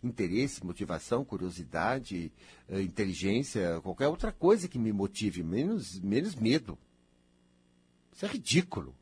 interesse, 0.02 0.64
motivação, 0.64 1.22
curiosidade, 1.22 2.32
eh, 2.70 2.80
inteligência, 2.80 3.82
qualquer 3.82 4.08
outra 4.08 4.32
coisa 4.32 4.66
que 4.66 4.78
me 4.78 4.92
motive, 4.92 5.42
menos, 5.42 6.00
menos 6.00 6.34
medo. 6.34 6.78
Isso 8.14 8.24
é 8.24 8.28
ridículo. 8.28 8.94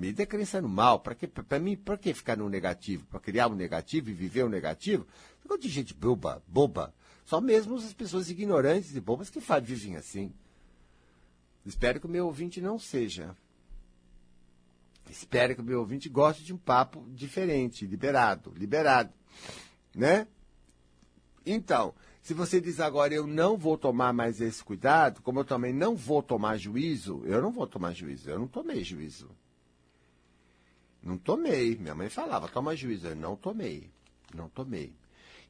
Medo 0.00 0.22
é 0.22 0.24
crença 0.24 0.62
no 0.62 0.68
mal. 0.68 0.98
Para 0.98 1.58
mim, 1.58 1.76
para 1.76 1.98
que 1.98 2.14
ficar 2.14 2.34
no 2.34 2.48
negativo? 2.48 3.04
Para 3.04 3.20
criar 3.20 3.48
um 3.48 3.54
negativo 3.54 4.08
e 4.08 4.14
viver 4.14 4.42
um 4.46 4.48
negativo? 4.48 5.06
Ficou 5.42 5.58
de 5.58 5.68
gente 5.68 5.92
boba, 5.92 6.42
boba. 6.48 6.94
Só 7.26 7.38
mesmo 7.38 7.76
as 7.76 7.92
pessoas 7.92 8.30
ignorantes 8.30 8.96
e 8.96 9.00
bobas 9.00 9.28
que 9.28 9.40
vivem 9.60 9.96
assim. 9.96 10.32
Espero 11.66 12.00
que 12.00 12.06
o 12.06 12.08
meu 12.08 12.24
ouvinte 12.24 12.62
não 12.62 12.78
seja. 12.78 13.36
Espero 15.10 15.54
que 15.54 15.60
o 15.60 15.64
meu 15.64 15.80
ouvinte 15.80 16.08
goste 16.08 16.42
de 16.44 16.54
um 16.54 16.56
papo 16.56 17.06
diferente, 17.10 17.86
liberado, 17.86 18.54
liberado. 18.56 19.12
Né? 19.94 20.26
Então, 21.44 21.94
se 22.22 22.32
você 22.32 22.58
diz 22.58 22.80
agora 22.80 23.12
eu 23.12 23.26
não 23.26 23.54
vou 23.54 23.76
tomar 23.76 24.14
mais 24.14 24.40
esse 24.40 24.64
cuidado, 24.64 25.20
como 25.20 25.40
eu 25.40 25.44
também 25.44 25.74
não 25.74 25.94
vou 25.94 26.22
tomar 26.22 26.56
juízo, 26.56 27.22
eu 27.26 27.42
não 27.42 27.52
vou 27.52 27.66
tomar 27.66 27.92
juízo, 27.92 28.30
eu 28.30 28.38
não 28.38 28.48
tomei 28.48 28.82
juízo. 28.82 29.28
Não 31.02 31.16
tomei. 31.16 31.76
Minha 31.76 31.94
mãe 31.94 32.08
falava, 32.08 32.48
toma 32.48 32.76
juízo. 32.76 33.08
Eu 33.08 33.16
não 33.16 33.36
tomei. 33.36 33.90
Não 34.34 34.48
tomei. 34.48 34.94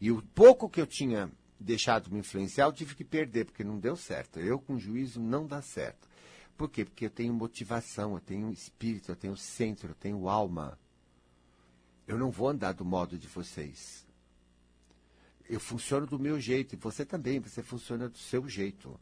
E 0.01 0.11
o 0.11 0.23
pouco 0.23 0.69
que 0.69 0.81
eu 0.81 0.87
tinha 0.87 1.31
deixado 1.59 2.11
me 2.11 2.21
influenciar, 2.21 2.65
eu 2.65 2.73
tive 2.73 2.95
que 2.95 3.05
perder, 3.05 3.45
porque 3.45 3.63
não 3.63 3.79
deu 3.79 3.97
certo. 3.97 4.41
Eu 4.41 4.59
com 4.59 4.79
juízo 4.79 5.21
não 5.21 5.47
dá 5.47 5.61
certo. 5.61 6.09
Por 6.57 6.71
quê? 6.71 6.85
Porque 6.85 7.07
eu 7.07 7.11
tenho 7.11 7.33
motivação, 7.33 8.15
eu 8.15 8.21
tenho 8.21 8.51
espírito, 8.51 9.11
eu 9.11 9.17
tenho 9.17 9.37
centro, 9.37 9.91
eu 9.91 9.95
tenho 9.95 10.29
alma. 10.29 10.79
Eu 12.07 12.19
não 12.19 12.31
vou 12.31 12.49
andar 12.49 12.73
do 12.73 12.85
modo 12.85 13.19
de 13.19 13.29
vocês. 13.29 14.07
Eu 15.49 15.61
funciono 15.61 16.07
do 16.07 16.19
meu 16.19 16.39
jeito, 16.41 16.75
e 16.75 16.79
você 16.79 17.05
também, 17.05 17.41
você 17.41 17.63
funciona 17.63 18.09
do 18.09 18.19
seu 18.19 18.49
jeito. 18.49 18.99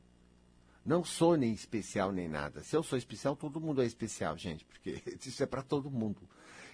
Não 0.89 1.05
sou 1.05 1.37
nem 1.37 1.53
especial 1.53 2.11
nem 2.11 2.27
nada. 2.27 2.63
Se 2.63 2.75
eu 2.75 2.83
sou 2.83 2.97
especial, 2.97 3.37
todo 3.37 3.61
mundo 3.61 3.83
é 3.83 3.85
especial, 3.85 4.39
gente, 4.39 4.65
porque 4.65 5.03
isso 5.23 5.43
é 5.43 5.45
para 5.45 5.63
todo 5.63 5.91
mundo. 5.91 6.23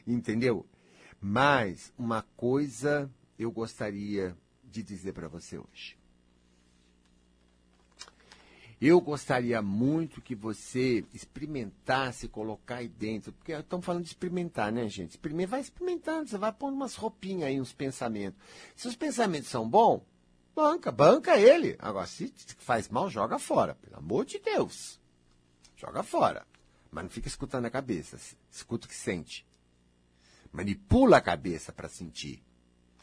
Entendeu? 0.06 0.64
Mas 1.20 1.92
uma 1.98 2.22
coisa 2.36 3.10
eu 3.36 3.50
gostaria 3.50 4.36
de 4.62 4.84
dizer 4.84 5.14
para 5.14 5.26
você 5.26 5.58
hoje. 5.58 5.98
Eu 8.80 9.00
gostaria 9.00 9.60
muito 9.60 10.22
que 10.22 10.36
você 10.36 11.04
experimentasse 11.12 12.28
colocar 12.28 12.76
aí 12.76 12.88
dentro, 12.88 13.32
porque 13.32 13.50
estamos 13.50 13.84
falando 13.84 14.02
de 14.02 14.10
experimentar, 14.10 14.70
né, 14.70 14.88
gente? 14.88 15.10
Experimenta, 15.10 15.50
vai 15.50 15.60
experimentando, 15.60 16.28
você 16.28 16.38
vai 16.38 16.52
pondo 16.52 16.76
umas 16.76 16.94
roupinhas 16.94 17.48
aí, 17.48 17.60
uns 17.60 17.72
pensamentos. 17.72 18.40
Se 18.76 18.86
os 18.86 18.94
pensamentos 18.94 19.48
são 19.48 19.68
bons, 19.68 20.02
banca, 20.55 20.90
banca 20.92 21.38
ele. 21.38 21.76
Agora, 21.78 22.07
se 22.07 22.32
faz 22.59 22.88
mal, 22.88 23.11
joga 23.11 23.38
fora, 23.38 23.74
pelo 23.74 23.96
amor 23.96 24.24
de 24.24 24.38
Deus. 24.38 25.00
Joga 25.76 26.02
fora. 26.02 26.46
Mas 26.90 27.05
não 27.05 27.11
fica 27.11 27.28
escutando 27.28 27.66
a 27.66 27.70
cabeça, 27.70 28.18
escuta 28.50 28.86
o 28.86 28.88
que 28.88 28.94
sente. 28.94 29.44
Manipula 30.52 31.16
a 31.16 31.20
cabeça 31.20 31.72
para 31.72 31.88
sentir. 31.88 32.42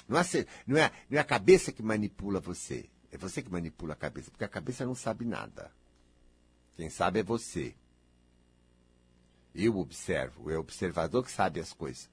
Não 0.07 0.17
é, 0.17 0.23
não, 0.65 0.77
é, 0.77 0.91
não 1.09 1.17
é 1.17 1.21
a 1.21 1.25
cabeça 1.25 1.71
que 1.71 1.83
manipula 1.83 2.39
você. 2.39 2.89
É 3.11 3.17
você 3.17 3.41
que 3.41 3.51
manipula 3.51 3.93
a 3.93 3.97
cabeça, 3.97 4.31
porque 4.31 4.45
a 4.45 4.49
cabeça 4.49 4.85
não 4.85 4.95
sabe 4.95 5.25
nada. 5.25 5.71
Quem 6.77 6.89
sabe 6.89 7.19
é 7.19 7.23
você. 7.23 7.75
Eu 9.53 9.77
observo, 9.77 10.49
é 10.49 10.55
o 10.55 10.61
observador 10.61 11.25
que 11.25 11.31
sabe 11.31 11.59
as 11.59 11.73
coisas. 11.73 12.09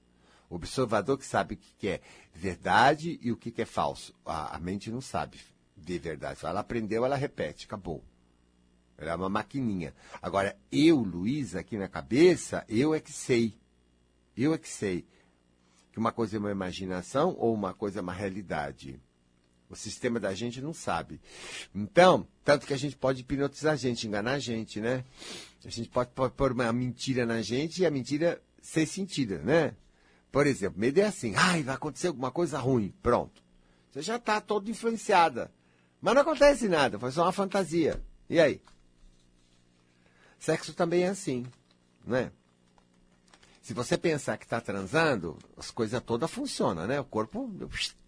Observador 0.51 1.19
que 1.19 1.27
sabe 1.27 1.55
o 1.55 1.59
que 1.59 1.89
é 1.89 2.01
verdade 2.33 3.19
e 3.23 3.31
o 3.31 3.37
que 3.37 3.53
é 3.61 3.67
falso. 3.67 4.15
A, 4.25 4.59
mente 4.59 4.91
não 4.91 5.01
sabe 5.01 5.39
ver 5.77 5.99
verdade. 5.99 6.41
Ela 6.43 6.61
aprendeu, 6.61 7.05
ela 7.05 7.17
repete, 7.17 7.67
acabou. 7.67 8.03
Ela 8.97 9.13
é 9.13 9.15
uma 9.15 9.29
maquininha. 9.29 9.95
Agora, 10.21 10.57
eu, 10.73 10.99
Luiz, 10.99 11.55
aqui 11.55 11.77
na 11.77 11.87
cabeça, 11.87 12.65
eu 12.69 12.95
é 12.95 13.01
que 13.01 13.13
sei. 13.13 13.55
Eu 14.37 14.55
é 14.55 14.59
que 14.59 14.69
sei 14.69 15.07
que 15.93 15.99
uma 15.99 16.13
coisa 16.13 16.37
é 16.37 16.39
uma 16.39 16.51
imaginação 16.51 17.35
ou 17.39 17.55
uma 17.55 17.75
coisa 17.75 18.01
é 18.01 18.03
uma 18.03 18.13
realidade. 18.13 19.01
O 19.71 19.77
sistema 19.77 20.19
da 20.19 20.35
gente 20.35 20.63
não 20.63 20.73
sabe. 20.73 21.21
Então, 21.75 22.27
tanto 22.43 22.67
que 22.67 22.73
a 22.73 22.77
gente 22.77 22.97
pode 22.97 23.21
hipnotizar 23.21 23.75
a 23.75 23.77
gente, 23.77 24.07
enganar 24.07 24.33
a 24.33 24.39
gente, 24.39 24.81
né? 24.81 25.05
A 25.65 25.69
gente 25.69 25.91
pode 25.91 26.11
pôr 26.11 26.53
uma 26.53 26.73
mentira 26.73 27.27
na 27.27 27.43
gente 27.43 27.83
e 27.83 27.87
a 27.87 27.91
mentira 27.91 28.41
ser 28.63 28.87
sentida, 28.87 29.39
né? 29.39 29.75
Por 30.31 30.47
exemplo, 30.47 30.79
medo 30.79 30.99
é 31.01 31.05
assim, 31.05 31.35
ai, 31.37 31.63
vai 31.63 31.75
acontecer 31.75 32.09
alguma 32.09 32.31
coisa 32.31 32.59
ruim. 32.59 32.93
Pronto. 33.03 33.43
Você 33.91 34.03
já 34.03 34.17
está 34.17 34.41
todo 34.41 34.71
influenciada. 34.71 35.51
Mas 36.01 36.15
não 36.15 36.23
acontece 36.23 36.69
nada, 36.69 36.99
foi 36.99 37.11
só 37.11 37.25
uma 37.25 37.33
fantasia. 37.33 38.01
E 38.29 38.39
aí? 38.41 38.61
Sexo 40.39 40.73
também 40.73 41.03
é 41.03 41.09
assim, 41.09 41.45
né? 42.07 42.31
Se 43.61 43.75
você 43.75 43.99
pensar 43.99 44.39
que 44.39 44.45
está 44.45 44.61
transando, 44.61 45.37
as 45.57 45.71
coisas 45.71 46.01
todas 46.03 46.31
funcionam, 46.31 46.87
né? 46.87 47.01
O 47.01 47.05
corpo 47.05 47.51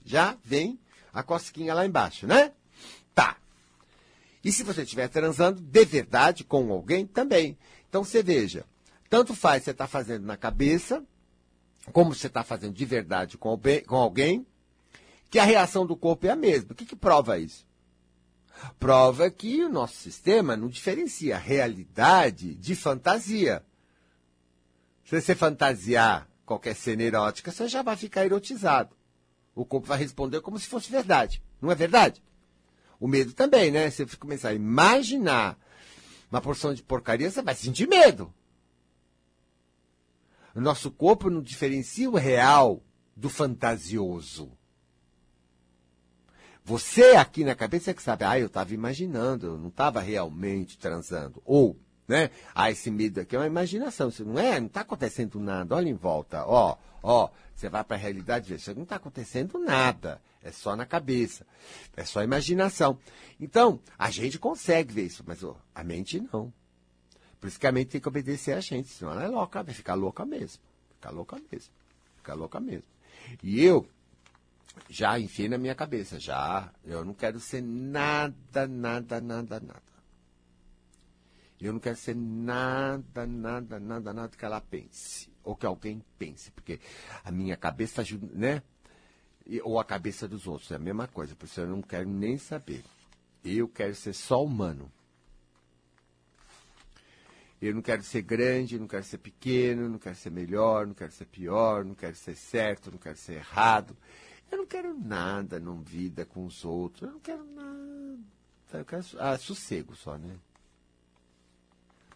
já 0.05 0.37
vem 0.45 0.79
a 1.13 1.23
cosquinha 1.23 1.75
lá 1.75 1.85
embaixo, 1.85 2.27
né? 2.27 2.53
Tá. 3.15 3.37
E 4.43 4.53
se 4.53 4.63
você 4.63 4.83
estiver 4.83 5.09
transando 5.09 5.61
de 5.61 5.85
verdade 5.85 6.45
com 6.45 6.73
alguém, 6.73 7.07
também. 7.07 7.59
Então 7.89 8.05
você 8.05 8.23
veja, 8.23 8.65
tanto 9.11 9.35
faz 9.35 9.65
você 9.65 9.73
estar 9.73 9.85
tá 9.85 9.89
fazendo 9.89 10.25
na 10.25 10.37
cabeça, 10.37 11.05
como 11.93 12.15
você 12.15 12.27
está 12.27 12.43
fazendo 12.43 12.75
de 12.75 12.85
verdade 12.85 13.39
com, 13.39 13.59
com 13.87 13.97
alguém, 13.97 14.47
que 15.31 15.39
a 15.39 15.45
reação 15.45 15.87
do 15.87 15.97
corpo 15.97 16.27
é 16.27 16.31
a 16.31 16.37
mesma. 16.37 16.73
O 16.73 16.75
que, 16.75 16.85
que 16.85 16.97
prova 16.97 17.39
isso? 17.39 17.67
Prova 18.79 19.31
que 19.31 19.65
o 19.65 19.69
nosso 19.69 19.95
sistema 19.95 20.57
não 20.57 20.69
diferencia 20.69 21.39
realidade 21.39 22.55
de 22.55 22.75
fantasia. 22.75 23.65
Se 25.05 25.21
você 25.21 25.35
fantasiar 25.35 26.29
qualquer 26.45 26.75
cena 26.75 27.03
erótica, 27.03 27.51
você 27.51 27.69
já 27.69 27.83
vai 27.83 27.97
ficar 27.97 28.25
erotizado. 28.25 28.95
O 29.55 29.65
corpo 29.65 29.87
vai 29.87 29.99
responder 29.99 30.41
como 30.41 30.59
se 30.59 30.67
fosse 30.67 30.91
verdade. 30.91 31.43
Não 31.61 31.71
é 31.71 31.75
verdade? 31.75 32.23
O 32.99 33.09
medo 33.09 33.33
também, 33.33 33.71
né? 33.71 33.91
Se 33.91 34.05
você 34.05 34.17
começar 34.17 34.51
a 34.51 34.55
imaginar 34.55 35.59
uma 36.31 36.41
porção 36.41 36.75
de 36.75 36.83
porcaria, 36.83 37.31
você 37.31 37.43
vai 37.43 37.55
sentir 37.55 37.89
medo. 37.89 38.33
Nosso 40.55 40.91
corpo 40.91 41.31
não 41.31 41.41
diferencia 41.41 42.11
o 42.11 42.17
real 42.17 42.83
do 43.17 43.29
fantasioso. 43.29 44.51
Você 46.65 47.17
aqui 47.17 47.45
na 47.45 47.55
cabeça 47.55 47.91
é 47.91 47.95
que 47.95 48.03
sabe, 48.03 48.25
ah, 48.25 48.39
eu 48.39 48.47
estava 48.47 48.75
imaginando, 48.75 49.47
eu 49.47 49.59
não 49.59 49.69
estava 49.69 50.01
realmente 50.01 50.79
transando. 50.79 51.43
Ou 51.45 51.77
né? 52.11 52.29
Ah, 52.53 52.73
esse 52.73 52.91
medo 52.91 53.21
aqui 53.21 53.37
é 53.37 53.39
uma 53.39 53.47
imaginação, 53.47 54.09
isso 54.09 54.25
não 54.25 54.37
é, 54.37 54.59
não 54.59 54.67
está 54.67 54.81
acontecendo 54.81 55.39
nada, 55.39 55.77
olha 55.77 55.89
em 55.89 55.95
volta, 55.95 56.45
ó, 56.45 56.77
ó, 57.05 57.31
você 57.55 57.69
vai 57.69 57.85
para 57.85 57.97
a 57.97 58.01
realidade, 58.01 58.53
isso 58.53 58.75
não 58.75 58.83
está 58.83 58.97
acontecendo 58.97 59.61
nada, 59.61 60.21
é 60.43 60.51
só 60.51 60.75
na 60.75 60.85
cabeça, 60.85 61.47
é 61.97 62.05
só 62.05 62.21
imaginação. 62.25 62.99
Então, 63.39 63.79
a 63.97 64.11
gente 64.11 64.41
consegue 64.41 64.93
ver 64.93 65.05
isso, 65.05 65.23
mas 65.25 65.45
ó, 65.45 65.57
a 65.73 65.85
mente 65.85 66.21
não. 66.33 66.53
Por 67.41 67.47
isso 67.47 67.59
que 67.59 67.67
a 67.67 67.73
mente 67.73 67.93
tem 67.93 68.01
que 68.01 68.09
obedecer 68.09 68.53
a 68.53 68.61
gente, 68.61 68.89
senão 68.89 69.13
ela 69.13 69.25
é 69.25 69.29
louca, 69.29 69.63
vai 69.63 69.75
ficar 69.75 69.95
louca 69.95 70.27
mesmo, 70.27 70.61
ficar 70.95 71.11
louca 71.11 71.37
mesmo, 71.51 71.73
ficar 72.17 72.35
louca 72.35 72.61
mesmo. 72.61 72.85
E 73.43 73.65
eu, 73.65 73.89
já 74.89 75.19
enfiei 75.19 75.49
na 75.49 75.59
minha 75.59 75.75
cabeça, 75.75 76.21
já, 76.21 76.71
eu 76.85 77.05
não 77.05 77.15
quero 77.15 77.41
ser 77.41 77.63
nada, 77.63 78.67
nada, 78.69 79.21
nada, 79.21 79.61
nada. 79.61 79.91
Eu 81.61 81.75
não 81.75 81.81
quero 81.81 81.97
ser 81.97 82.17
nada, 82.17 83.27
nada, 83.27 83.79
nada, 83.79 84.13
nada 84.15 84.37
que 84.37 84.45
ela 84.45 84.63
pense. 84.63 85.31
Ou 85.45 85.55
que 85.55 85.67
alguém 85.67 86.03
pense. 86.19 86.51
Porque 86.53 86.81
a 87.23 87.31
minha 87.31 87.55
cabeça 87.55 88.01
ajuda, 88.01 88.27
né? 88.33 88.63
Ou 89.63 89.79
a 89.79 89.85
cabeça 89.85 90.27
dos 90.27 90.47
outros. 90.47 90.71
É 90.71 90.77
a 90.77 90.79
mesma 90.79 91.07
coisa. 91.07 91.37
Por 91.37 91.45
isso 91.45 91.61
eu 91.61 91.69
não 91.69 91.83
quero 91.83 92.09
nem 92.09 92.39
saber. 92.39 92.83
Eu 93.45 93.69
quero 93.69 93.95
ser 93.95 94.15
só 94.15 94.43
humano. 94.43 94.91
Eu 97.61 97.75
não 97.75 97.83
quero 97.83 98.03
ser 98.03 98.23
grande, 98.23 98.79
não 98.79 98.89
quero 98.89 99.05
ser 99.05 99.19
pequeno, 99.19 99.89
não 99.89 99.99
quero 99.99 100.17
ser 100.17 100.31
melhor, 100.31 100.87
não 100.87 100.95
quero 100.95 101.13
ser 101.13 101.27
pior, 101.27 101.85
não 101.85 101.95
quero 101.95 102.17
ser 102.17 102.35
certo, 102.35 102.91
não 102.91 102.99
quero 102.99 103.19
ser 103.19 103.35
errado. 103.35 103.95
Eu 104.51 104.59
não 104.59 104.67
quero 104.67 104.99
nada 104.99 105.61
na 105.61 105.75
vida 105.75 106.25
com 106.25 106.47
os 106.47 106.65
outros. 106.65 107.03
Eu 107.03 107.13
não 107.13 107.21
quero 107.21 107.45
nada. 107.45 108.19
Eu 108.73 108.85
quero 108.85 109.05
ah, 109.19 109.37
sossego 109.37 109.95
só, 109.95 110.17
né? 110.17 110.37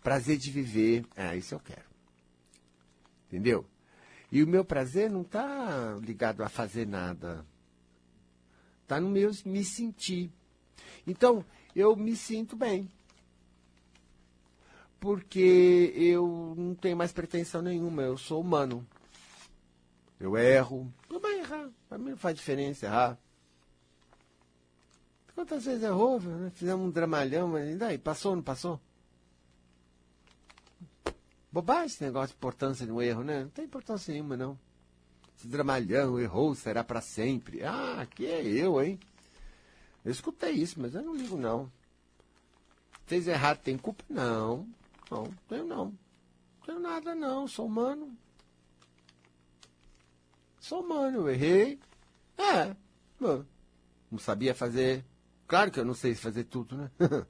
Prazer 0.02 0.36
de 0.36 0.50
viver, 0.50 1.06
é, 1.14 1.36
isso 1.36 1.54
eu 1.54 1.60
quero. 1.60 1.88
Entendeu? 3.26 3.66
E 4.30 4.42
o 4.42 4.46
meu 4.46 4.64
prazer 4.64 5.10
não 5.10 5.22
está 5.22 5.96
ligado 6.02 6.42
a 6.42 6.48
fazer 6.48 6.86
nada. 6.86 7.44
Está 8.82 9.00
no 9.00 9.08
meu 9.08 9.30
me 9.44 9.64
sentir. 9.64 10.30
Então, 11.06 11.44
eu 11.74 11.96
me 11.96 12.16
sinto 12.16 12.56
bem. 12.56 12.90
Porque 15.04 15.92
eu 15.94 16.54
não 16.56 16.74
tenho 16.74 16.96
mais 16.96 17.12
pretensão 17.12 17.60
nenhuma, 17.60 18.00
eu 18.00 18.16
sou 18.16 18.40
humano. 18.40 18.86
Eu 20.18 20.34
erro. 20.34 20.90
Tudo 21.06 21.20
bem 21.20 21.40
errar. 21.40 21.68
Para 21.86 21.98
mim 21.98 22.12
não 22.12 22.16
faz 22.16 22.34
diferença 22.34 22.86
errar. 22.86 23.18
Quantas 25.34 25.66
vezes 25.66 25.82
errou? 25.82 26.18
Né? 26.18 26.50
Fizemos 26.54 26.86
um 26.86 26.90
dramalhão, 26.90 27.48
mas 27.48 27.68
ainda 27.68 27.88
aí, 27.88 27.98
passou 27.98 28.30
ou 28.30 28.36
não 28.36 28.42
passou? 28.42 28.80
Bobagem 31.52 31.84
esse 31.84 32.02
negócio 32.02 32.28
de 32.28 32.36
importância 32.36 32.86
no 32.86 33.02
erro, 33.02 33.22
né? 33.22 33.42
Não 33.42 33.50
tem 33.50 33.66
importância 33.66 34.10
nenhuma, 34.10 34.38
não. 34.38 34.58
Esse 35.36 35.46
dramalhão 35.48 36.18
errou, 36.18 36.54
será 36.54 36.82
para 36.82 37.02
sempre. 37.02 37.62
Ah, 37.62 38.00
aqui 38.00 38.24
é 38.24 38.42
eu, 38.42 38.82
hein? 38.82 38.98
Eu 40.02 40.12
escutei 40.12 40.52
isso, 40.52 40.80
mas 40.80 40.94
eu 40.94 41.02
não 41.02 41.14
ligo, 41.14 41.36
não. 41.36 41.70
Fez 43.04 43.28
errado, 43.28 43.58
tem 43.58 43.76
culpa? 43.76 44.02
Não. 44.08 44.66
Não, 45.10 45.24
tenho 45.48 45.66
não. 45.66 45.98
Tenho 46.64 46.80
nada, 46.80 47.14
não. 47.14 47.46
Sou 47.46 47.66
humano. 47.66 48.16
Sou 50.60 50.82
humano, 50.82 51.18
eu 51.18 51.28
errei. 51.28 51.78
É. 52.38 52.74
Não 54.10 54.18
sabia 54.18 54.54
fazer. 54.54 55.04
Claro 55.46 55.70
que 55.70 55.78
eu 55.78 55.84
não 55.84 55.94
sei 55.94 56.14
fazer 56.14 56.44
tudo, 56.44 56.76
né? 56.76 56.90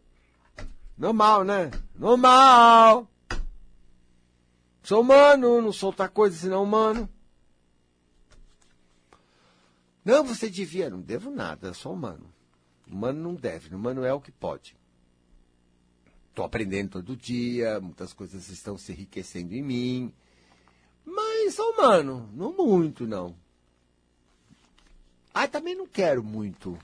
Normal, 0.96 1.42
né? 1.42 1.70
Normal! 1.96 3.08
Sou 4.82 5.00
humano, 5.00 5.60
não 5.60 5.72
sou 5.72 5.88
outra 5.88 6.08
coisa 6.08 6.36
senão 6.36 6.62
humano. 6.62 7.08
Não, 10.04 10.22
você 10.22 10.48
devia. 10.48 10.90
Não 10.90 11.00
devo 11.00 11.30
nada, 11.30 11.74
sou 11.74 11.94
humano. 11.94 12.32
Humano 12.86 13.20
não 13.20 13.34
deve, 13.34 13.74
humano 13.74 14.04
é 14.04 14.12
o 14.12 14.20
que 14.20 14.30
pode. 14.30 14.76
Estou 16.34 16.44
aprendendo 16.44 16.90
todo 16.90 17.16
dia, 17.16 17.80
muitas 17.80 18.12
coisas 18.12 18.48
estão 18.48 18.76
se 18.76 18.90
enriquecendo 18.90 19.54
em 19.54 19.62
mim. 19.62 20.12
Mas 21.04 21.54
sou 21.54 21.70
humano, 21.70 22.28
não 22.34 22.52
muito, 22.52 23.06
não. 23.06 23.36
Ah, 25.32 25.46
também 25.46 25.76
não 25.76 25.86
quero 25.86 26.24
muito. 26.24 26.76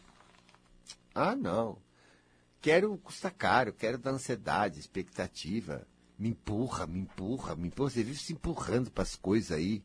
Ah, 1.12 1.34
não. 1.34 1.78
Quero 2.60 2.96
custa 2.98 3.28
caro, 3.28 3.72
quero 3.72 3.98
da 3.98 4.12
ansiedade, 4.12 4.78
expectativa. 4.78 5.84
Me 6.16 6.28
empurra, 6.28 6.86
me 6.86 7.00
empurra, 7.00 7.56
me 7.56 7.66
empurra. 7.66 7.90
Você 7.90 8.04
vive 8.04 8.20
se 8.20 8.32
empurrando 8.32 8.88
para 8.88 9.02
as 9.02 9.16
coisas 9.16 9.50
aí. 9.50 9.82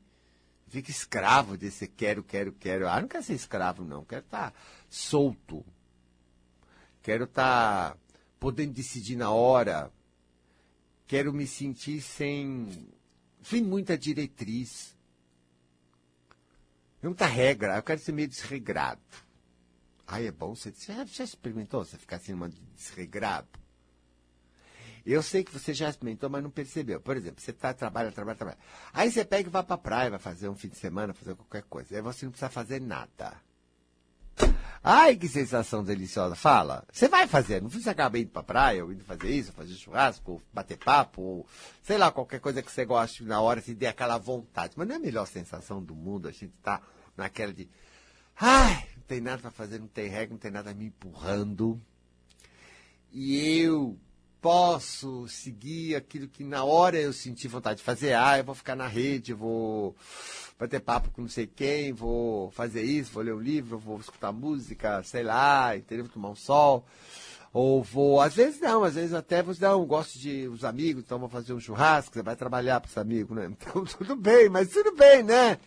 Fica 0.68 0.92
escravo 0.92 1.58
desse 1.58 1.88
quero, 1.88 2.22
quero, 2.24 2.52
quero. 2.52 2.88
Ah, 2.88 3.02
não 3.02 3.08
quero 3.08 3.24
ser 3.24 3.34
escravo, 3.34 3.84
não. 3.84 4.06
Quero 4.06 4.26
estar 4.26 4.52
tá 4.52 4.58
solto. 4.92 5.66
Quero 7.02 7.24
estar 7.24 7.94
tá 7.94 8.05
podendo 8.46 8.74
decidir 8.74 9.16
na 9.16 9.32
hora. 9.32 9.92
Quero 11.08 11.34
me 11.34 11.48
sentir 11.48 12.00
sem, 12.00 12.88
sem 13.42 13.64
muita 13.64 13.98
diretriz. 13.98 14.96
Muita 17.02 17.26
regra. 17.26 17.76
Eu 17.76 17.82
quero 17.82 18.00
ser 18.00 18.12
meio 18.12 18.28
desregrado. 18.28 19.02
Ai, 20.06 20.28
é 20.28 20.32
bom. 20.32 20.54
Você, 20.54 20.72
você 20.72 20.94
já 21.08 21.24
experimentou 21.24 21.84
você 21.84 21.98
ficar 21.98 22.18
assim, 22.18 22.34
uma 22.34 22.48
desregrado? 22.76 23.48
Eu 25.04 25.24
sei 25.24 25.44
que 25.44 25.52
você 25.52 25.74
já 25.74 25.90
experimentou, 25.90 26.30
mas 26.30 26.44
não 26.44 26.52
percebeu. 26.52 27.02
Por 27.02 27.18
exemplo, 27.18 27.42
você 27.42 27.52
tá, 27.52 27.74
trabalha, 27.74 28.12
trabalha, 28.12 28.38
trabalha. 28.38 28.60
Aí 28.94 29.12
você 29.12 29.26
pega 29.26 29.50
e 29.50 29.52
vai 29.52 29.64
pra 29.64 29.76
praia, 29.76 30.12
vai 30.12 30.20
fazer 30.20 30.50
um 30.50 30.56
fim 30.56 30.68
de 30.68 30.78
semana, 30.78 31.16
fazer 31.16 31.34
qualquer 31.34 31.64
coisa. 31.64 31.96
Aí 31.96 32.02
você 32.04 32.26
não 32.26 32.32
precisa 32.32 32.52
fazer 32.52 32.80
nada. 32.80 33.42
Ai, 34.88 35.16
que 35.16 35.28
sensação 35.28 35.84
deliciosa. 35.84 36.36
Fala. 36.36 36.86
Você 36.94 37.08
vai 37.08 37.26
fazer, 37.26 37.60
não 37.60 37.70
precisa 37.70 37.90
acabar 37.90 38.20
indo 38.20 38.30
pra 38.30 38.44
praia, 38.44 38.86
ou 38.86 38.94
indo 38.94 39.04
fazer 39.04 39.32
isso, 39.32 39.52
fazer 39.52 39.74
churrasco, 39.74 40.34
ou 40.34 40.42
bater 40.54 40.78
papo, 40.78 41.24
ou 41.24 41.48
sei 41.82 41.98
lá, 41.98 42.12
qualquer 42.12 42.40
coisa 42.40 42.62
que 42.62 42.72
você 42.72 42.86
goste 42.86 43.24
na 43.24 43.42
hora, 43.42 43.62
se 43.62 43.74
dê 43.74 43.88
aquela 43.88 44.20
vontade. 44.20 44.74
Mas 44.78 44.88
não 44.88 44.94
é 44.94 44.98
a 45.00 45.02
melhor 45.02 45.26
sensação 45.26 45.82
do 45.82 45.96
mundo 45.96 46.28
a 46.28 46.32
gente 46.32 46.54
tá 46.62 46.84
naquela 47.18 47.52
de. 47.52 47.68
Ai, 48.40 48.88
não 48.96 49.04
tem 49.08 49.20
nada 49.20 49.42
pra 49.42 49.50
fazer, 49.50 49.80
não 49.80 49.88
tem 49.88 50.08
regra, 50.08 50.34
não 50.34 50.38
tem 50.38 50.52
nada 50.52 50.72
me 50.72 50.86
empurrando. 50.86 51.82
E 53.12 53.62
eu 53.62 53.98
posso 54.46 55.28
seguir 55.28 55.96
aquilo 55.96 56.28
que 56.28 56.44
na 56.44 56.64
hora 56.64 57.00
eu 57.00 57.12
senti 57.12 57.48
vontade 57.48 57.80
de 57.80 57.84
fazer. 57.84 58.14
Ah, 58.14 58.38
eu 58.38 58.44
vou 58.44 58.54
ficar 58.54 58.76
na 58.76 58.86
rede, 58.86 59.34
vou 59.34 59.96
bater 60.60 60.80
papo 60.80 61.10
com 61.10 61.24
não 61.24 61.28
sei 61.28 61.48
quem, 61.48 61.92
vou 61.92 62.52
fazer 62.52 62.84
isso, 62.84 63.12
vou 63.12 63.24
ler 63.24 63.34
um 63.34 63.40
livro, 63.40 63.80
vou 63.80 64.00
escutar 64.00 64.32
música, 64.32 65.02
sei 65.02 65.24
lá, 65.24 65.76
entendeu? 65.76 66.08
tomar 66.08 66.30
um 66.30 66.36
sol. 66.36 66.86
Ou 67.52 67.82
vou, 67.82 68.22
às 68.22 68.36
vezes 68.36 68.62
não, 68.62 68.84
às 68.84 68.94
vezes 68.94 69.14
até 69.16 69.42
você 69.42 69.66
não, 69.66 69.84
gosto 69.84 70.20
de 70.20 70.48
os 70.48 70.64
amigos, 70.64 71.04
então 71.04 71.18
vou 71.18 71.28
fazer 71.28 71.52
um 71.52 71.60
churrasco, 71.60 72.14
você 72.14 72.22
vai 72.22 72.36
trabalhar 72.36 72.80
para 72.80 72.90
os 72.90 72.98
amigos, 73.00 73.36
né? 73.36 73.50
Então 73.60 73.84
tudo 73.84 74.16
bem, 74.16 74.48
mas 74.48 74.70
tudo 74.70 74.96
bem, 74.96 75.24
né? 75.24 75.58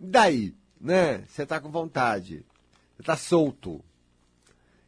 Daí, 0.00 0.54
né? 0.80 1.22
Você 1.28 1.44
tá 1.44 1.60
com 1.60 1.70
vontade, 1.70 2.46
você 2.96 3.02
tá 3.02 3.14
solto. 3.14 3.84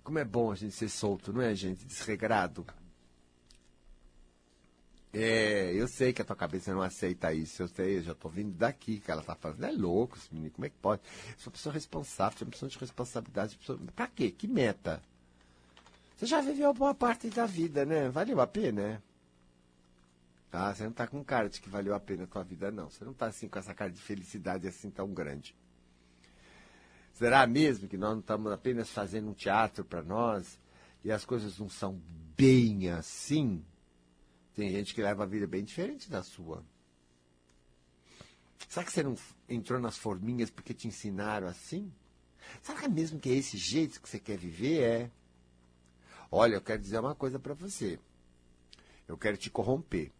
Como 0.02 0.18
é 0.18 0.24
bom 0.24 0.50
a 0.50 0.54
gente 0.54 0.74
ser 0.74 0.88
solto, 0.88 1.30
não 1.30 1.42
é, 1.42 1.54
gente? 1.54 1.84
Desregrado. 1.84 2.64
É, 5.12 5.72
eu 5.72 5.88
sei 5.88 6.12
que 6.12 6.20
a 6.20 6.24
tua 6.24 6.36
cabeça 6.36 6.72
não 6.72 6.82
aceita 6.82 7.32
isso, 7.32 7.62
eu 7.62 7.68
sei, 7.68 7.96
eu 7.96 8.02
já 8.02 8.14
tô 8.14 8.28
vindo 8.28 8.52
daqui 8.52 9.00
que 9.00 9.10
ela 9.10 9.22
tá 9.22 9.34
falando. 9.34 9.64
É 9.64 9.70
louco 9.70 10.16
esse 10.16 10.32
menino, 10.32 10.50
como 10.52 10.66
é 10.66 10.68
que 10.68 10.76
pode? 10.76 11.02
Eu 11.30 11.38
sou 11.38 11.50
uma 11.50 11.52
pessoa 11.52 11.72
responsável, 11.72 12.38
sou 12.38 12.46
uma 12.46 12.52
pessoa 12.52 12.68
de 12.68 12.78
responsabilidade. 12.78 13.56
Pessoa... 13.56 13.78
Pra 13.96 14.06
quê? 14.06 14.30
Que 14.30 14.46
meta? 14.46 15.02
Você 16.16 16.26
já 16.26 16.40
viveu 16.40 16.74
boa 16.74 16.94
parte 16.94 17.30
da 17.30 17.46
vida, 17.46 17.86
né? 17.86 18.08
Valeu 18.10 18.40
a 18.40 18.46
pena, 18.46 18.82
né? 18.82 19.02
Ah, 20.52 20.74
você 20.74 20.84
não 20.84 20.92
tá 20.92 21.06
com 21.06 21.22
cara 21.22 21.48
de 21.48 21.60
que 21.60 21.68
valeu 21.68 21.94
a 21.94 22.00
pena 22.00 22.24
a 22.24 22.26
tua 22.26 22.42
vida, 22.42 22.70
não. 22.70 22.90
Você 22.90 23.04
não 23.04 23.14
tá 23.14 23.26
assim 23.26 23.48
com 23.48 23.58
essa 23.58 23.74
cara 23.74 23.90
de 23.90 24.00
felicidade 24.00 24.66
assim 24.66 24.90
tão 24.90 25.12
grande. 25.12 25.54
Será 27.14 27.46
mesmo 27.46 27.88
que 27.88 27.96
nós 27.96 28.12
não 28.12 28.20
estamos 28.20 28.52
apenas 28.52 28.90
fazendo 28.90 29.30
um 29.30 29.34
teatro 29.34 29.84
para 29.84 30.02
nós 30.02 30.58
e 31.04 31.10
as 31.10 31.24
coisas 31.24 31.58
não 31.58 31.68
são 31.68 32.00
bem 32.36 32.90
assim? 32.90 33.64
Tem 34.58 34.72
gente 34.72 34.92
que 34.92 35.00
leva 35.00 35.22
a 35.22 35.26
vida 35.26 35.46
bem 35.46 35.62
diferente 35.62 36.10
da 36.10 36.20
sua. 36.20 36.64
Será 38.68 38.84
que 38.84 38.90
você 38.90 39.04
não 39.04 39.14
entrou 39.48 39.78
nas 39.78 39.96
forminhas 39.96 40.50
porque 40.50 40.74
te 40.74 40.88
ensinaram 40.88 41.46
assim? 41.46 41.92
Será 42.60 42.80
que 42.80 42.88
mesmo 42.88 43.20
que 43.20 43.30
é 43.30 43.34
esse 43.34 43.56
jeito 43.56 44.02
que 44.02 44.08
você 44.08 44.18
quer 44.18 44.36
viver? 44.36 44.82
É. 44.82 45.10
Olha, 46.28 46.56
eu 46.56 46.60
quero 46.60 46.82
dizer 46.82 46.98
uma 46.98 47.14
coisa 47.14 47.38
para 47.38 47.54
você. 47.54 48.00
Eu 49.06 49.16
quero 49.16 49.36
te 49.36 49.48
corromper. 49.48 50.10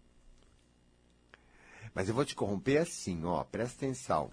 Mas 1.92 2.08
eu 2.08 2.14
vou 2.14 2.24
te 2.24 2.36
corromper 2.36 2.82
assim, 2.82 3.24
ó, 3.24 3.42
presta 3.42 3.86
atenção. 3.86 4.30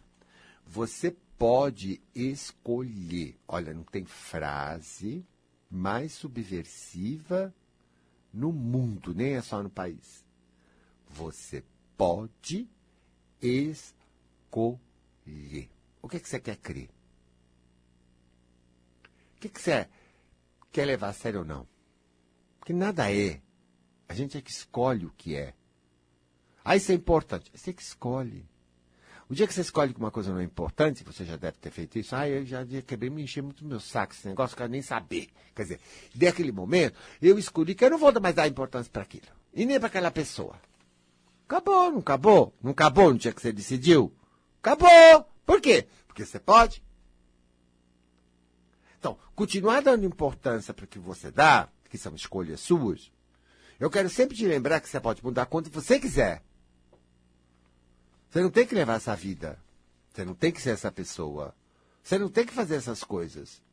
Você 0.68 1.18
pode 1.36 2.00
escolher. 2.14 3.40
Olha, 3.48 3.74
não 3.74 3.84
tem 3.84 4.06
frase 4.06 5.26
mais 5.68 6.12
subversiva 6.12 7.52
no 8.36 8.52
mundo, 8.52 9.16
nem 9.16 9.36
é 9.36 9.42
só 9.42 9.64
no 9.64 9.70
país. 9.70 10.26
Você 11.10 11.64
pode 11.98 12.70
escolher. 13.42 14.78
O 16.02 16.10
que, 16.10 16.18
é 16.18 16.20
que 16.20 16.28
você 16.28 16.40
quer 16.40 16.58
crer? 16.58 16.90
O 19.38 19.40
que, 19.40 19.48
é 19.48 19.50
que 19.50 19.62
você 19.62 19.90
quer 20.72 20.86
levar 20.86 21.10
a 21.10 21.14
sério 21.14 21.40
ou 21.40 21.46
não? 21.46 21.68
Porque 22.60 22.74
nada 22.74 23.12
é. 23.12 23.42
A 24.08 24.14
gente 24.14 24.38
é 24.38 24.42
que 24.42 24.52
escolhe 24.52 25.06
o 25.06 25.12
que 25.12 25.36
é. 25.36 25.54
Ah, 26.64 26.76
isso 26.76 26.92
é 26.92 26.96
importante. 26.96 27.50
Você 27.54 27.70
é 27.70 27.74
que 27.74 27.82
escolhe. 27.82 28.46
O 29.30 29.34
dia 29.34 29.48
que 29.48 29.54
você 29.54 29.62
escolhe 29.62 29.94
que 29.94 30.00
uma 30.00 30.12
coisa 30.12 30.32
não 30.32 30.40
é 30.40 30.44
importante, 30.44 31.04
você 31.04 31.26
já 31.26 31.36
deve 31.36 31.58
ter 31.58 31.72
feito 31.72 31.98
isso, 31.98 32.16
ah, 32.16 32.30
eu 32.30 32.46
já 32.46 32.64
quebrei, 32.86 33.10
me 33.10 33.24
encher 33.24 33.42
muito 33.42 33.66
meu 33.66 33.80
saco 33.80 34.14
esse 34.14 34.28
negócio, 34.28 34.54
eu 34.54 34.58
quero 34.58 34.72
nem 34.72 34.84
saber. 34.84 35.30
Quer 35.56 35.64
dizer, 35.64 35.80
daquele 36.14 36.52
momento, 36.52 36.96
eu 37.20 37.40
escolhi 37.40 37.74
que 37.74 37.84
eu 37.84 37.90
não 37.90 37.98
vou 37.98 38.14
mais 38.22 38.36
dar 38.36 38.48
importância 38.48 38.92
para 38.92 39.02
aquilo. 39.02 39.26
E 39.54 39.66
nem 39.66 39.80
para 39.80 39.88
aquela 39.88 40.12
pessoa. 40.12 40.56
Acabou, 41.48 41.92
não 41.92 42.00
acabou? 42.00 42.54
Não 42.62 42.72
acabou 42.72 43.12
no 43.14 43.18
dia 43.18 43.32
que 43.32 43.42
você 43.42 43.52
decidiu? 43.52 44.14
Acabou! 44.62 45.28
Por 45.44 45.60
quê? 45.60 45.88
Porque 46.08 46.24
você 46.24 46.40
pode. 46.40 46.84
Então, 49.00 49.18
continuar 49.36 49.82
dando 49.82 50.06
importância 50.06 50.74
para 50.74 50.86
o 50.86 50.88
que 50.88 51.00
você 51.00 51.32
dá, 51.32 51.70
que 51.90 51.98
são 51.98 52.16
escolhas 52.16 52.60
suas, 52.60 53.12
eu 53.80 53.90
quero 53.90 54.10
sempre 54.10 54.36
te 54.36 54.46
lembrar 54.46 54.80
que 54.82 54.90
você 54.90 55.00
pode 55.00 55.24
mudar 55.24 55.46
quando 55.48 55.70
você 55.70 56.00
quiser. 56.00 56.44
Você 58.36 58.42
não 58.42 58.52
tem 58.52 58.68
que 58.68 58.76
levar 58.76 58.96
essa 58.96 59.16
vida. 59.16 59.58
Você 60.10 60.26
não 60.26 60.36
tem 60.36 60.52
que 60.52 60.62
ser 60.62 60.72
essa 60.72 60.92
pessoa. 60.92 61.56
Você 62.04 62.20
não 62.20 62.28
tem 62.28 62.46
que 62.46 62.52
fazer 62.52 62.76
essas 62.76 63.02
coisas. 63.02 63.64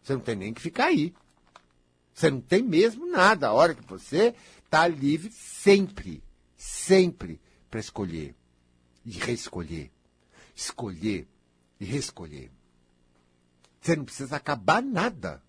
Você 0.00 0.12
não 0.12 0.20
tem 0.20 0.36
nem 0.36 0.54
que 0.54 0.60
ficar 0.60 0.84
aí. 0.84 1.12
Você 2.12 2.30
não 2.30 2.40
tem 2.40 2.62
mesmo 2.62 3.10
nada. 3.10 3.48
A 3.48 3.52
hora 3.52 3.74
que 3.74 3.82
você 3.82 4.32
está 4.64 4.86
livre 4.86 5.32
sempre, 5.32 6.22
sempre 6.56 7.40
para 7.68 7.80
escolher 7.80 8.36
e 9.04 9.10
reescolher. 9.10 9.90
Escolher 10.54 11.26
e 11.80 11.84
reescolher. 11.84 12.52
Você 13.80 13.96
não 13.96 14.04
precisa 14.04 14.36
acabar 14.36 14.80
nada. 14.80 15.42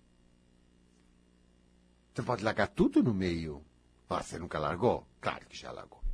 Você 2.12 2.20
pode 2.20 2.42
largar 2.42 2.66
tudo 2.66 3.00
no 3.00 3.14
meio. 3.14 3.64
Ah, 4.10 4.24
você 4.24 4.40
nunca 4.40 4.58
largou? 4.58 5.06
Claro 5.20 5.46
que 5.46 5.56
já 5.56 5.70
largou. 5.70 6.05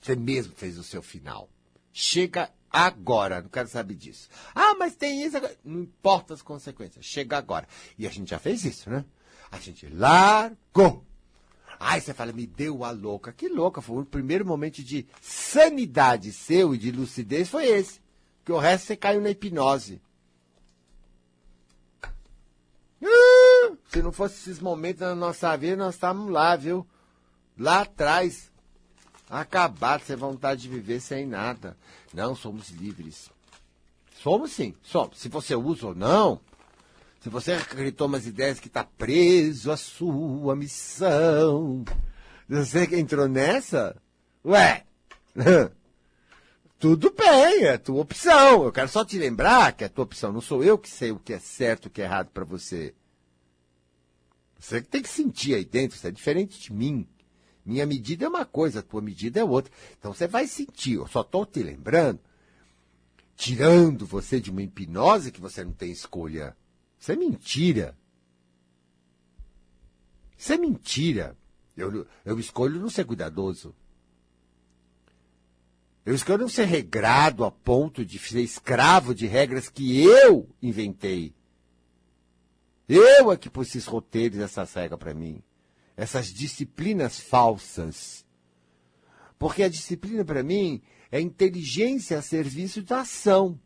Você 0.00 0.14
mesmo 0.14 0.54
fez 0.54 0.78
o 0.78 0.82
seu 0.82 1.02
final. 1.02 1.48
Chega 1.92 2.50
agora, 2.70 3.40
não 3.40 3.48
quero 3.48 3.68
saber 3.68 3.94
disso. 3.94 4.28
Ah, 4.54 4.74
mas 4.74 4.94
tem 4.94 5.22
isso. 5.22 5.36
Não 5.64 5.80
importa 5.80 6.34
as 6.34 6.42
consequências, 6.42 7.04
chega 7.04 7.36
agora. 7.38 7.66
E 7.98 8.06
a 8.06 8.10
gente 8.10 8.30
já 8.30 8.38
fez 8.38 8.64
isso, 8.64 8.90
né? 8.90 9.04
A 9.50 9.58
gente 9.58 9.88
largou. 9.88 11.04
Aí 11.78 12.00
você 12.00 12.14
fala, 12.14 12.32
me 12.32 12.46
deu 12.46 12.84
a 12.84 12.90
louca. 12.90 13.32
Que 13.32 13.48
louca, 13.48 13.80
foi 13.80 14.02
o 14.02 14.06
primeiro 14.06 14.44
momento 14.44 14.82
de 14.82 15.06
sanidade 15.20 16.32
seu 16.32 16.74
e 16.74 16.78
de 16.78 16.90
lucidez 16.90 17.48
foi 17.48 17.66
esse. 17.66 18.00
Que 18.44 18.52
o 18.52 18.58
resto 18.58 18.86
você 18.86 18.96
caiu 18.96 19.20
na 19.20 19.30
hipnose. 19.30 20.00
Ah, 23.02 23.72
se 23.88 24.02
não 24.02 24.12
fosse 24.12 24.34
esses 24.36 24.60
momentos 24.60 25.00
na 25.00 25.14
nossa 25.14 25.54
vida, 25.56 25.76
nós 25.76 25.94
estávamos 25.94 26.32
lá, 26.32 26.56
viu? 26.56 26.86
Lá 27.58 27.82
atrás, 27.82 28.50
Acabar 29.28 30.00
ter 30.00 30.16
vontade 30.16 30.62
de 30.62 30.68
viver 30.68 31.00
sem 31.00 31.26
nada. 31.26 31.76
Não, 32.14 32.34
somos 32.36 32.70
livres. 32.70 33.30
Somos 34.22 34.52
sim, 34.52 34.74
somos. 34.82 35.18
Se 35.18 35.28
você 35.28 35.54
usa 35.54 35.88
ou 35.88 35.94
não, 35.94 36.40
se 37.20 37.28
você 37.28 37.52
acreditou 37.52 38.06
umas 38.06 38.26
ideias 38.26 38.60
que 38.60 38.68
está 38.68 38.84
preso 38.84 39.70
à 39.70 39.76
sua 39.76 40.54
missão, 40.54 41.84
você 42.48 42.86
que 42.86 42.96
entrou 42.96 43.28
nessa, 43.28 43.96
ué, 44.44 44.84
Tudo 46.78 47.10
bem, 47.10 47.64
é 47.64 47.78
tua 47.78 48.02
opção. 48.02 48.64
Eu 48.64 48.72
quero 48.72 48.88
só 48.88 49.04
te 49.04 49.18
lembrar 49.18 49.72
que 49.72 49.84
é 49.84 49.86
a 49.86 49.90
tua 49.90 50.04
opção. 50.04 50.32
Não 50.32 50.40
sou 50.40 50.62
eu 50.62 50.76
que 50.76 50.90
sei 50.90 51.10
o 51.10 51.18
que 51.18 51.32
é 51.32 51.38
certo 51.38 51.86
e 51.86 51.88
o 51.88 51.90
que 51.90 52.02
é 52.02 52.04
errado 52.04 52.28
para 52.28 52.44
você. 52.44 52.94
Você 54.58 54.80
tem 54.80 55.02
que 55.02 55.08
sentir 55.08 55.54
aí 55.54 55.64
dentro, 55.64 55.96
você 55.96 56.08
é 56.08 56.10
diferente 56.10 56.60
de 56.60 56.72
mim. 56.72 57.06
Minha 57.66 57.84
medida 57.84 58.24
é 58.24 58.28
uma 58.28 58.46
coisa, 58.46 58.78
a 58.78 58.82
tua 58.82 59.02
medida 59.02 59.40
é 59.40 59.44
outra. 59.44 59.72
Então 59.98 60.14
você 60.14 60.28
vai 60.28 60.46
sentir. 60.46 60.94
Eu 60.94 61.08
só 61.08 61.22
estou 61.22 61.44
te 61.44 61.64
lembrando, 61.64 62.20
tirando 63.34 64.06
você 64.06 64.40
de 64.40 64.52
uma 64.52 64.62
hipnose 64.62 65.32
que 65.32 65.40
você 65.40 65.64
não 65.64 65.72
tem 65.72 65.90
escolha. 65.90 66.56
Isso 66.98 67.10
é 67.10 67.16
mentira. 67.16 67.98
Isso 70.38 70.52
é 70.52 70.56
mentira. 70.56 71.36
Eu, 71.76 72.06
eu 72.24 72.38
escolho 72.38 72.78
não 72.78 72.88
ser 72.88 73.04
cuidadoso. 73.04 73.74
Eu 76.04 76.14
escolho 76.14 76.42
não 76.42 76.48
ser 76.48 76.66
regrado 76.66 77.44
a 77.44 77.50
ponto 77.50 78.04
de 78.04 78.16
ser 78.16 78.42
escravo 78.42 79.12
de 79.12 79.26
regras 79.26 79.68
que 79.68 80.04
eu 80.04 80.48
inventei. 80.62 81.34
Eu 82.88 83.32
é 83.32 83.36
que 83.36 83.50
pus 83.50 83.70
esses 83.70 83.86
roteiros, 83.86 84.38
essas 84.38 84.72
regras 84.72 85.00
para 85.00 85.12
mim. 85.12 85.42
Essas 85.96 86.26
disciplinas 86.32 87.18
falsas. 87.18 88.24
Porque 89.38 89.62
a 89.62 89.68
disciplina, 89.68 90.24
para 90.24 90.42
mim, 90.42 90.82
é 91.10 91.20
inteligência 91.20 92.18
a 92.18 92.22
serviço 92.22 92.82
da 92.82 93.00
ação. 93.00 93.58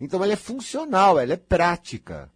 Então 0.00 0.22
ela 0.22 0.32
é 0.32 0.36
funcional, 0.36 1.18
ela 1.18 1.32
é 1.32 1.36
prática. 1.36 2.30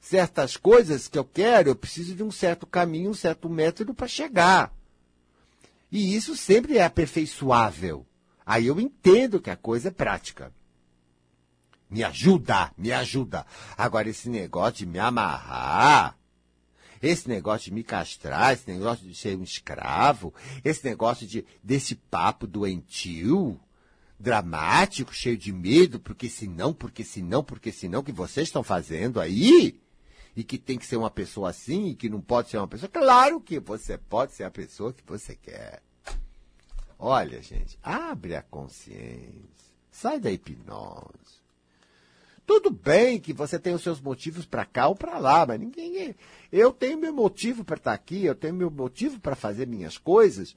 Certas 0.00 0.56
coisas 0.56 1.08
que 1.08 1.18
eu 1.18 1.24
quero, 1.24 1.70
eu 1.70 1.76
preciso 1.76 2.14
de 2.14 2.22
um 2.22 2.30
certo 2.30 2.66
caminho, 2.66 3.10
um 3.10 3.14
certo 3.14 3.48
método 3.48 3.94
para 3.94 4.08
chegar. 4.08 4.72
E 5.90 6.14
isso 6.14 6.36
sempre 6.36 6.78
é 6.78 6.84
aperfeiçoável. 6.84 8.06
Aí 8.44 8.66
eu 8.66 8.80
entendo 8.80 9.40
que 9.40 9.50
a 9.50 9.56
coisa 9.56 9.88
é 9.88 9.90
prática. 9.90 10.52
Me 11.90 12.04
ajuda, 12.04 12.72
me 12.76 12.92
ajuda. 12.92 13.46
Agora, 13.76 14.08
esse 14.08 14.28
negócio 14.28 14.78
de 14.78 14.86
me 14.86 14.98
amarrar, 14.98 16.17
esse 17.02 17.28
negócio 17.28 17.66
de 17.66 17.72
me 17.72 17.82
castrar, 17.82 18.52
esse 18.52 18.70
negócio 18.70 19.06
de 19.06 19.14
ser 19.14 19.36
um 19.36 19.42
escravo, 19.42 20.32
esse 20.64 20.84
negócio 20.84 21.26
de 21.26 21.44
desse 21.62 21.94
papo 21.94 22.46
doentio, 22.46 23.60
dramático, 24.18 25.14
cheio 25.14 25.36
de 25.36 25.52
medo, 25.52 26.00
porque 26.00 26.28
senão, 26.28 26.72
porque 26.72 27.04
senão, 27.04 27.44
porque 27.44 27.70
senão, 27.70 28.02
que 28.02 28.12
vocês 28.12 28.48
estão 28.48 28.62
fazendo 28.62 29.20
aí, 29.20 29.80
e 30.34 30.44
que 30.44 30.58
tem 30.58 30.78
que 30.78 30.86
ser 30.86 30.96
uma 30.96 31.10
pessoa 31.10 31.50
assim, 31.50 31.88
e 31.88 31.94
que 31.94 32.08
não 32.08 32.20
pode 32.20 32.50
ser 32.50 32.58
uma 32.58 32.68
pessoa. 32.68 32.88
Claro 32.88 33.40
que 33.40 33.58
você 33.58 33.98
pode 33.98 34.32
ser 34.32 34.44
a 34.44 34.50
pessoa 34.50 34.92
que 34.92 35.02
você 35.06 35.34
quer. 35.34 35.82
Olha, 36.98 37.40
gente, 37.42 37.78
abre 37.82 38.34
a 38.34 38.42
consciência. 38.42 39.72
Sai 39.90 40.18
da 40.18 40.30
hipnose. 40.30 41.38
Tudo 42.48 42.70
bem 42.70 43.20
que 43.20 43.34
você 43.34 43.58
tem 43.58 43.74
os 43.74 43.82
seus 43.82 44.00
motivos 44.00 44.46
para 44.46 44.64
cá 44.64 44.88
ou 44.88 44.96
para 44.96 45.18
lá, 45.18 45.44
mas 45.44 45.60
ninguém. 45.60 46.16
Eu 46.50 46.72
tenho 46.72 46.96
meu 46.96 47.12
motivo 47.12 47.62
para 47.62 47.76
estar 47.76 47.90
tá 47.90 47.94
aqui, 47.94 48.24
eu 48.24 48.34
tenho 48.34 48.54
meu 48.54 48.70
motivo 48.70 49.20
para 49.20 49.36
fazer 49.36 49.66
minhas 49.66 49.98
coisas. 49.98 50.56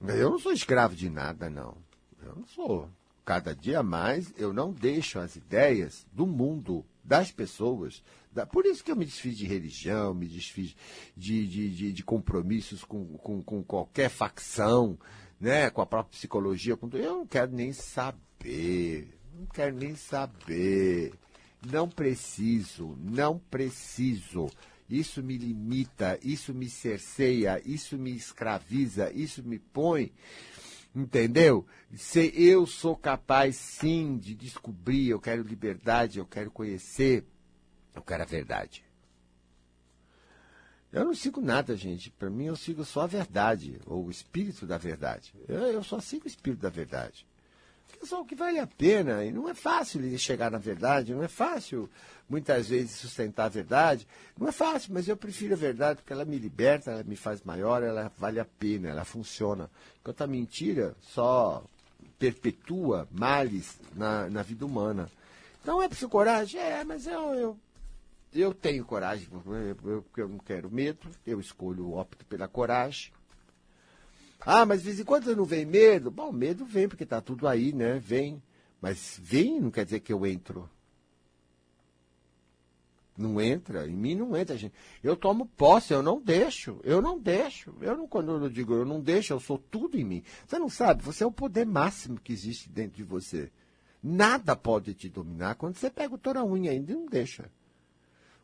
Eu 0.00 0.30
não 0.30 0.38
sou 0.38 0.52
escravo 0.52 0.94
de 0.94 1.10
nada, 1.10 1.50
não. 1.50 1.76
Eu 2.24 2.36
não 2.36 2.46
sou. 2.46 2.88
Cada 3.24 3.52
dia 3.56 3.82
mais 3.82 4.32
eu 4.38 4.52
não 4.52 4.72
deixo 4.72 5.18
as 5.18 5.34
ideias 5.34 6.06
do 6.12 6.28
mundo, 6.28 6.86
das 7.02 7.32
pessoas. 7.32 8.04
Da... 8.30 8.46
Por 8.46 8.64
isso 8.64 8.84
que 8.84 8.92
eu 8.92 8.96
me 8.96 9.04
desfiz 9.04 9.36
de 9.36 9.46
religião, 9.46 10.14
me 10.14 10.28
desfiz 10.28 10.76
de, 11.16 11.44
de, 11.48 11.70
de, 11.70 11.92
de 11.92 12.04
compromissos 12.04 12.84
com, 12.84 13.18
com, 13.18 13.42
com 13.42 13.64
qualquer 13.64 14.10
facção 14.10 14.96
né, 15.40 15.70
com 15.70 15.82
a 15.82 15.86
própria 15.86 16.12
psicologia, 16.12 16.76
com 16.76 16.88
eu 16.92 17.14
não 17.16 17.26
quero 17.26 17.50
nem 17.50 17.72
saber, 17.72 19.18
não 19.40 19.46
quero 19.46 19.74
nem 19.74 19.96
saber, 19.96 21.14
não 21.66 21.88
preciso, 21.88 22.94
não 23.00 23.38
preciso. 23.38 24.50
Isso 24.88 25.22
me 25.22 25.38
limita, 25.38 26.18
isso 26.22 26.52
me 26.52 26.68
cerceia, 26.68 27.62
isso 27.64 27.96
me 27.96 28.14
escraviza, 28.14 29.10
isso 29.12 29.42
me 29.42 29.58
põe, 29.58 30.12
entendeu? 30.94 31.66
Se 31.94 32.32
eu 32.34 32.66
sou 32.66 32.96
capaz 32.96 33.56
sim 33.56 34.18
de 34.18 34.34
descobrir, 34.34 35.08
eu 35.08 35.20
quero 35.20 35.42
liberdade, 35.42 36.18
eu 36.18 36.26
quero 36.26 36.50
conhecer, 36.50 37.24
eu 37.94 38.02
quero 38.02 38.24
a 38.24 38.26
verdade. 38.26 38.84
Eu 40.92 41.04
não 41.04 41.14
sigo 41.14 41.40
nada, 41.40 41.76
gente. 41.76 42.10
Para 42.10 42.28
mim, 42.28 42.46
eu 42.46 42.56
sigo 42.56 42.84
só 42.84 43.02
a 43.02 43.06
verdade, 43.06 43.80
ou 43.86 44.06
o 44.06 44.10
espírito 44.10 44.66
da 44.66 44.76
verdade. 44.76 45.32
Eu, 45.46 45.60
eu 45.60 45.84
só 45.84 46.00
sigo 46.00 46.24
o 46.24 46.28
espírito 46.28 46.60
da 46.60 46.68
verdade. 46.68 47.24
Só 48.02 48.22
o 48.22 48.24
que 48.24 48.34
vale 48.34 48.58
a 48.58 48.66
pena. 48.66 49.24
E 49.24 49.30
não 49.30 49.48
é 49.48 49.54
fácil 49.54 50.18
chegar 50.18 50.50
na 50.50 50.58
verdade, 50.58 51.14
não 51.14 51.22
é 51.22 51.28
fácil, 51.28 51.88
muitas 52.28 52.68
vezes, 52.68 52.92
sustentar 52.92 53.46
a 53.46 53.48
verdade. 53.48 54.06
Não 54.38 54.48
é 54.48 54.52
fácil, 54.52 54.94
mas 54.94 55.08
eu 55.08 55.16
prefiro 55.16 55.54
a 55.54 55.56
verdade 55.56 56.00
porque 56.00 56.12
ela 56.12 56.24
me 56.24 56.38
liberta, 56.38 56.90
ela 56.90 57.04
me 57.04 57.16
faz 57.16 57.42
maior, 57.42 57.82
ela 57.82 58.10
vale 58.18 58.40
a 58.40 58.44
pena, 58.44 58.88
ela 58.88 59.04
funciona. 59.04 59.70
Enquanto 60.00 60.22
a 60.22 60.26
mentira 60.26 60.96
só 61.00 61.62
perpetua 62.18 63.08
males 63.10 63.78
na, 63.94 64.28
na 64.30 64.42
vida 64.42 64.64
humana. 64.64 65.10
Então 65.62 65.82
é 65.82 65.88
preciso 65.88 66.08
coragem? 66.08 66.60
É, 66.60 66.82
mas 66.84 67.06
eu, 67.06 67.34
eu 67.34 67.58
eu 68.32 68.54
tenho 68.54 68.84
coragem, 68.84 69.28
porque 69.82 70.20
eu 70.20 70.28
não 70.28 70.38
quero 70.38 70.70
medo, 70.70 71.08
eu 71.26 71.40
escolho, 71.40 71.94
opto 71.94 72.24
pela 72.26 72.46
coragem. 72.46 73.12
Ah, 74.40 74.64
mas 74.64 74.80
de 74.80 74.86
vez 74.86 75.00
em 75.00 75.04
quando 75.04 75.34
não 75.36 75.44
vem 75.44 75.64
medo? 75.64 76.10
Bom, 76.10 76.32
medo 76.32 76.64
vem, 76.64 76.88
porque 76.88 77.04
está 77.04 77.20
tudo 77.20 77.46
aí, 77.46 77.72
né? 77.72 77.98
Vem. 77.98 78.42
Mas 78.80 79.20
vem 79.22 79.60
não 79.60 79.70
quer 79.70 79.84
dizer 79.84 80.00
que 80.00 80.12
eu 80.12 80.26
entro. 80.26 80.68
Não 83.16 83.38
entra, 83.38 83.86
em 83.86 83.94
mim 83.94 84.14
não 84.14 84.34
entra, 84.34 84.56
gente. 84.56 84.72
Eu 85.02 85.14
tomo 85.14 85.44
posse, 85.44 85.92
eu 85.92 86.02
não 86.02 86.18
deixo, 86.18 86.80
eu 86.82 87.02
não 87.02 87.18
deixo. 87.18 87.74
Eu 87.82 87.94
não, 87.94 88.08
quando 88.08 88.32
eu 88.32 88.48
digo 88.48 88.72
eu 88.72 88.86
não 88.86 88.98
deixo, 88.98 89.34
eu 89.34 89.40
sou 89.40 89.58
tudo 89.58 89.98
em 89.98 90.04
mim. 90.04 90.22
Você 90.46 90.58
não 90.58 90.70
sabe, 90.70 91.02
você 91.02 91.22
é 91.22 91.26
o 91.26 91.32
poder 91.32 91.66
máximo 91.66 92.18
que 92.18 92.32
existe 92.32 92.70
dentro 92.70 92.96
de 92.96 93.04
você. 93.04 93.52
Nada 94.02 94.56
pode 94.56 94.94
te 94.94 95.10
dominar 95.10 95.56
quando 95.56 95.76
você 95.76 95.90
pega 95.90 96.14
o 96.14 96.18
toda 96.18 96.42
unha 96.42 96.70
ainda 96.70 96.92
e 96.92 96.94
não 96.94 97.04
deixa. 97.04 97.50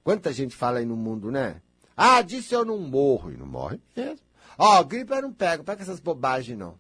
Quanta 0.05 0.31
gente 0.31 0.55
fala 0.55 0.79
aí 0.79 0.85
no 0.85 0.97
mundo, 0.97 1.31
né? 1.31 1.63
Ah, 1.97 2.21
disse 2.21 2.55
eu 2.55 2.63
não 2.63 2.79
morro. 2.79 3.33
E 3.33 3.37
não 3.39 3.47
morre 3.47 3.81
mesmo. 3.97 4.26
Ó, 4.59 4.81
oh, 4.81 4.85
gripe 4.85 5.13
eu 5.13 5.23
não. 5.23 5.33
Pega 5.33 5.63
essas 5.81 6.01
bobagens, 6.01 6.59
não. 6.59 6.79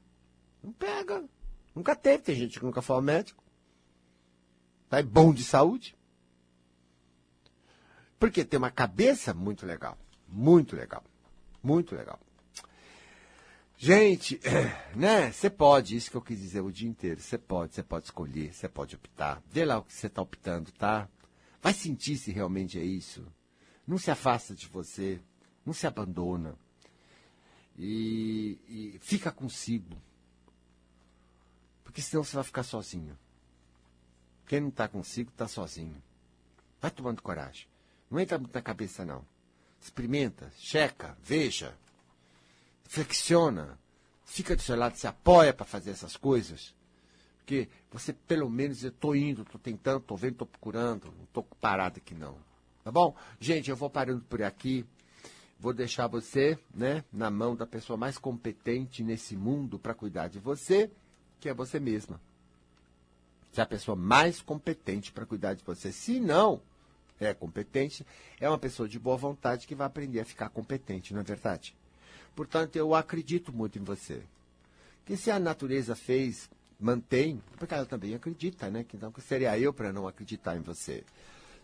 Não 0.62 0.72
pega. 0.72 1.24
Nunca 1.74 1.94
teve. 1.94 2.22
Tem 2.22 2.34
gente 2.34 2.58
que 2.58 2.64
nunca 2.64 2.82
foi 2.82 2.96
ao 2.96 3.02
médico. 3.02 3.42
Tá 4.88 5.02
bom 5.02 5.32
de 5.32 5.44
saúde. 5.44 5.96
Porque 8.18 8.44
tem 8.44 8.58
uma 8.58 8.70
cabeça 8.70 9.34
muito 9.34 9.66
legal. 9.66 9.98
Muito 10.28 10.74
legal. 10.74 11.04
Muito 11.62 11.94
legal. 11.94 12.18
Gente, 13.76 14.40
né? 14.96 15.30
Você 15.30 15.50
pode, 15.50 15.96
isso 15.96 16.10
que 16.10 16.16
eu 16.16 16.22
quis 16.22 16.40
dizer 16.40 16.62
o 16.62 16.72
dia 16.72 16.88
inteiro. 16.88 17.20
Você 17.20 17.36
pode, 17.36 17.74
você 17.74 17.82
pode 17.82 18.06
escolher, 18.06 18.54
você 18.54 18.68
pode 18.68 18.96
optar. 18.96 19.42
Vê 19.50 19.64
lá 19.64 19.78
o 19.78 19.82
que 19.82 19.92
você 19.92 20.06
está 20.06 20.22
optando, 20.22 20.72
tá? 20.72 21.08
Vai 21.60 21.74
sentir 21.74 22.16
se 22.16 22.30
realmente 22.30 22.78
é 22.78 22.84
isso. 22.84 23.26
Não 23.86 23.98
se 23.98 24.10
afasta 24.10 24.54
de 24.54 24.66
você, 24.66 25.20
não 25.64 25.72
se 25.72 25.86
abandona. 25.86 26.56
E, 27.78 28.58
e 28.68 28.98
fica 29.00 29.30
consigo. 29.30 29.96
Porque 31.84 32.00
senão 32.00 32.24
você 32.24 32.34
vai 32.34 32.44
ficar 32.44 32.62
sozinho. 32.62 33.18
Quem 34.46 34.60
não 34.60 34.68
está 34.68 34.88
consigo 34.88 35.30
está 35.30 35.46
sozinho. 35.46 36.02
Vai 36.80 36.90
tomando 36.90 37.22
coragem. 37.22 37.66
Não 38.10 38.18
entra 38.20 38.38
muito 38.38 38.54
na 38.54 38.62
cabeça, 38.62 39.04
não. 39.04 39.24
Experimenta, 39.80 40.50
checa, 40.56 41.16
veja, 41.22 41.76
flexiona, 42.84 43.78
fica 44.24 44.56
do 44.56 44.62
seu 44.62 44.76
lado, 44.76 44.96
se 44.96 45.06
apoia 45.06 45.52
para 45.52 45.66
fazer 45.66 45.90
essas 45.90 46.16
coisas 46.16 46.74
porque 47.46 47.68
você 47.92 48.12
pelo 48.12 48.50
menos 48.50 48.82
eu 48.82 48.88
estou 48.88 49.14
indo, 49.14 49.42
estou 49.42 49.60
tentando, 49.60 49.98
estou 49.98 50.16
vendo, 50.16 50.32
estou 50.32 50.48
procurando, 50.48 51.14
não 51.16 51.22
estou 51.22 51.44
parado 51.60 51.98
aqui 51.98 52.12
não. 52.12 52.36
Tá 52.82 52.90
bom? 52.90 53.14
Gente, 53.38 53.70
eu 53.70 53.76
vou 53.76 53.88
parando 53.88 54.22
por 54.22 54.42
aqui. 54.42 54.84
Vou 55.58 55.72
deixar 55.72 56.06
você, 56.06 56.58
né, 56.74 57.02
na 57.12 57.30
mão 57.30 57.56
da 57.56 57.66
pessoa 57.66 57.96
mais 57.96 58.18
competente 58.18 59.02
nesse 59.02 59.36
mundo 59.36 59.78
para 59.78 59.94
cuidar 59.94 60.28
de 60.28 60.38
você, 60.38 60.90
que 61.40 61.48
é 61.48 61.54
você 61.54 61.80
mesma. 61.80 62.20
Você 63.50 63.60
é 63.60 63.64
a 63.64 63.66
pessoa 63.66 63.96
mais 63.96 64.42
competente 64.42 65.10
para 65.10 65.24
cuidar 65.24 65.54
de 65.54 65.64
você. 65.64 65.90
Se 65.90 66.20
não 66.20 66.60
é 67.18 67.32
competente, 67.32 68.06
é 68.38 68.48
uma 68.48 68.58
pessoa 68.58 68.86
de 68.86 68.98
boa 68.98 69.16
vontade 69.16 69.66
que 69.66 69.74
vai 69.74 69.86
aprender 69.86 70.20
a 70.20 70.24
ficar 70.26 70.50
competente, 70.50 71.14
não 71.14 71.20
é 71.20 71.24
verdade? 71.24 71.74
Portanto, 72.34 72.76
eu 72.76 72.94
acredito 72.94 73.50
muito 73.50 73.78
em 73.78 73.82
você. 73.82 74.22
Que 75.06 75.16
se 75.16 75.30
a 75.30 75.38
natureza 75.38 75.96
fez 75.96 76.50
mantém, 76.78 77.42
porque 77.56 77.72
ela 77.72 77.86
também 77.86 78.14
acredita, 78.14 78.70
né? 78.70 78.84
Então, 78.92 79.10
que 79.10 79.22
seria 79.22 79.58
eu 79.58 79.72
para 79.72 79.92
não 79.92 80.06
acreditar 80.06 80.56
em 80.56 80.60
você? 80.60 81.02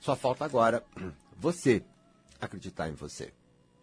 Só 0.01 0.17
falta 0.17 0.45
agora 0.47 0.83
você 1.39 1.85
acreditar 2.41 2.89
em 2.89 2.95
você. 2.95 3.33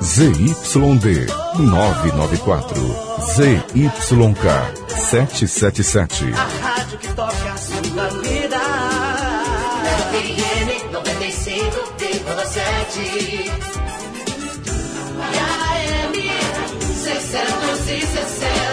ZYD 0.00 1.28
994. 1.58 2.96
ZYK 3.36 4.44
777. 4.88 6.32
A 6.34 6.48
rádio 6.62 6.98
que 6.98 7.08
toca 7.08 7.52
a 7.52 7.56
sua 7.58 8.08
vida. 8.22 8.58
FM 10.10 10.90
95,7. 10.90 13.50
E 15.20 15.38
AM 15.38 16.14
660. 17.04 18.69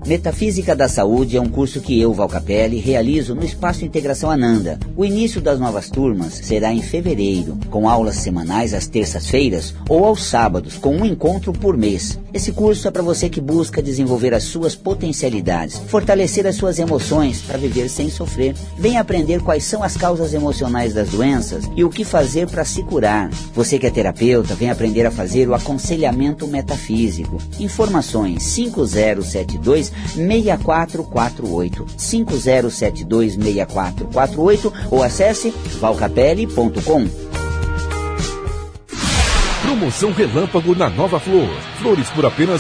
Metafísica 0.10 0.76
da 0.76 0.88
Saúde 0.88 1.38
é 1.38 1.42
um 1.42 1.48
curso 1.48 1.82
que 1.82 2.02
eu, 2.02 2.12
Valcapelli, 2.12 2.80
realizo 2.80 3.36
no 3.36 3.46
Espaço 3.46 3.86
Integração 3.86 4.32
Ananda. 4.32 4.80
O 4.98 5.06
início 5.06 5.40
das 5.40 5.60
novas 5.60 5.88
turmas 5.88 6.34
será 6.34 6.74
em 6.74 6.82
fevereiro, 6.82 7.56
com 7.70 7.88
aulas 7.88 8.16
semanais 8.16 8.74
às 8.74 8.88
terças-feiras 8.88 9.72
ou 9.88 10.04
aos 10.04 10.24
sábados, 10.24 10.80
com 10.80 10.98
um 10.98 11.06
encontro 11.06 11.54
por 11.54 11.78
mês. 11.78 12.18
Esse 12.34 12.52
curso 12.52 12.88
é 12.88 12.92
para 12.92 13.04
você 13.04 13.30
que 13.30 13.40
busca 13.40 13.84
desenvolver 13.84 14.34
as 14.34 14.46
suas 14.46 14.76
potencialidades, 14.76 15.78
fortalecer 15.78 16.48
as 16.48 16.56
suas 16.56 16.80
emoções 16.80 17.42
para 17.42 17.60
viver 17.60 17.88
sem 17.88 18.10
sofrer. 18.10 18.56
Venha 18.80 19.02
aprender 19.02 19.44
quais 19.44 19.64
são 19.64 19.84
as 19.84 19.96
causas 19.96 20.34
emocionais 20.34 20.92
das 20.92 21.10
doenças 21.10 21.66
e 21.76 21.84
o 21.84 21.90
que 21.90 22.04
fazer 22.04 22.48
para 22.48 22.66
se 22.66 22.82
curar. 22.82 23.30
Você 23.54 23.78
que 23.78 23.86
é 23.86 23.92
terapeuta, 23.92 24.56
vem 24.56 24.72
aprender 24.72 25.06
a 25.06 25.12
fazer 25.12 25.48
o 25.48 25.54
aconselhamento 25.54 26.48
metafísico. 26.48 27.38
Informações 27.60 28.42
5072 28.42 29.99
6448 30.16 31.86
5072 31.98 33.36
6448 33.36 34.74
ou 34.92 35.04
acesse 35.04 35.54
valcapelli.com. 35.80 37.30
Promoção 39.62 40.12
Relâmpago 40.12 40.76
na 40.76 40.90
Nova 40.90 41.20
Flor. 41.20 41.48
Flores 41.80 42.10
por 42.10 42.26
apenas 42.26 42.58